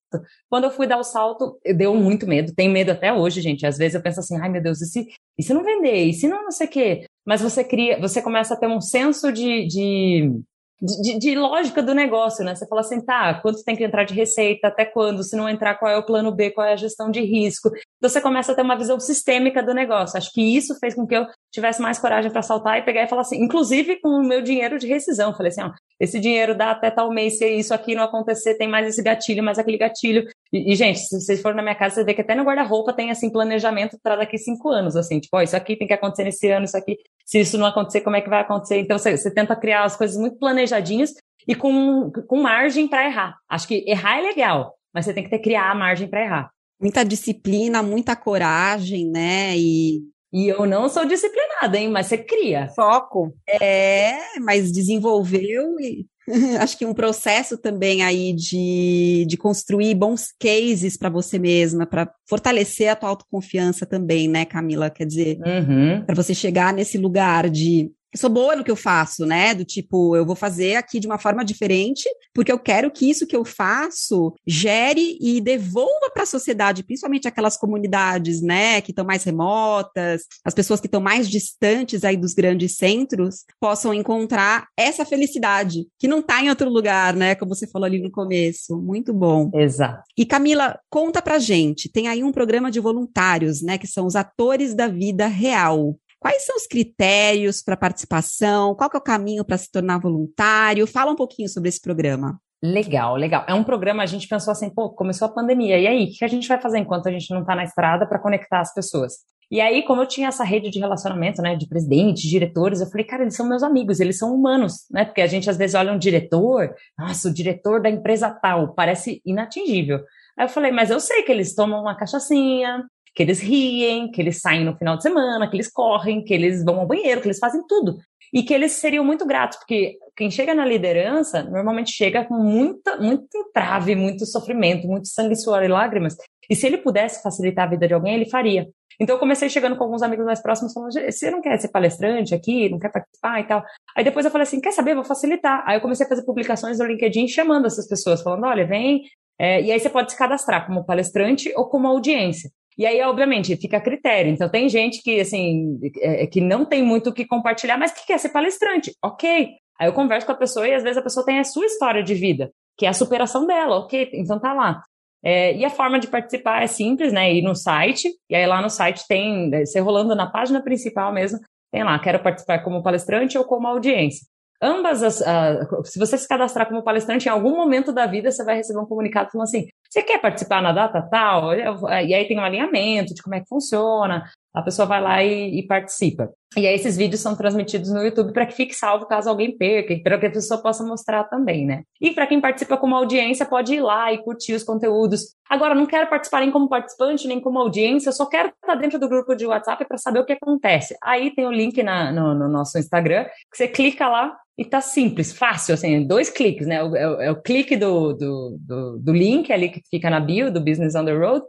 Quando 0.49 0.63
eu 0.63 0.71
fui 0.71 0.87
dar 0.87 0.97
o 0.97 1.03
salto, 1.03 1.59
deu 1.75 1.93
muito 1.93 2.25
medo. 2.25 2.55
Tenho 2.55 2.71
medo 2.71 2.91
até 2.91 3.13
hoje, 3.13 3.39
gente. 3.39 3.67
Às 3.67 3.77
vezes 3.77 3.93
eu 3.93 4.01
penso 4.01 4.19
assim, 4.19 4.35
ai 4.37 4.49
meu 4.49 4.63
Deus, 4.63 4.81
e 4.81 4.87
se, 4.87 5.07
e 5.37 5.43
se 5.43 5.53
não 5.53 5.63
vender? 5.63 6.05
E 6.05 6.13
se 6.13 6.27
não 6.27 6.41
não 6.41 6.49
sei 6.49 6.65
o 6.65 6.69
quê? 6.71 7.05
Mas 7.23 7.41
você 7.41 7.63
cria, 7.63 7.99
você 7.99 8.19
começa 8.19 8.55
a 8.55 8.57
ter 8.57 8.65
um 8.65 8.81
senso 8.81 9.31
de, 9.31 9.67
de 9.67 10.41
de, 10.81 11.17
de, 11.17 11.35
lógica 11.35 11.81
do 11.81 11.93
negócio, 11.93 12.43
né? 12.43 12.53
Você 12.53 12.67
fala 12.67 12.81
assim, 12.81 12.99
tá, 13.03 13.35
quanto 13.35 13.63
tem 13.63 13.75
que 13.75 13.83
entrar 13.83 14.03
de 14.03 14.13
receita, 14.13 14.67
até 14.67 14.83
quando? 14.83 15.23
Se 15.23 15.35
não 15.35 15.47
entrar, 15.47 15.75
qual 15.75 15.89
é 15.89 15.97
o 15.97 16.05
plano 16.05 16.33
B, 16.33 16.51
qual 16.51 16.67
é 16.67 16.73
a 16.73 16.75
gestão 16.75 17.09
de 17.09 17.21
risco? 17.21 17.69
Então 17.97 18.09
você 18.09 18.19
começa 18.19 18.51
a 18.51 18.55
ter 18.55 18.61
uma 18.61 18.77
visão 18.77 18.99
sistêmica 18.99 19.63
do 19.63 19.73
negócio. 19.73 20.17
Acho 20.17 20.31
que 20.31 20.41
isso 20.41 20.77
fez 20.79 20.93
com 20.93 21.07
que 21.07 21.15
eu 21.15 21.25
tivesse 21.51 21.81
mais 21.81 21.97
coragem 21.97 22.29
para 22.29 22.41
saltar 22.41 22.77
e 22.77 22.81
pegar 22.81 23.03
e 23.03 23.07
falar 23.07 23.21
assim, 23.21 23.41
inclusive 23.41 23.99
com 24.01 24.09
o 24.09 24.23
meu 24.23 24.41
dinheiro 24.41 24.77
de 24.77 24.87
rescisão. 24.87 25.33
Falei 25.33 25.51
assim, 25.51 25.63
ó, 25.63 25.71
esse 25.99 26.19
dinheiro 26.19 26.55
dá 26.55 26.71
até 26.71 26.91
tal 26.91 27.09
mês, 27.09 27.37
se 27.37 27.47
isso 27.47 27.73
aqui 27.73 27.95
não 27.95 28.03
acontecer, 28.03 28.55
tem 28.55 28.67
mais 28.67 28.87
esse 28.87 29.01
gatilho, 29.01 29.43
mais 29.43 29.57
aquele 29.57 29.77
gatilho. 29.77 30.27
E, 30.51 30.71
e 30.71 30.75
gente, 30.75 30.99
se 30.99 31.19
vocês 31.19 31.41
forem 31.41 31.57
na 31.57 31.63
minha 31.63 31.75
casa, 31.75 31.95
você 31.95 32.03
vê 32.03 32.13
que 32.13 32.21
até 32.21 32.35
no 32.35 32.43
guarda-roupa 32.43 32.93
tem, 32.93 33.11
assim, 33.11 33.29
planejamento 33.29 33.97
para 34.01 34.15
daqui 34.15 34.37
cinco 34.37 34.69
anos, 34.69 34.95
assim, 34.95 35.19
tipo, 35.19 35.37
ó, 35.37 35.41
isso 35.41 35.55
aqui 35.55 35.75
tem 35.75 35.87
que 35.87 35.93
acontecer 35.93 36.23
nesse 36.23 36.49
ano, 36.49 36.65
isso 36.65 36.77
aqui, 36.77 36.97
se 37.25 37.39
isso 37.39 37.57
não 37.57 37.65
acontecer, 37.65 38.01
como 38.01 38.15
é 38.15 38.21
que 38.21 38.29
vai 38.29 38.41
acontecer? 38.41 38.79
Então, 38.79 38.97
você, 38.97 39.17
você 39.17 39.33
tenta 39.33 39.55
criar 39.55 39.83
as 39.83 39.95
coisas 39.95 40.17
muito 40.17 40.37
planejadinhas 40.37 41.13
e 41.47 41.55
com, 41.55 42.11
com 42.27 42.41
margem 42.41 42.87
para 42.87 43.05
errar. 43.05 43.35
Acho 43.49 43.67
que 43.67 43.83
errar 43.87 44.19
é 44.19 44.21
legal, 44.21 44.73
mas 44.93 45.05
você 45.05 45.13
tem 45.13 45.23
que 45.23 45.29
ter 45.29 45.39
criar 45.39 45.71
a 45.71 45.75
margem 45.75 46.07
para 46.07 46.23
errar. 46.23 46.51
Muita 46.81 47.03
disciplina, 47.03 47.81
muita 47.81 48.15
coragem, 48.15 49.05
né? 49.09 49.55
E 49.57 50.01
e 50.35 50.49
eu 50.49 50.65
não 50.65 50.89
sou 50.89 51.05
disciplinada, 51.05 51.77
hein? 51.77 51.87
Mas 51.89 52.07
você 52.07 52.17
cria. 52.17 52.67
Foco. 52.75 53.33
É, 53.47 54.37
mas 54.41 54.69
desenvolveu 54.69 55.79
e 55.79 56.05
acho 56.59 56.77
que 56.77 56.85
um 56.85 56.93
processo 56.93 57.57
também 57.57 58.03
aí 58.03 58.33
de, 58.33 59.25
de 59.27 59.37
construir 59.37 59.93
bons 59.95 60.29
cases 60.39 60.97
para 60.97 61.09
você 61.09 61.37
mesma, 61.37 61.85
para 61.85 62.11
fortalecer 62.27 62.89
a 62.89 62.95
tua 62.95 63.09
autoconfiança 63.09 63.85
também, 63.85 64.27
né, 64.27 64.45
Camila? 64.45 64.89
Quer 64.89 65.05
dizer, 65.05 65.37
uhum. 65.39 66.03
para 66.05 66.15
você 66.15 66.33
chegar 66.33 66.73
nesse 66.73 66.97
lugar 66.97 67.49
de 67.49 67.91
eu 68.15 68.17
sou 68.17 68.29
boa 68.29 68.55
no 68.55 68.63
que 68.63 68.71
eu 68.71 68.77
faço, 68.77 69.25
né? 69.25 69.53
Do 69.53 69.65
tipo, 69.65 70.15
eu 70.15 70.25
vou 70.25 70.37
fazer 70.37 70.75
aqui 70.75 71.01
de 71.01 71.05
uma 71.05 71.19
forma 71.19 71.43
diferente, 71.43 72.07
porque 72.33 72.49
eu 72.49 72.57
quero 72.57 72.89
que 72.89 73.09
isso 73.09 73.27
que 73.27 73.35
eu 73.35 73.43
faço 73.43 74.33
gere 74.47 75.17
e 75.19 75.41
devolva 75.41 76.09
para 76.13 76.23
a 76.23 76.25
sociedade, 76.25 76.83
principalmente 76.83 77.27
aquelas 77.27 77.57
comunidades, 77.57 78.41
né, 78.41 78.79
que 78.79 78.91
estão 78.91 79.03
mais 79.03 79.23
remotas, 79.25 80.23
as 80.45 80.53
pessoas 80.53 80.79
que 80.79 80.87
estão 80.87 81.01
mais 81.01 81.29
distantes 81.29 82.05
aí 82.05 82.15
dos 82.15 82.33
grandes 82.33 82.77
centros, 82.77 83.43
possam 83.59 83.93
encontrar 83.93 84.67
essa 84.77 85.03
felicidade, 85.03 85.85
que 85.99 86.07
não 86.07 86.19
está 86.19 86.41
em 86.41 86.49
outro 86.49 86.69
lugar, 86.69 87.13
né? 87.15 87.35
Como 87.35 87.53
você 87.53 87.67
falou 87.67 87.85
ali 87.85 87.99
no 87.99 88.09
começo. 88.11 88.77
Muito 88.77 89.13
bom. 89.13 89.51
Exato. 89.53 90.03
E 90.17 90.25
Camila, 90.25 90.79
conta 90.89 91.21
pra 91.21 91.37
gente, 91.37 91.91
tem 91.91 92.07
aí 92.07 92.23
um 92.23 92.31
programa 92.31 92.71
de 92.71 92.79
voluntários, 92.79 93.61
né, 93.61 93.77
que 93.77 93.87
são 93.87 94.05
os 94.05 94.15
atores 94.15 94.73
da 94.73 94.87
vida 94.87 95.27
real. 95.27 95.97
Quais 96.25 96.43
são 96.43 96.55
os 96.55 96.65
critérios 96.65 97.61
para 97.61 97.77
participação? 97.77 98.73
Qual 98.73 98.89
é 98.91 98.97
o 98.97 99.01
caminho 99.01 99.45
para 99.45 99.59
se 99.59 99.71
tornar 99.71 99.99
voluntário? 99.99 100.87
Fala 100.87 101.11
um 101.11 101.15
pouquinho 101.15 101.47
sobre 101.47 101.69
esse 101.69 101.79
programa. 101.79 102.39
Legal, 102.63 103.15
legal. 103.15 103.45
É 103.47 103.53
um 103.53 103.63
programa, 103.63 104.01
a 104.01 104.07
gente 104.07 104.27
pensou 104.27 104.51
assim, 104.51 104.67
pô, 104.67 104.89
começou 104.89 105.27
a 105.27 105.31
pandemia, 105.31 105.77
e 105.77 105.85
aí, 105.85 106.05
o 106.05 106.17
que 106.17 106.25
a 106.25 106.27
gente 106.27 106.47
vai 106.47 106.59
fazer 106.59 106.79
enquanto 106.79 107.07
a 107.07 107.11
gente 107.11 107.31
não 107.31 107.41
está 107.41 107.53
na 107.53 107.63
estrada 107.63 108.07
para 108.07 108.17
conectar 108.17 108.59
as 108.59 108.73
pessoas? 108.73 109.17
E 109.51 109.61
aí, 109.61 109.83
como 109.83 110.01
eu 110.01 110.07
tinha 110.07 110.29
essa 110.29 110.43
rede 110.43 110.71
de 110.71 110.79
relacionamento, 110.79 111.43
né, 111.43 111.55
de 111.55 111.67
presidentes, 111.67 112.23
diretores, 112.23 112.81
eu 112.81 112.87
falei, 112.87 113.05
cara, 113.05 113.21
eles 113.21 113.35
são 113.35 113.47
meus 113.47 113.61
amigos, 113.61 113.99
eles 113.99 114.17
são 114.17 114.33
humanos, 114.33 114.87
né? 114.89 115.05
Porque 115.05 115.21
a 115.21 115.27
gente 115.27 115.47
às 115.47 115.57
vezes 115.57 115.75
olha 115.75 115.93
um 115.93 115.99
diretor, 115.99 116.73
nossa, 116.97 117.29
o 117.29 117.33
diretor 117.33 117.79
da 117.79 117.89
empresa 117.91 118.31
tal, 118.31 118.73
parece 118.73 119.21
inatingível. 119.23 119.99
Aí 120.35 120.45
eu 120.45 120.49
falei, 120.49 120.71
mas 120.71 120.89
eu 120.89 120.99
sei 120.99 121.21
que 121.21 121.31
eles 121.31 121.53
tomam 121.53 121.81
uma 121.81 121.95
cachaçinha, 121.95 122.83
que 123.15 123.23
eles 123.23 123.39
riem, 123.39 124.11
que 124.11 124.21
eles 124.21 124.41
saem 124.41 124.65
no 124.65 124.75
final 124.75 124.97
de 124.97 125.03
semana, 125.03 125.49
que 125.49 125.55
eles 125.55 125.71
correm, 125.71 126.23
que 126.23 126.33
eles 126.33 126.63
vão 126.63 126.79
ao 126.81 126.85
banheiro, 126.85 127.21
que 127.21 127.27
eles 127.27 127.39
fazem 127.39 127.65
tudo. 127.65 127.97
E 128.33 128.43
que 128.43 128.53
eles 128.53 128.73
seriam 128.73 129.05
muito 129.05 129.25
gratos, 129.25 129.57
porque 129.57 129.97
quem 130.15 130.29
chega 130.29 130.53
na 130.53 130.65
liderança 130.65 131.41
normalmente 131.43 131.91
chega 131.91 132.25
com 132.25 132.35
muita, 132.35 132.97
muito 132.97 133.29
entrave, 133.37 133.95
muito 133.95 134.25
sofrimento, 134.25 134.87
muito 134.87 135.07
sangue, 135.07 135.35
suor 135.35 135.63
e 135.63 135.69
lágrimas. 135.69 136.17
E 136.49 136.55
se 136.55 136.67
ele 136.67 136.77
pudesse 136.77 137.23
facilitar 137.23 137.65
a 137.65 137.69
vida 137.69 137.87
de 137.87 137.93
alguém, 137.93 138.15
ele 138.15 138.29
faria. 138.29 138.67
Então 138.99 139.15
eu 139.15 139.19
comecei 139.19 139.49
chegando 139.49 139.77
com 139.77 139.83
alguns 139.83 140.01
amigos 140.01 140.25
mais 140.25 140.41
próximos 140.41 140.73
falando: 140.73 140.91
você 140.91 141.31
não 141.31 141.41
quer 141.41 141.57
ser 141.59 141.69
palestrante 141.69 142.33
aqui, 142.33 142.69
não 142.69 142.79
quer 142.79 142.91
participar 142.91 143.39
e 143.39 143.43
tal. 143.45 143.63
Aí 143.95 144.03
depois 144.03 144.25
eu 144.25 144.31
falei 144.31 144.43
assim: 144.43 144.59
quer 144.59 144.71
saber? 144.71 144.95
Vou 144.95 145.03
facilitar. 145.03 145.63
Aí 145.65 145.77
eu 145.77 145.81
comecei 145.81 146.05
a 146.05 146.09
fazer 146.09 146.23
publicações 146.23 146.79
no 146.79 146.85
LinkedIn 146.85 147.27
chamando 147.27 147.67
essas 147.67 147.87
pessoas, 147.87 148.21
falando: 148.21 148.45
olha, 148.45 148.65
vem. 148.65 149.03
É, 149.37 149.61
e 149.61 149.71
aí 149.71 149.79
você 149.79 149.89
pode 149.89 150.11
se 150.11 150.17
cadastrar 150.17 150.65
como 150.65 150.85
palestrante 150.85 151.51
ou 151.55 151.67
como 151.67 151.87
audiência. 151.87 152.49
E 152.77 152.85
aí, 152.85 153.01
obviamente, 153.01 153.55
fica 153.55 153.77
a 153.77 153.81
critério. 153.81 154.31
Então, 154.31 154.49
tem 154.49 154.67
gente 154.67 155.01
que, 155.01 155.19
assim, 155.19 155.79
é, 156.01 156.27
que 156.27 156.41
não 156.41 156.65
tem 156.65 156.83
muito 156.83 157.09
o 157.09 157.13
que 157.13 157.25
compartilhar, 157.25 157.77
mas 157.77 157.91
que 157.91 158.05
quer 158.05 158.19
ser 158.19 158.29
palestrante. 158.29 158.91
Ok. 159.03 159.49
Aí 159.79 159.87
eu 159.87 159.93
converso 159.93 160.25
com 160.25 160.33
a 160.33 160.37
pessoa 160.37 160.67
e 160.67 160.73
às 160.73 160.83
vezes 160.83 160.97
a 160.97 161.01
pessoa 161.01 161.25
tem 161.25 161.39
a 161.39 161.43
sua 161.43 161.65
história 161.65 162.01
de 162.01 162.13
vida, 162.13 162.51
que 162.77 162.85
é 162.85 162.89
a 162.89 162.93
superação 162.93 163.45
dela. 163.45 163.77
Ok, 163.79 164.09
então 164.13 164.39
tá 164.39 164.53
lá. 164.53 164.81
É, 165.23 165.55
e 165.55 165.65
a 165.65 165.69
forma 165.69 165.99
de 165.99 166.07
participar 166.07 166.61
é 166.61 166.67
simples, 166.67 167.11
né? 167.11 167.33
Ir 167.33 167.41
no 167.41 167.55
site, 167.55 168.09
e 168.29 168.35
aí 168.35 168.45
lá 168.45 168.61
no 168.61 168.69
site 168.69 169.03
tem, 169.07 169.49
você 169.49 169.79
rolando 169.79 170.15
na 170.15 170.29
página 170.29 170.61
principal 170.61 171.11
mesmo, 171.11 171.39
tem 171.71 171.83
lá, 171.83 171.97
quero 171.99 172.21
participar 172.21 172.59
como 172.59 172.83
palestrante 172.83 173.37
ou 173.37 173.43
como 173.43 173.67
audiência. 173.67 174.25
Ambas 174.61 175.03
as. 175.03 175.19
Uh, 175.21 175.83
se 175.83 175.99
você 175.99 176.17
se 176.17 176.27
cadastrar 176.27 176.67
como 176.67 176.83
palestrante, 176.83 177.27
em 177.27 177.31
algum 177.31 177.55
momento 177.55 177.91
da 177.91 178.05
vida 178.05 178.31
você 178.31 178.43
vai 178.43 178.55
receber 178.55 178.79
um 178.79 178.85
comunicado 178.85 179.31
falando 179.31 179.47
assim: 179.47 179.67
você 179.89 180.01
quer 180.01 180.19
participar 180.19 180.61
na 180.61 180.71
data 180.71 181.01
tal? 181.01 181.53
E 181.53 182.13
aí 182.13 182.27
tem 182.27 182.39
um 182.39 182.43
alinhamento 182.43 183.13
de 183.13 183.21
como 183.21 183.35
é 183.35 183.41
que 183.41 183.47
funciona. 183.47 184.23
A 184.55 184.61
pessoa 184.61 184.85
vai 184.85 185.01
lá 185.01 185.23
e, 185.23 185.59
e 185.59 185.67
participa. 185.67 186.31
E 186.55 186.65
aí 186.65 186.75
esses 186.75 186.95
vídeos 186.95 187.21
são 187.21 187.35
transmitidos 187.35 187.91
no 187.91 188.01
YouTube 188.01 188.31
para 188.31 188.45
que 188.45 188.55
fique 188.55 188.73
salvo 188.73 189.05
caso 189.05 189.29
alguém 189.29 189.57
perca, 189.57 189.93
para 190.01 190.17
que 190.17 190.27
a 190.27 190.31
pessoa 190.31 190.61
possa 190.61 190.83
mostrar 190.85 191.25
também, 191.25 191.65
né? 191.65 191.83
E 191.99 192.11
para 192.11 192.25
quem 192.25 192.39
participa 192.39 192.77
como 192.77 192.95
audiência, 192.95 193.45
pode 193.45 193.73
ir 193.75 193.81
lá 193.81 194.13
e 194.13 194.23
curtir 194.23 194.53
os 194.53 194.63
conteúdos. 194.63 195.35
Agora, 195.49 195.75
não 195.75 195.85
quero 195.85 196.09
participar 196.09 196.39
nem 196.39 196.51
como 196.51 196.69
participante, 196.69 197.27
nem 197.27 197.41
como 197.41 197.59
audiência, 197.59 198.09
eu 198.09 198.13
só 198.13 198.25
quero 198.25 198.49
estar 198.49 198.75
dentro 198.75 198.97
do 198.97 199.09
grupo 199.09 199.35
de 199.35 199.45
WhatsApp 199.45 199.85
para 199.85 199.97
saber 199.97 200.19
o 200.19 200.25
que 200.25 200.33
acontece. 200.33 200.95
Aí 201.03 201.35
tem 201.35 201.45
o 201.45 201.51
link 201.51 201.83
na, 201.83 202.11
no, 202.11 202.33
no 202.33 202.47
nosso 202.47 202.79
Instagram, 202.79 203.25
que 203.25 203.57
você 203.57 203.67
clica 203.67 204.07
lá, 204.07 204.35
e 204.57 204.63
tá 204.63 204.79
simples, 204.79 205.33
fácil, 205.33 205.73
assim, 205.73 206.07
dois 206.07 206.29
cliques, 206.29 206.65
né? 206.65 206.75
É 206.75 206.83
o, 206.83 206.95
é 206.95 207.31
o 207.31 207.41
clique 207.41 207.75
do, 207.75 208.13
do, 208.13 208.57
do, 208.57 208.97
do, 208.99 209.13
link 209.13 209.51
ali 209.51 209.67
que 209.67 209.81
fica 209.91 210.09
na 210.09 210.21
bio 210.21 210.49
do 210.49 210.61
Business 210.61 210.95
on 210.95 211.03
the 211.03 211.11
Road 211.11 211.45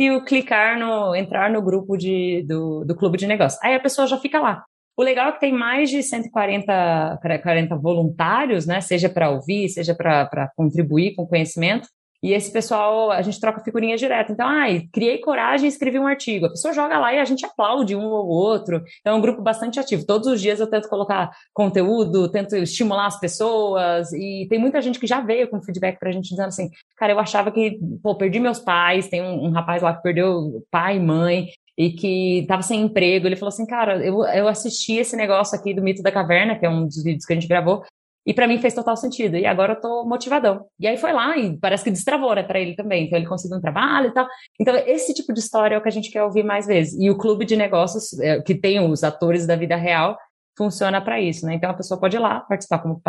e 0.00 0.10
o 0.10 0.24
clicar 0.24 0.78
no, 0.78 1.14
entrar 1.14 1.50
no 1.50 1.60
grupo 1.60 1.94
de, 1.94 2.42
do, 2.48 2.86
do 2.86 2.96
clube 2.96 3.18
de 3.18 3.26
negócio. 3.26 3.60
Aí 3.62 3.74
a 3.74 3.80
pessoa 3.80 4.06
já 4.06 4.16
fica 4.16 4.40
lá. 4.40 4.64
O 4.96 5.02
legal 5.02 5.28
é 5.28 5.32
que 5.32 5.40
tem 5.40 5.52
mais 5.52 5.90
de 5.90 6.02
140 6.02 7.18
40 7.20 7.76
voluntários, 7.76 8.66
né? 8.66 8.80
Seja 8.80 9.10
para 9.10 9.28
ouvir, 9.28 9.68
seja 9.68 9.94
para 9.94 10.50
contribuir 10.56 11.14
com 11.14 11.26
conhecimento. 11.26 11.86
E 12.22 12.32
esse 12.32 12.52
pessoal, 12.52 13.10
a 13.10 13.22
gente 13.22 13.40
troca 13.40 13.64
figurinha 13.64 13.96
direto. 13.96 14.32
Então, 14.32 14.46
ai, 14.46 14.88
criei 14.92 15.18
coragem 15.18 15.66
e 15.66 15.68
escrevi 15.68 15.98
um 15.98 16.06
artigo. 16.06 16.46
A 16.46 16.50
pessoa 16.50 16.74
joga 16.74 16.98
lá 16.98 17.14
e 17.14 17.18
a 17.18 17.24
gente 17.24 17.46
aplaude 17.46 17.96
um 17.96 18.04
ou 18.04 18.26
outro. 18.28 18.82
Então, 19.00 19.14
é 19.14 19.16
um 19.16 19.20
grupo 19.20 19.40
bastante 19.40 19.80
ativo. 19.80 20.04
Todos 20.04 20.26
os 20.28 20.40
dias 20.40 20.60
eu 20.60 20.68
tento 20.68 20.88
colocar 20.88 21.30
conteúdo, 21.54 22.30
tento 22.30 22.56
estimular 22.56 23.06
as 23.06 23.18
pessoas. 23.18 24.12
E 24.12 24.46
tem 24.50 24.58
muita 24.58 24.82
gente 24.82 24.98
que 24.98 25.06
já 25.06 25.20
veio 25.20 25.48
com 25.48 25.62
feedback 25.62 25.98
pra 25.98 26.12
gente 26.12 26.28
dizendo 26.28 26.48
assim, 26.48 26.68
cara, 26.96 27.12
eu 27.12 27.18
achava 27.18 27.50
que, 27.50 27.78
pô, 28.02 28.14
perdi 28.14 28.38
meus 28.38 28.58
pais. 28.58 29.08
Tem 29.08 29.22
um, 29.22 29.46
um 29.46 29.50
rapaz 29.50 29.82
lá 29.82 29.94
que 29.94 30.02
perdeu 30.02 30.62
pai 30.70 30.96
e 30.96 31.00
mãe 31.00 31.46
e 31.80 31.90
que 31.90 32.40
estava 32.40 32.60
sem 32.60 32.82
emprego. 32.82 33.26
Ele 33.26 33.36
falou 33.36 33.48
assim, 33.48 33.64
cara, 33.64 34.04
eu, 34.04 34.22
eu 34.26 34.46
assisti 34.46 34.98
esse 34.98 35.16
negócio 35.16 35.58
aqui 35.58 35.72
do 35.72 35.80
Mito 35.80 36.02
da 36.02 36.12
Caverna, 36.12 36.58
que 36.58 36.66
é 36.66 36.68
um 36.68 36.84
dos 36.84 37.02
vídeos 37.02 37.24
que 37.24 37.32
a 37.32 37.36
gente 37.36 37.48
gravou, 37.48 37.82
e 38.30 38.32
para 38.32 38.46
mim 38.46 38.58
fez 38.58 38.72
total 38.72 38.96
sentido. 38.96 39.36
E 39.36 39.44
agora 39.44 39.72
eu 39.72 39.80
tô 39.80 40.04
motivadão. 40.04 40.64
E 40.78 40.86
aí 40.86 40.96
foi 40.96 41.12
lá 41.12 41.36
e 41.36 41.58
parece 41.58 41.82
que 41.82 41.90
destravou, 41.90 42.32
né, 42.32 42.44
para 42.44 42.60
ele 42.60 42.76
também. 42.76 43.06
Então 43.06 43.18
ele 43.18 43.26
conseguiu 43.26 43.58
um 43.58 43.60
trabalho 43.60 44.10
e 44.10 44.12
tal. 44.12 44.24
Então 44.60 44.72
esse 44.86 45.12
tipo 45.12 45.32
de 45.32 45.40
história 45.40 45.74
é 45.74 45.78
o 45.78 45.82
que 45.82 45.88
a 45.88 45.92
gente 45.92 46.12
quer 46.12 46.22
ouvir 46.22 46.44
mais 46.44 46.64
vezes. 46.64 46.96
E 47.00 47.10
o 47.10 47.18
clube 47.18 47.44
de 47.44 47.56
negócios, 47.56 48.16
é, 48.20 48.40
que 48.40 48.54
tem 48.54 48.78
os 48.78 49.02
atores 49.02 49.48
da 49.48 49.56
vida 49.56 49.74
real, 49.74 50.16
funciona 50.56 51.00
para 51.00 51.20
isso, 51.20 51.44
né? 51.44 51.54
Então 51.54 51.70
a 51.70 51.74
pessoa 51.74 51.98
pode 51.98 52.16
ir 52.16 52.20
lá 52.20 52.38
participar 52.38 52.78
como 52.78 53.02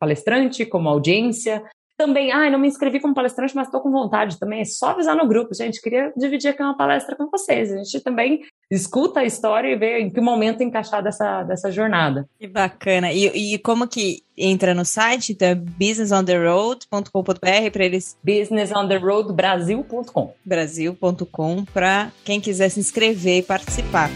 palestrante, 0.00 0.66
como 0.66 0.88
audiência, 0.88 1.62
também, 1.98 2.30
ah, 2.30 2.48
não 2.48 2.60
me 2.60 2.68
inscrevi 2.68 3.00
como 3.00 3.12
palestrante, 3.12 3.56
mas 3.56 3.66
estou 3.66 3.80
com 3.80 3.90
vontade 3.90 4.38
também. 4.38 4.60
É 4.60 4.64
só 4.64 4.90
avisar 4.90 5.16
no 5.16 5.26
grupo, 5.26 5.52
gente. 5.52 5.82
Queria 5.82 6.12
dividir 6.16 6.50
aqui 6.50 6.62
uma 6.62 6.76
palestra 6.76 7.16
com 7.16 7.28
vocês. 7.28 7.72
A 7.72 7.78
gente 7.78 7.98
também 8.00 8.42
escuta 8.70 9.18
a 9.20 9.24
história 9.24 9.68
e 9.68 9.76
vê 9.76 9.98
em 9.98 10.08
que 10.08 10.20
momento 10.20 10.62
encaixar 10.62 11.02
dessa, 11.02 11.42
dessa 11.42 11.72
jornada. 11.72 12.28
Que 12.38 12.46
bacana. 12.46 13.12
E, 13.12 13.54
e 13.54 13.58
como 13.58 13.88
que 13.88 14.22
entra 14.36 14.72
no 14.74 14.84
site? 14.84 15.32
Então 15.32 15.48
é 15.48 15.56
businessontheroad.com.br 15.56 17.70
para 17.72 17.84
eles. 17.84 18.16
businessontheroadbrasil.com. 18.22 20.34
Brasil.com 20.44 21.64
para 21.64 22.12
quem 22.24 22.40
quiser 22.40 22.68
se 22.68 22.78
inscrever 22.78 23.38
e 23.38 23.42
participar. 23.42 24.08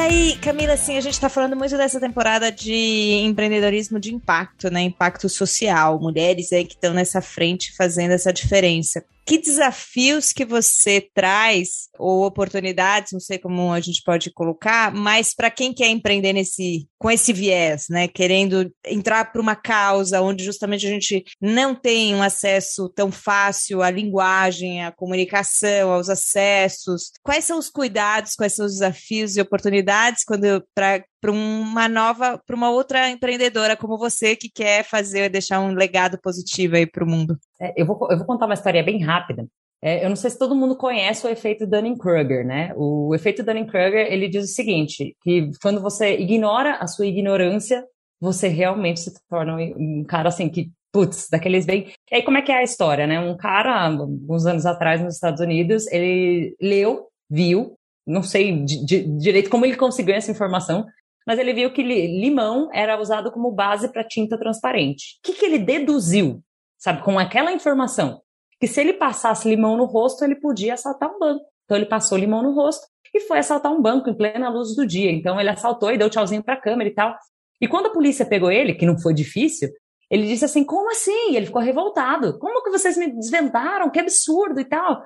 Aí, 0.00 0.36
Camila, 0.36 0.72
assim, 0.72 0.96
a 0.96 1.00
gente 1.00 1.14
está 1.14 1.28
falando 1.28 1.56
muito 1.56 1.76
dessa 1.76 2.00
temporada 2.00 2.50
de 2.50 3.22
empreendedorismo 3.24 4.00
de 4.00 4.14
impacto, 4.14 4.70
né? 4.70 4.82
Impacto 4.82 5.28
social, 5.28 6.00
mulheres 6.00 6.52
aí 6.52 6.64
que 6.64 6.74
estão 6.74 6.92
nessa 6.92 7.20
frente 7.20 7.74
fazendo 7.76 8.12
essa 8.12 8.32
diferença 8.32 9.04
que 9.30 9.38
desafios 9.38 10.32
que 10.32 10.44
você 10.44 11.08
traz, 11.14 11.88
ou 11.96 12.24
oportunidades, 12.24 13.12
não 13.12 13.20
sei 13.20 13.38
como 13.38 13.72
a 13.72 13.78
gente 13.78 14.02
pode 14.04 14.28
colocar, 14.32 14.92
mas 14.92 15.32
para 15.32 15.48
quem 15.48 15.72
quer 15.72 15.86
empreender 15.86 16.32
nesse, 16.32 16.88
com 16.98 17.08
esse 17.08 17.32
viés, 17.32 17.86
né? 17.88 18.08
Querendo 18.08 18.68
entrar 18.84 19.30
para 19.30 19.40
uma 19.40 19.54
causa 19.54 20.20
onde 20.20 20.42
justamente 20.42 20.84
a 20.84 20.90
gente 20.90 21.22
não 21.40 21.76
tem 21.76 22.12
um 22.12 22.24
acesso 22.24 22.88
tão 22.88 23.12
fácil 23.12 23.82
à 23.82 23.88
linguagem, 23.88 24.84
à 24.84 24.90
comunicação, 24.90 25.92
aos 25.92 26.08
acessos. 26.08 27.12
Quais 27.22 27.44
são 27.44 27.56
os 27.56 27.70
cuidados, 27.70 28.34
quais 28.34 28.56
são 28.56 28.66
os 28.66 28.72
desafios 28.72 29.36
e 29.36 29.40
oportunidades 29.40 30.24
quando 30.24 30.60
para 30.74 31.04
para 31.20 31.30
uma 31.30 31.88
nova, 31.88 32.40
para 32.46 32.56
uma 32.56 32.70
outra 32.70 33.10
empreendedora 33.10 33.76
como 33.76 33.98
você 33.98 34.34
que 34.34 34.48
quer 34.48 34.84
fazer, 34.84 35.28
deixar 35.28 35.60
um 35.60 35.74
legado 35.74 36.18
positivo 36.20 36.76
aí 36.76 36.86
para 36.86 37.04
o 37.04 37.08
mundo? 37.08 37.36
É, 37.60 37.74
eu, 37.76 37.86
vou, 37.86 38.08
eu 38.10 38.16
vou 38.16 38.26
contar 38.26 38.46
uma 38.46 38.54
história 38.54 38.82
bem 38.82 39.02
rápida. 39.02 39.46
É, 39.82 40.04
eu 40.04 40.08
não 40.08 40.16
sei 40.16 40.30
se 40.30 40.38
todo 40.38 40.54
mundo 40.54 40.76
conhece 40.76 41.26
o 41.26 41.30
efeito 41.30 41.66
Dunning-Kruger, 41.66 42.46
né? 42.46 42.72
O 42.76 43.14
efeito 43.14 43.42
Dunning-Kruger, 43.42 44.12
ele 44.12 44.28
diz 44.28 44.44
o 44.44 44.54
seguinte, 44.54 45.16
que 45.22 45.50
quando 45.62 45.80
você 45.80 46.18
ignora 46.18 46.76
a 46.76 46.86
sua 46.86 47.06
ignorância, 47.06 47.84
você 48.20 48.48
realmente 48.48 49.00
se 49.00 49.12
torna 49.28 49.56
um 49.56 50.04
cara 50.06 50.28
assim 50.28 50.50
que, 50.50 50.70
putz, 50.92 51.28
daqueles 51.30 51.64
bem... 51.64 51.92
E 52.10 52.16
aí 52.16 52.22
como 52.22 52.36
é 52.36 52.42
que 52.42 52.52
é 52.52 52.58
a 52.58 52.62
história, 52.62 53.06
né? 53.06 53.18
Um 53.18 53.36
cara, 53.36 53.86
alguns 53.86 54.44
anos 54.44 54.66
atrás 54.66 55.00
nos 55.00 55.14
Estados 55.14 55.40
Unidos, 55.40 55.86
ele 55.90 56.54
leu, 56.60 57.06
viu, 57.30 57.78
não 58.06 58.22
sei 58.22 58.62
de, 58.62 58.84
de, 58.84 59.18
direito 59.18 59.48
como 59.48 59.64
ele 59.64 59.76
conseguiu 59.76 60.14
essa 60.14 60.30
informação, 60.30 60.84
mas 61.26 61.38
ele 61.38 61.52
viu 61.52 61.72
que 61.72 61.82
limão 61.82 62.68
era 62.72 63.00
usado 63.00 63.30
como 63.30 63.50
base 63.50 63.92
para 63.92 64.04
tinta 64.04 64.38
transparente. 64.38 65.18
O 65.18 65.22
que, 65.22 65.34
que 65.34 65.44
ele 65.44 65.58
deduziu, 65.58 66.42
sabe, 66.78 67.02
com 67.02 67.18
aquela 67.18 67.52
informação? 67.52 68.20
Que 68.58 68.66
se 68.66 68.80
ele 68.80 68.94
passasse 68.94 69.48
limão 69.48 69.76
no 69.76 69.84
rosto, 69.84 70.24
ele 70.24 70.34
podia 70.34 70.74
assaltar 70.74 71.10
um 71.10 71.18
banco. 71.18 71.44
Então 71.64 71.76
ele 71.76 71.86
passou 71.86 72.18
limão 72.18 72.42
no 72.42 72.52
rosto 72.52 72.86
e 73.14 73.20
foi 73.20 73.38
assaltar 73.38 73.72
um 73.72 73.80
banco 73.80 74.10
em 74.10 74.14
plena 74.14 74.48
luz 74.48 74.74
do 74.74 74.86
dia. 74.86 75.10
Então 75.10 75.40
ele 75.40 75.50
assaltou 75.50 75.90
e 75.90 75.98
deu 75.98 76.10
tchauzinho 76.10 76.42
para 76.42 76.54
a 76.54 76.60
câmera 76.60 76.90
e 76.90 76.94
tal. 76.94 77.16
E 77.60 77.68
quando 77.68 77.86
a 77.86 77.92
polícia 77.92 78.24
pegou 78.24 78.50
ele, 78.50 78.74
que 78.74 78.86
não 78.86 78.98
foi 78.98 79.14
difícil, 79.14 79.68
ele 80.10 80.26
disse 80.26 80.44
assim: 80.44 80.64
Como 80.64 80.90
assim? 80.90 81.36
Ele 81.36 81.46
ficou 81.46 81.62
revoltado. 81.62 82.38
Como 82.38 82.62
que 82.62 82.70
vocês 82.70 82.96
me 82.96 83.12
desvendaram? 83.12 83.90
Que 83.90 84.00
absurdo 84.00 84.60
e 84.60 84.64
tal. 84.64 85.02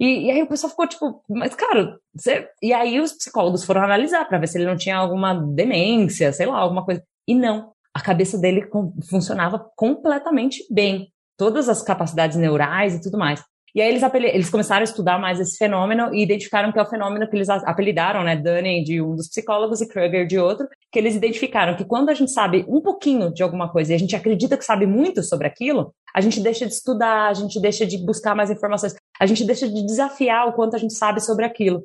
E, 0.00 0.26
e, 0.26 0.30
aí 0.30 0.42
o 0.42 0.48
pessoal 0.48 0.70
ficou 0.70 0.86
tipo, 0.86 1.22
mas 1.28 1.54
cara, 1.54 1.98
você... 2.14 2.48
e 2.62 2.72
aí 2.72 2.98
os 2.98 3.12
psicólogos 3.12 3.64
foram 3.64 3.82
analisar 3.82 4.24
para 4.24 4.38
ver 4.38 4.46
se 4.46 4.56
ele 4.56 4.64
não 4.64 4.76
tinha 4.76 4.96
alguma 4.96 5.34
demência, 5.34 6.32
sei 6.32 6.46
lá, 6.46 6.58
alguma 6.58 6.84
coisa. 6.84 7.02
E 7.28 7.34
não, 7.34 7.72
a 7.92 8.00
cabeça 8.00 8.38
dele 8.38 8.66
funcionava 9.10 9.70
completamente 9.76 10.64
bem, 10.70 11.12
todas 11.36 11.68
as 11.68 11.82
capacidades 11.82 12.38
neurais 12.38 12.94
e 12.94 13.00
tudo 13.02 13.18
mais. 13.18 13.44
E 13.74 13.80
aí 13.80 13.88
eles, 13.88 14.02
eles 14.14 14.50
começaram 14.50 14.80
a 14.80 14.84
estudar 14.84 15.18
mais 15.18 15.38
esse 15.38 15.56
fenômeno 15.56 16.12
e 16.14 16.22
identificaram 16.22 16.72
que 16.72 16.78
é 16.78 16.82
o 16.82 16.86
fenômeno 16.86 17.28
que 17.28 17.36
eles 17.36 17.48
apelidaram, 17.48 18.24
né, 18.24 18.34
Dunning 18.34 18.82
de 18.82 19.00
um 19.00 19.14
dos 19.14 19.28
psicólogos 19.28 19.80
e 19.80 19.88
Kruger 19.88 20.26
de 20.26 20.38
outro, 20.38 20.66
que 20.90 20.98
eles 20.98 21.14
identificaram 21.14 21.76
que 21.76 21.84
quando 21.84 22.08
a 22.08 22.14
gente 22.14 22.32
sabe 22.32 22.64
um 22.68 22.80
pouquinho 22.80 23.32
de 23.32 23.42
alguma 23.42 23.70
coisa 23.70 23.92
e 23.92 23.94
a 23.94 23.98
gente 23.98 24.16
acredita 24.16 24.56
que 24.56 24.64
sabe 24.64 24.86
muito 24.86 25.22
sobre 25.22 25.46
aquilo, 25.46 25.94
a 26.12 26.20
gente 26.20 26.40
deixa 26.40 26.66
de 26.66 26.72
estudar, 26.72 27.28
a 27.28 27.34
gente 27.34 27.60
deixa 27.60 27.86
de 27.86 27.98
buscar 28.04 28.34
mais 28.34 28.50
informações, 28.50 28.94
a 29.20 29.26
gente 29.26 29.44
deixa 29.44 29.68
de 29.68 29.84
desafiar 29.84 30.48
o 30.48 30.54
quanto 30.54 30.74
a 30.74 30.78
gente 30.78 30.94
sabe 30.94 31.20
sobre 31.20 31.44
aquilo. 31.44 31.84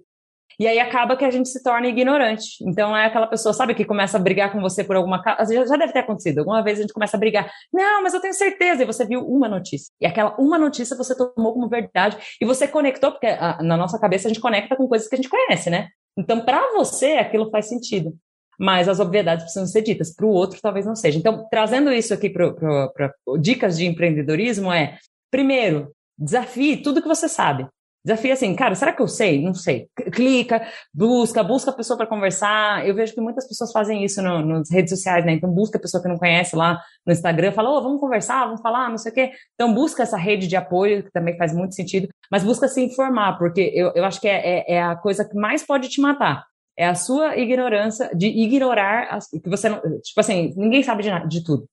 E 0.57 0.67
aí 0.67 0.79
acaba 0.79 1.17
que 1.17 1.25
a 1.25 1.31
gente 1.31 1.49
se 1.49 1.61
torna 1.61 1.87
ignorante. 1.87 2.57
Então 2.61 2.95
é 2.95 3.05
aquela 3.05 3.27
pessoa, 3.27 3.53
sabe, 3.53 3.75
que 3.75 3.83
começa 3.83 4.17
a 4.17 4.19
brigar 4.19 4.53
com 4.53 4.61
você 4.61 4.83
por 4.83 4.95
alguma 4.95 5.21
causa. 5.21 5.53
Já, 5.67 5.75
deve 5.75 5.91
ter 5.91 5.99
acontecido. 5.99 6.39
Alguma 6.39 6.63
vez 6.63 6.79
a 6.79 6.81
gente 6.81 6.93
começa 6.93 7.17
a 7.17 7.19
brigar. 7.19 7.51
Não, 7.73 8.01
mas 8.01 8.13
eu 8.13 8.21
tenho 8.21 8.33
certeza. 8.33 8.83
E 8.83 8.85
você 8.85 9.05
viu 9.05 9.19
uma 9.27 9.49
notícia. 9.49 9.91
E 9.99 10.05
aquela 10.05 10.33
uma 10.39 10.57
notícia 10.57 10.95
você 10.95 11.15
tomou 11.15 11.53
como 11.53 11.67
verdade. 11.67 12.17
E 12.39 12.45
você 12.45 12.67
conectou, 12.67 13.11
porque 13.11 13.27
a, 13.27 13.61
na 13.61 13.75
nossa 13.75 13.99
cabeça 13.99 14.27
a 14.27 14.29
gente 14.29 14.39
conecta 14.39 14.75
com 14.75 14.87
coisas 14.87 15.07
que 15.09 15.15
a 15.15 15.17
gente 15.17 15.29
conhece, 15.29 15.69
né? 15.69 15.89
Então, 16.17 16.39
para 16.39 16.71
você, 16.73 17.13
aquilo 17.13 17.49
faz 17.49 17.67
sentido. 17.67 18.15
Mas 18.57 18.87
as 18.87 19.01
obviedades 19.01 19.43
precisam 19.43 19.67
ser 19.67 19.81
ditas. 19.81 20.15
Para 20.15 20.25
o 20.25 20.29
outro, 20.29 20.59
talvez 20.61 20.85
não 20.85 20.95
seja. 20.95 21.19
Então, 21.19 21.45
trazendo 21.51 21.91
isso 21.91 22.13
aqui 22.13 22.29
para 22.29 23.13
dicas 23.41 23.77
de 23.77 23.85
empreendedorismo 23.85 24.71
é, 24.71 24.97
primeiro, 25.29 25.93
desafie 26.17 26.77
tudo 26.77 27.01
que 27.01 27.07
você 27.07 27.27
sabe. 27.27 27.67
Desafio 28.05 28.33
assim, 28.33 28.55
cara, 28.55 28.75
será 28.75 28.93
que 28.93 29.01
eu 29.01 29.07
sei? 29.07 29.41
Não 29.41 29.55
sei. 29.55 29.87
Clica, 30.13 30.61
busca, 30.93 31.43
busca 31.43 31.71
a 31.71 31.73
pessoa 31.73 31.97
para 31.97 32.05
conversar. 32.05 32.87
Eu 32.87 32.93
vejo 32.93 33.15
que 33.15 33.19
muitas 33.19 33.47
pessoas 33.47 33.71
fazem 33.71 34.03
isso 34.05 34.21
no, 34.21 34.45
nas 34.45 34.69
redes 34.69 34.91
sociais, 34.91 35.25
né? 35.25 35.33
Então 35.33 35.49
busca 35.49 35.79
a 35.79 35.81
pessoa 35.81 36.03
que 36.03 36.07
não 36.07 36.19
conhece 36.19 36.55
lá 36.55 36.79
no 37.03 37.11
Instagram, 37.11 37.51
fala, 37.51 37.71
ô, 37.71 37.77
oh, 37.77 37.81
vamos 37.81 37.99
conversar, 37.99 38.45
vamos 38.45 38.61
falar, 38.61 38.91
não 38.91 38.97
sei 38.99 39.11
o 39.11 39.15
quê. 39.15 39.31
Então 39.55 39.73
busca 39.73 40.03
essa 40.03 40.17
rede 40.17 40.47
de 40.47 40.55
apoio, 40.55 41.03
que 41.03 41.11
também 41.11 41.35
faz 41.35 41.51
muito 41.51 41.73
sentido, 41.73 42.07
mas 42.31 42.43
busca 42.43 42.67
se 42.67 42.79
informar, 42.79 43.39
porque 43.39 43.71
eu, 43.73 43.91
eu 43.95 44.05
acho 44.05 44.21
que 44.21 44.27
é, 44.27 44.59
é, 44.59 44.73
é 44.75 44.83
a 44.83 44.95
coisa 44.95 45.25
que 45.27 45.35
mais 45.35 45.65
pode 45.65 45.89
te 45.89 45.99
matar. 45.99 46.45
É 46.77 46.85
a 46.85 46.93
sua 46.93 47.35
ignorância 47.37 48.11
de 48.13 48.27
ignorar 48.27 49.07
as, 49.09 49.27
que 49.29 49.49
você 49.49 49.67
não, 49.67 49.79
tipo 49.79 50.19
assim, 50.19 50.53
ninguém 50.55 50.83
sabe 50.83 51.01
de, 51.01 51.27
de 51.27 51.43
tudo. 51.43 51.65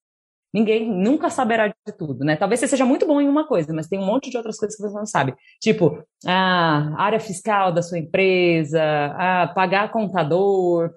Ninguém 0.52 0.86
nunca 0.86 1.30
saberá 1.30 1.68
de 1.68 1.74
tudo, 1.96 2.24
né? 2.24 2.36
Talvez 2.36 2.60
você 2.60 2.68
seja 2.68 2.84
muito 2.84 3.06
bom 3.06 3.20
em 3.20 3.28
uma 3.28 3.46
coisa, 3.46 3.72
mas 3.72 3.88
tem 3.88 3.98
um 3.98 4.04
monte 4.04 4.28
de 4.28 4.36
outras 4.36 4.58
coisas 4.58 4.76
que 4.76 4.82
você 4.82 4.94
não 4.94 5.06
sabe. 5.06 5.34
Tipo, 5.60 6.04
a 6.26 7.02
área 7.02 7.18
fiscal 7.18 7.72
da 7.72 7.80
sua 7.80 7.98
empresa, 7.98 8.82
a 9.16 9.48
pagar 9.48 9.90
contador. 9.90 10.90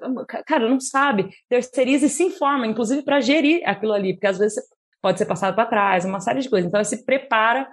Cara, 0.45 0.67
não 0.67 0.79
sabe. 0.79 1.29
Terceiriza 1.49 2.07
e 2.07 2.09
se 2.09 2.23
informa, 2.23 2.67
inclusive 2.67 3.01
para 3.01 3.21
gerir 3.21 3.61
aquilo 3.65 3.93
ali, 3.93 4.13
porque 4.13 4.27
às 4.27 4.37
vezes 4.37 4.61
pode 5.01 5.19
ser 5.19 5.25
passado 5.25 5.55
para 5.55 5.69
trás, 5.69 6.03
uma 6.03 6.19
série 6.19 6.41
de 6.41 6.49
coisas. 6.49 6.67
Então, 6.67 6.83
se 6.83 7.05
prepara. 7.05 7.67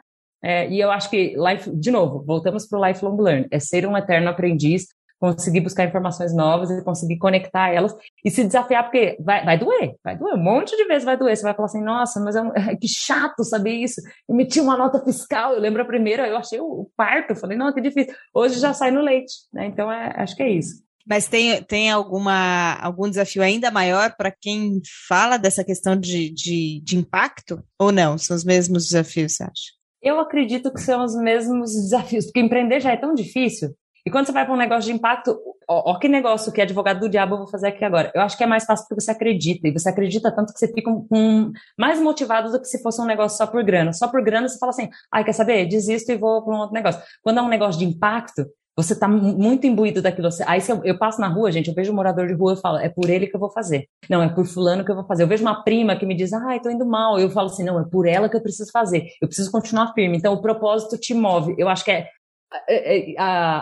É, 0.44 0.68
e 0.68 0.80
eu 0.80 0.90
acho 0.90 1.08
que, 1.08 1.34
life, 1.36 1.70
de 1.74 1.90
novo, 1.90 2.22
voltamos 2.24 2.66
para 2.66 2.78
o 2.78 2.86
lifelong 2.86 3.20
learn. 3.20 3.48
É 3.50 3.58
ser 3.58 3.86
um 3.86 3.96
eterno 3.96 4.28
aprendiz, 4.28 4.86
conseguir 5.22 5.60
buscar 5.60 5.84
informações 5.84 6.34
novas 6.34 6.68
e 6.68 6.82
conseguir 6.82 7.16
conectar 7.16 7.72
elas 7.72 7.94
e 8.24 8.30
se 8.30 8.42
desafiar, 8.42 8.82
porque 8.82 9.16
vai, 9.20 9.44
vai 9.44 9.56
doer, 9.56 9.94
vai 10.02 10.18
doer, 10.18 10.34
um 10.34 10.42
monte 10.42 10.76
de 10.76 10.84
vezes 10.84 11.04
vai 11.04 11.16
doer. 11.16 11.36
Você 11.36 11.44
vai 11.44 11.54
falar 11.54 11.66
assim, 11.66 11.80
nossa, 11.80 12.18
mas 12.18 12.34
é 12.34 12.42
um, 12.42 12.50
que 12.80 12.88
chato 12.88 13.44
saber 13.44 13.70
isso. 13.70 14.00
Emiti 14.28 14.58
uma 14.60 14.76
nota 14.76 14.98
fiscal, 15.04 15.52
eu 15.52 15.60
lembro 15.60 15.80
a 15.80 15.84
primeira, 15.84 16.26
eu 16.26 16.36
achei 16.36 16.58
o, 16.58 16.90
parto, 16.96 17.36
falei, 17.36 17.56
não, 17.56 17.72
que 17.72 17.80
difícil. 17.80 18.12
Hoje 18.34 18.58
já 18.58 18.74
sai 18.74 18.90
no 18.90 19.00
leite, 19.00 19.32
né? 19.52 19.66
Então, 19.66 19.92
é, 19.92 20.12
acho 20.16 20.34
que 20.34 20.42
é 20.42 20.50
isso. 20.50 20.82
Mas 21.06 21.28
tem, 21.28 21.62
tem 21.62 21.88
alguma, 21.88 22.74
algum 22.80 23.08
desafio 23.08 23.44
ainda 23.44 23.70
maior 23.70 24.16
para 24.16 24.32
quem 24.32 24.80
fala 25.08 25.36
dessa 25.36 25.62
questão 25.62 25.94
de, 25.94 26.30
de, 26.30 26.80
de 26.82 26.96
impacto? 26.96 27.62
Ou 27.78 27.92
não? 27.92 28.18
São 28.18 28.36
os 28.36 28.44
mesmos 28.44 28.86
desafios, 28.86 29.36
você 29.36 29.44
acha? 29.44 29.70
Eu 30.02 30.18
acredito 30.18 30.72
que 30.72 30.80
são 30.80 31.04
os 31.04 31.14
mesmos 31.14 31.70
desafios, 31.70 32.24
porque 32.24 32.40
empreender 32.40 32.80
já 32.80 32.90
é 32.90 32.96
tão 32.96 33.14
difícil 33.14 33.72
e 34.04 34.10
quando 34.10 34.26
você 34.26 34.32
vai 34.32 34.44
para 34.44 34.54
um 34.54 34.58
negócio 34.58 34.90
de 34.90 34.92
impacto, 34.92 35.38
ó, 35.68 35.92
ó, 35.92 35.98
que 35.98 36.08
negócio 36.08 36.52
que 36.52 36.60
é 36.60 36.64
advogado 36.64 37.00
do 37.00 37.08
diabo 37.08 37.34
eu 37.34 37.38
vou 37.38 37.46
fazer 37.46 37.68
aqui 37.68 37.84
agora. 37.84 38.10
Eu 38.14 38.22
acho 38.22 38.36
que 38.36 38.42
é 38.42 38.46
mais 38.46 38.64
fácil 38.64 38.86
porque 38.88 39.00
você 39.00 39.12
acredita. 39.12 39.68
E 39.68 39.72
você 39.72 39.88
acredita 39.88 40.34
tanto 40.34 40.52
que 40.52 40.58
você 40.58 40.66
fica 40.72 40.90
um, 40.90 41.52
mais 41.78 42.00
motivado 42.00 42.50
do 42.50 42.60
que 42.60 42.66
se 42.66 42.82
fosse 42.82 43.00
um 43.00 43.04
negócio 43.06 43.38
só 43.38 43.46
por 43.46 43.62
grana. 43.62 43.92
Só 43.92 44.08
por 44.08 44.22
grana 44.22 44.48
você 44.48 44.58
fala 44.58 44.70
assim, 44.70 44.88
ai, 45.12 45.24
quer 45.24 45.32
saber? 45.32 45.66
Desisto 45.66 46.10
e 46.10 46.16
vou 46.16 46.42
para 46.42 46.54
um 46.54 46.58
outro 46.58 46.74
negócio. 46.74 47.00
Quando 47.22 47.38
é 47.38 47.42
um 47.42 47.48
negócio 47.48 47.78
de 47.78 47.84
impacto, 47.84 48.44
você 48.76 48.94
está 48.94 49.06
muito 49.06 49.66
imbuído 49.66 50.02
daquilo. 50.02 50.28
Aí 50.46 50.60
eu, 50.68 50.82
eu, 50.82 50.98
passo 50.98 51.20
na 51.20 51.28
rua, 51.28 51.52
gente, 51.52 51.68
eu 51.68 51.74
vejo 51.74 51.92
um 51.92 51.94
morador 51.94 52.26
de 52.26 52.34
rua, 52.34 52.52
eu 52.52 52.56
falo, 52.56 52.78
é 52.78 52.88
por 52.88 53.08
ele 53.08 53.26
que 53.26 53.36
eu 53.36 53.40
vou 53.40 53.50
fazer. 53.50 53.86
Não, 54.08 54.22
é 54.22 54.28
por 54.28 54.46
fulano 54.46 54.84
que 54.84 54.90
eu 54.90 54.94
vou 54.96 55.04
fazer. 55.04 55.22
Eu 55.22 55.28
vejo 55.28 55.42
uma 55.42 55.62
prima 55.62 55.94
que 55.94 56.06
me 56.06 56.16
diz, 56.16 56.32
ai, 56.32 56.58
tô 56.58 56.70
indo 56.70 56.86
mal. 56.86 57.20
Eu 57.20 57.30
falo 57.30 57.46
assim, 57.46 57.64
não, 57.64 57.78
é 57.78 57.84
por 57.84 58.08
ela 58.08 58.28
que 58.28 58.36
eu 58.36 58.42
preciso 58.42 58.70
fazer. 58.72 59.06
Eu 59.20 59.28
preciso 59.28 59.52
continuar 59.52 59.92
firme. 59.92 60.16
Então, 60.16 60.32
o 60.32 60.40
propósito 60.40 60.98
te 60.98 61.14
move. 61.14 61.54
Eu 61.58 61.68
acho 61.68 61.84
que 61.84 61.90
é, 61.90 62.08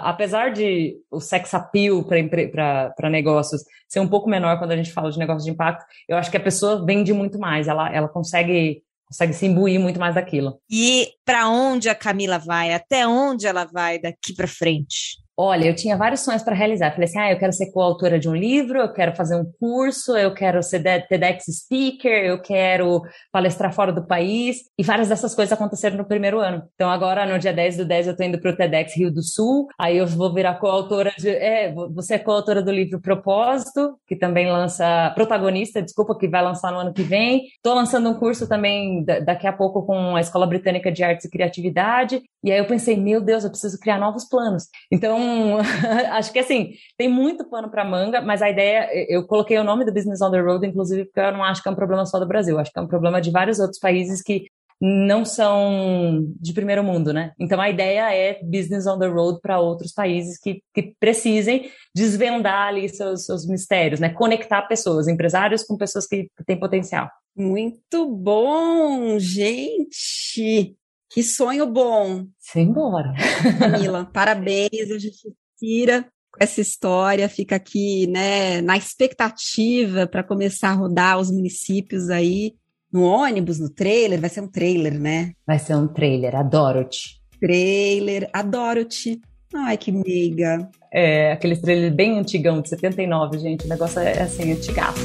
apesar 0.05 0.53
de 0.53 0.97
o 1.11 1.21
sex 1.21 1.53
appeal 1.55 2.05
para 2.05 3.11
negócios 3.11 3.63
ser 3.89 4.01
um 4.01 4.09
pouco 4.09 4.29
menor 4.29 4.59
quando 4.59 4.73
a 4.73 4.77
gente 4.77 4.93
fala 4.93 5.11
de 5.11 5.19
negócio 5.19 5.45
de 5.45 5.51
impacto, 5.51 5.85
eu 6.09 6.17
acho 6.17 6.31
que 6.31 6.37
a 6.37 6.43
pessoa 6.43 6.85
vende 6.85 7.13
muito 7.13 7.39
mais, 7.39 7.67
ela, 7.67 7.93
ela 7.93 8.09
consegue, 8.09 8.83
consegue 9.07 9.33
se 9.33 9.47
imbuir 9.47 9.81
muito 9.81 9.99
mais 9.99 10.15
daquilo. 10.15 10.61
E 10.71 11.09
para 11.25 11.49
onde 11.49 11.89
a 11.89 11.95
Camila 11.95 12.39
vai? 12.39 12.73
Até 12.73 13.07
onde 13.07 13.47
ela 13.47 13.65
vai 13.65 13.99
daqui 13.99 14.35
para 14.35 14.47
frente? 14.47 15.19
Olha, 15.43 15.65
eu 15.65 15.75
tinha 15.75 15.97
vários 15.97 16.21
sonhos 16.21 16.43
para 16.43 16.55
realizar. 16.55 16.91
Falei 16.91 17.09
assim: 17.09 17.19
ah, 17.19 17.33
eu 17.33 17.39
quero 17.39 17.51
ser 17.51 17.73
coautora 17.73 18.19
de 18.19 18.29
um 18.29 18.37
livro, 18.37 18.79
eu 18.79 18.93
quero 18.93 19.17
fazer 19.17 19.37
um 19.37 19.51
curso, 19.59 20.15
eu 20.15 20.35
quero 20.35 20.63
ser 20.63 20.83
TEDx 21.09 21.47
speaker, 21.47 22.13
eu 22.13 22.43
quero 22.43 23.01
palestrar 23.33 23.73
fora 23.73 23.91
do 23.91 24.07
país. 24.07 24.59
E 24.77 24.83
várias 24.83 25.09
dessas 25.09 25.35
coisas 25.35 25.51
aconteceram 25.51 25.97
no 25.97 26.05
primeiro 26.05 26.41
ano. 26.41 26.63
Então, 26.75 26.91
agora, 26.91 27.25
no 27.25 27.39
dia 27.39 27.55
10 27.55 27.79
do 27.79 27.85
10, 27.87 28.09
eu 28.09 28.11
estou 28.11 28.27
indo 28.27 28.39
para 28.39 28.51
o 28.51 28.55
TEDx 28.55 28.95
Rio 28.95 29.11
do 29.11 29.23
Sul. 29.23 29.67
Aí 29.79 29.97
eu 29.97 30.07
vou 30.07 30.31
virar 30.35 30.57
coautora 30.57 31.11
de. 31.17 31.31
É, 31.31 31.73
você 31.73 32.17
é 32.17 32.19
coautora 32.19 32.61
do 32.61 32.71
livro 32.71 33.01
Propósito, 33.01 33.97
que 34.07 34.17
também 34.17 34.47
lança. 34.47 35.11
Protagonista, 35.15 35.81
desculpa, 35.81 36.19
que 36.19 36.29
vai 36.29 36.43
lançar 36.43 36.71
no 36.71 36.81
ano 36.81 36.93
que 36.93 37.03
vem. 37.03 37.45
Estou 37.57 37.75
lançando 37.75 38.11
um 38.11 38.15
curso 38.15 38.47
também 38.47 39.03
daqui 39.25 39.47
a 39.47 39.55
pouco 39.55 39.87
com 39.87 40.17
a 40.17 40.21
Escola 40.21 40.47
Britânica 40.47 40.93
de 40.93 41.03
Artes 41.03 41.25
e 41.25 41.31
Criatividade. 41.31 42.21
E 42.45 42.53
aí 42.53 42.59
eu 42.59 42.67
pensei, 42.67 42.95
meu 42.95 43.23
Deus, 43.23 43.43
eu 43.43 43.51
preciso 43.51 43.81
criar 43.81 43.99
novos 43.99 44.27
planos. 44.29 44.65
Então, 44.93 45.30
acho 46.13 46.33
que 46.33 46.39
assim, 46.39 46.73
tem 46.97 47.09
muito 47.09 47.49
pano 47.49 47.71
para 47.71 47.85
manga, 47.85 48.21
mas 48.21 48.43
a 48.43 48.51
ideia, 48.51 48.89
eu 49.09 49.27
coloquei 49.27 49.59
o 49.59 49.65
nome 49.65 49.85
do 49.85 49.93
Business 49.93 50.21
on 50.21 50.31
the 50.31 50.41
Road, 50.41 50.67
inclusive, 50.67 51.05
porque 51.05 51.21
eu 51.21 51.33
não 51.33 51.45
acho 51.45 51.63
que 51.63 51.69
é 51.69 51.73
um 51.73 51.77
problema 51.77 52.07
só 52.07 52.19
do 52.19 52.27
Brasil, 52.27 52.59
acho 52.59 52.73
que 52.73 52.79
é 52.79 52.83
um 52.83 52.89
problema 52.89 53.21
de 53.21 53.31
vários 53.31 53.59
outros 53.59 53.79
países 53.79 54.23
que 54.23 54.47
não 54.81 55.27
são 55.27 56.25
de 56.41 56.55
primeiro 56.55 56.83
mundo, 56.83 57.13
né? 57.13 57.33
Então 57.39 57.61
a 57.61 57.69
ideia 57.69 58.15
é 58.15 58.43
business 58.43 58.87
on 58.87 58.99
the 58.99 59.07
road 59.07 59.39
para 59.43 59.61
outros 59.61 59.93
países 59.93 60.39
que, 60.39 60.63
que 60.73 60.95
precisem 60.99 61.71
desvendar 61.95 62.69
ali 62.69 62.89
seus, 62.89 63.27
seus 63.27 63.47
mistérios, 63.47 64.01
né? 64.01 64.09
Conectar 64.09 64.63
pessoas, 64.63 65.07
empresários 65.07 65.63
com 65.63 65.77
pessoas 65.77 66.07
que 66.07 66.29
têm 66.47 66.59
potencial. 66.59 67.11
Muito 67.37 68.09
bom, 68.09 69.19
gente! 69.19 70.75
Que 71.11 71.25
sonho 71.25 71.67
bom. 71.67 72.27
Simbora. 72.39 73.13
Camila, 73.59 74.09
parabéns. 74.15 74.91
A 74.95 74.99
gente 74.99 75.35
tira 75.59 76.07
essa 76.39 76.61
história, 76.61 77.29
fica 77.29 77.57
aqui, 77.57 78.07
né, 78.07 78.61
na 78.63 78.77
expectativa 78.77 80.07
para 80.07 80.23
começar 80.23 80.71
a 80.71 80.75
rodar 80.75 81.19
os 81.19 81.31
municípios 81.31 82.09
aí 82.09 82.55
no 82.93 83.03
ônibus, 83.03 83.59
no 83.59 83.69
trailer, 83.69 84.21
vai 84.21 84.31
ser 84.31 84.41
um 84.41 84.49
trailer, 84.49 84.99
né? 84.99 85.33
Vai 85.47 85.59
ser 85.59 85.77
um 85.77 85.87
trailer, 85.87 86.35
adoro-te. 86.35 87.21
Trailer, 87.41 88.29
adoro-te. 88.33 89.21
Ai, 89.55 89.77
que 89.77 89.93
meiga. 89.93 90.69
É, 90.93 91.33
aquele 91.33 91.57
trailer 91.57 91.93
bem 91.93 92.19
antigão, 92.19 92.61
de 92.61 92.69
79, 92.69 93.39
gente, 93.39 93.65
o 93.65 93.69
negócio 93.69 94.01
é 94.01 94.23
assim, 94.23 94.53
antigaço. 94.53 95.01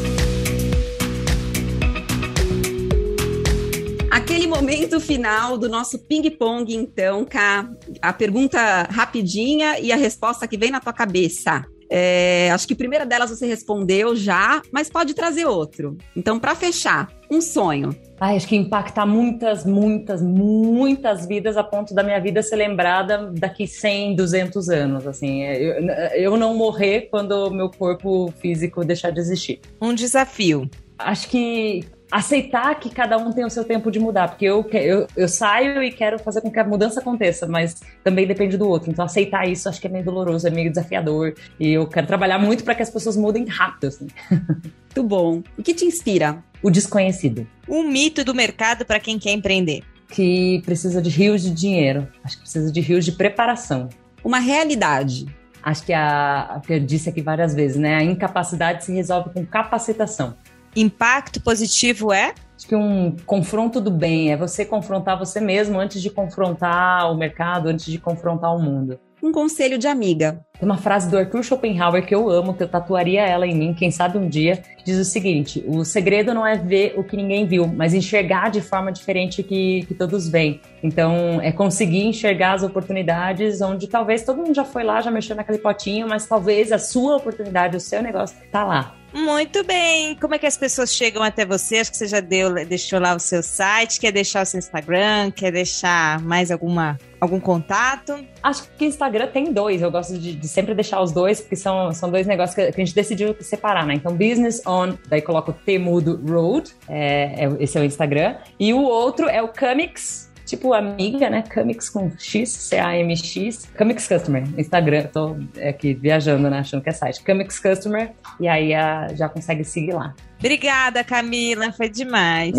Momento 4.66 5.00
final 5.00 5.60
do 5.60 5.70
nosso 5.70 6.00
ping-pong, 6.00 6.76
então, 6.76 7.24
Cá. 7.24 7.70
A 8.02 8.12
pergunta 8.12 8.60
rapidinha 8.90 9.80
e 9.80 9.92
a 9.92 9.96
resposta 9.96 10.48
que 10.48 10.58
vem 10.58 10.72
na 10.72 10.80
tua 10.80 10.92
cabeça. 10.92 11.64
É, 11.88 12.50
acho 12.52 12.68
que 12.68 12.74
a 12.74 12.76
primeira 12.76 13.06
delas 13.06 13.30
você 13.30 13.46
respondeu 13.46 14.16
já, 14.16 14.64
mas 14.72 14.90
pode 14.90 15.14
trazer 15.14 15.46
outro. 15.46 15.96
Então, 16.16 16.40
para 16.40 16.56
fechar, 16.56 17.12
um 17.30 17.42
sonho. 17.42 17.96
Ai, 18.20 18.38
acho 18.38 18.48
que 18.48 18.56
impactar 18.56 19.06
muitas, 19.06 19.64
muitas, 19.64 20.20
muitas 20.20 21.28
vidas 21.28 21.58
a 21.58 21.64
ponto 21.64 21.94
da 21.94 22.02
minha 22.02 22.20
vida 22.20 22.42
ser 22.42 22.56
lembrada 22.56 23.32
daqui 23.36 23.68
100, 23.68 24.16
200 24.16 24.70
anos. 24.70 25.06
Assim, 25.06 25.44
eu, 25.44 25.76
eu 26.16 26.38
não 26.38 26.56
morrer 26.56 27.02
quando 27.12 27.34
o 27.34 27.52
meu 27.52 27.70
corpo 27.70 28.34
físico 28.40 28.84
deixar 28.84 29.12
de 29.12 29.20
existir. 29.20 29.60
Um 29.80 29.94
desafio. 29.94 30.68
Acho 30.98 31.30
que 31.30 31.86
aceitar 32.12 32.76
que 32.80 32.90
cada 32.90 33.18
um 33.18 33.32
tem 33.32 33.46
o 33.46 33.50
seu 33.50 33.64
tempo 33.64 33.90
de 33.90 34.00
mudar, 34.00 34.30
porque 34.30 34.46
eu, 34.46 34.66
eu, 34.74 35.08
eu 35.16 35.28
saio 35.28 35.84
e 35.84 35.92
quero 35.92 36.20
fazer 36.20 36.42
com 36.42 36.52
que 36.52 36.60
a 36.60 36.64
mudança 36.64 37.00
aconteça, 37.00 37.48
mas 37.48 37.82
também 38.04 38.28
depende 38.28 38.58
do 38.58 38.68
outro. 38.68 38.92
Então, 38.92 39.06
aceitar 39.06 39.48
isso 39.48 39.68
acho 39.68 39.82
que 39.82 39.88
é 39.88 39.90
meio 39.90 40.06
doloroso, 40.06 40.48
é 40.48 40.52
meio 40.52 40.70
desafiador. 40.70 41.34
E 41.60 41.72
eu 41.72 41.88
quero 41.88 42.08
trabalhar 42.08 42.40
muito 42.40 42.64
para 42.64 42.76
que 42.76 42.84
as 42.84 42.90
pessoas 42.90 43.18
mudem 43.18 43.46
rápido. 43.46 43.88
Assim. 43.88 44.08
Muito 44.96 45.10
bom. 45.10 45.44
O 45.58 45.62
que 45.62 45.74
te 45.74 45.84
inspira? 45.84 46.42
O 46.64 46.72
desconhecido. 46.72 47.46
Um 47.68 47.84
mito 47.84 48.24
do 48.24 48.34
mercado 48.34 48.86
para 48.86 48.98
quem 48.98 49.20
quer 49.20 49.34
empreender. 49.34 49.84
Que 50.08 50.62
precisa 50.66 51.02
de 51.02 51.10
rios 51.10 51.42
de 51.42 51.52
dinheiro. 51.52 52.08
Acho 52.24 52.38
que 52.38 52.44
precisa 52.44 52.72
de 52.72 52.80
rios 52.80 53.04
de 53.04 53.12
preparação. 53.12 53.90
Uma 54.24 54.40
realidade 54.40 55.26
acho 55.62 55.84
que 55.84 55.92
a, 55.94 56.62
que 56.66 56.74
eu 56.74 56.80
disse 56.80 57.10
aqui 57.10 57.24
várias 57.24 57.56
vezes, 57.56 57.76
né? 57.76 57.96
A 57.96 58.04
incapacidade 58.04 58.86
se 58.86 58.94
resolve 58.94 59.32
com 59.32 59.44
capacitação. 59.44 60.38
Impacto 60.76 61.42
positivo 61.42 62.12
é? 62.12 62.34
Acho 62.58 62.68
que 62.68 62.76
um 62.76 63.16
confronto 63.26 63.80
do 63.82 63.92
bem 63.92 64.32
é 64.32 64.38
você 64.38 64.66
confrontar 64.66 65.20
você 65.20 65.40
mesmo 65.40 65.80
antes 65.80 66.02
de 66.02 66.10
confrontar 66.10 67.12
o 67.12 67.16
mercado, 67.16 67.68
antes 67.68 67.86
de 67.86 68.00
confrontar 68.00 68.56
o 68.56 68.62
mundo. 68.62 69.00
Um 69.22 69.32
conselho 69.32 69.78
de 69.78 69.88
amiga. 69.88 70.40
Tem 70.60 70.70
uma 70.70 70.78
frase 70.78 71.10
do 71.10 71.18
Arthur 71.18 71.44
Schopenhauer 71.44 72.06
que 72.06 72.14
eu 72.14 72.30
amo, 72.30 72.54
que 72.54 72.62
eu 72.62 72.68
tatuaria 72.68 73.22
ela 73.26 73.48
em 73.48 73.56
mim, 73.56 73.74
quem 73.74 73.90
sabe 73.90 74.18
um 74.18 74.30
dia, 74.30 74.58
que 74.78 74.84
diz 74.84 75.00
o 75.00 75.04
seguinte: 75.04 75.64
o 75.68 75.84
segredo 75.84 76.34
não 76.34 76.46
é 76.46 76.56
ver 76.56 76.94
o 76.96 77.04
que 77.04 77.18
ninguém 77.18 77.48
viu, 77.48 77.66
mas 77.66 77.94
enxergar 77.94 78.52
de 78.52 78.62
forma 78.62 78.92
diferente 78.92 79.42
que, 79.42 79.84
que 79.88 79.96
todos 79.96 80.28
veem. 80.28 80.62
Então, 80.84 81.42
é 81.42 81.52
conseguir 81.52 82.06
enxergar 82.06 82.54
as 82.54 82.64
oportunidades 82.64 83.62
onde 83.62 83.88
talvez 83.88 84.24
todo 84.24 84.38
mundo 84.38 84.54
já 84.54 84.64
foi 84.64 84.84
lá, 84.84 85.02
já 85.02 85.10
mexeu 85.10 85.36
naquele 85.36 85.58
potinho, 85.58 86.08
mas 86.08 86.28
talvez 86.28 86.72
a 86.72 86.78
sua 86.78 87.18
oportunidade, 87.18 87.76
o 87.76 87.80
seu 87.80 88.04
negócio, 88.04 88.38
tá 88.52 88.64
lá. 88.64 88.96
Muito 89.16 89.64
bem. 89.64 90.14
Como 90.16 90.36
é 90.36 90.38
que 90.38 90.46
as 90.46 90.58
pessoas 90.58 90.94
chegam 90.94 91.24
até 91.24 91.46
você? 91.46 91.78
Acho 91.78 91.90
que 91.90 91.96
você 91.96 92.06
já 92.06 92.20
deu, 92.20 92.54
deixou 92.66 93.00
lá 93.00 93.16
o 93.16 93.20
seu 93.20 93.42
site. 93.42 93.98
Quer 93.98 94.12
deixar 94.12 94.44
o 94.44 94.46
seu 94.46 94.58
Instagram? 94.58 95.32
Quer 95.32 95.54
deixar 95.54 96.20
mais 96.20 96.52
alguma 96.52 97.00
algum 97.22 97.40
contato? 97.40 98.14
Acho 98.44 98.68
que 98.78 98.86
Instagram 98.86 99.28
tem 99.28 99.54
dois. 99.54 99.82
Eu 99.82 99.90
gosto 99.90 100.18
de, 100.18 100.36
de, 100.36 100.48
sempre 100.50 100.76
deixar 100.76 101.02
os 101.02 101.14
dois, 101.14 101.40
porque 101.40 101.56
são, 101.56 101.94
são 101.94 102.12
dois 102.12 102.28
negócios 102.28 102.56
que, 102.56 102.62
a 102.62 102.72
gente 102.72 102.94
decidiu 102.94 103.34
separar, 103.40 103.86
né? 103.86 103.94
Então, 103.94 104.12
Business 104.12 104.62
On, 104.68 104.94
daí 105.08 105.22
coloco 105.22 105.54
Temudo 105.54 106.22
Road, 106.28 106.72
é, 106.88 107.46
é, 107.46 107.64
esse 107.64 107.78
é 107.78 107.82
o 107.82 107.86
Instagram. 107.86 108.36
E 108.60 108.74
o 108.74 108.82
outro 108.82 109.28
é 109.30 109.42
o 109.42 109.48
Camix, 109.48 110.25
tipo 110.46 110.74
amiga, 110.74 111.30
né? 111.30 111.42
Camix 111.42 111.90
com 111.90 112.12
X, 112.18 112.50
C-A-M-X. 112.50 113.70
Camix 113.76 114.08
Customer, 114.08 114.44
Instagram. 114.58 115.08
Tô 115.12 115.36
aqui 115.68 115.94
viajando, 115.94 116.50
né? 116.50 116.60
Achando 116.60 116.84
que 116.84 116.90
é 116.90 116.94
site. 116.94 117.22
Camix 117.24 117.60
Customer. 117.60 118.12
E 118.40 118.48
aí 118.48 118.74
a, 118.74 119.08
já 119.14 119.28
consegue 119.28 119.64
seguir 119.64 119.94
lá. 119.94 120.14
Obrigada, 120.40 121.04
Camila. 121.04 121.72
Foi 121.72 121.90
demais. 121.90 122.54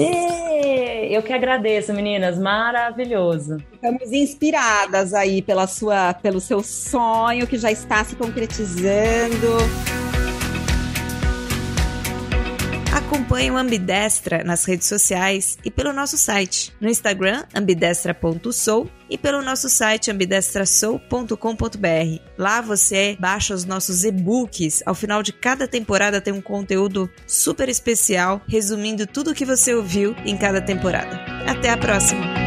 Eu 1.08 1.22
que 1.22 1.32
agradeço, 1.32 1.92
meninas. 1.92 2.38
Maravilhoso. 2.38 3.58
Ficamos 3.70 4.12
inspiradas 4.12 5.14
aí 5.14 5.40
pela 5.40 5.66
sua, 5.66 6.14
pelo 6.14 6.40
seu 6.40 6.62
sonho 6.62 7.46
que 7.46 7.58
já 7.58 7.70
está 7.70 8.02
se 8.02 8.16
concretizando. 8.16 10.05
Acompanhe 13.06 13.52
o 13.52 13.56
Ambidestra 13.56 14.42
nas 14.42 14.64
redes 14.64 14.88
sociais 14.88 15.56
e 15.64 15.70
pelo 15.70 15.92
nosso 15.92 16.18
site, 16.18 16.74
no 16.80 16.88
Instagram 16.88 17.44
ambidestra.sou 17.54 18.90
e 19.08 19.16
pelo 19.16 19.42
nosso 19.42 19.68
site 19.68 20.10
ambidestrasou.com.br. 20.10 22.20
Lá 22.36 22.60
você 22.60 23.16
baixa 23.20 23.54
os 23.54 23.64
nossos 23.64 24.02
e-books. 24.02 24.82
Ao 24.84 24.94
final 24.94 25.22
de 25.22 25.32
cada 25.32 25.68
temporada 25.68 26.20
tem 26.20 26.32
um 26.32 26.42
conteúdo 26.42 27.08
super 27.28 27.68
especial 27.68 28.42
resumindo 28.48 29.06
tudo 29.06 29.30
o 29.30 29.34
que 29.34 29.44
você 29.44 29.72
ouviu 29.72 30.12
em 30.24 30.36
cada 30.36 30.60
temporada. 30.60 31.24
Até 31.46 31.70
a 31.70 31.76
próxima! 31.76 32.45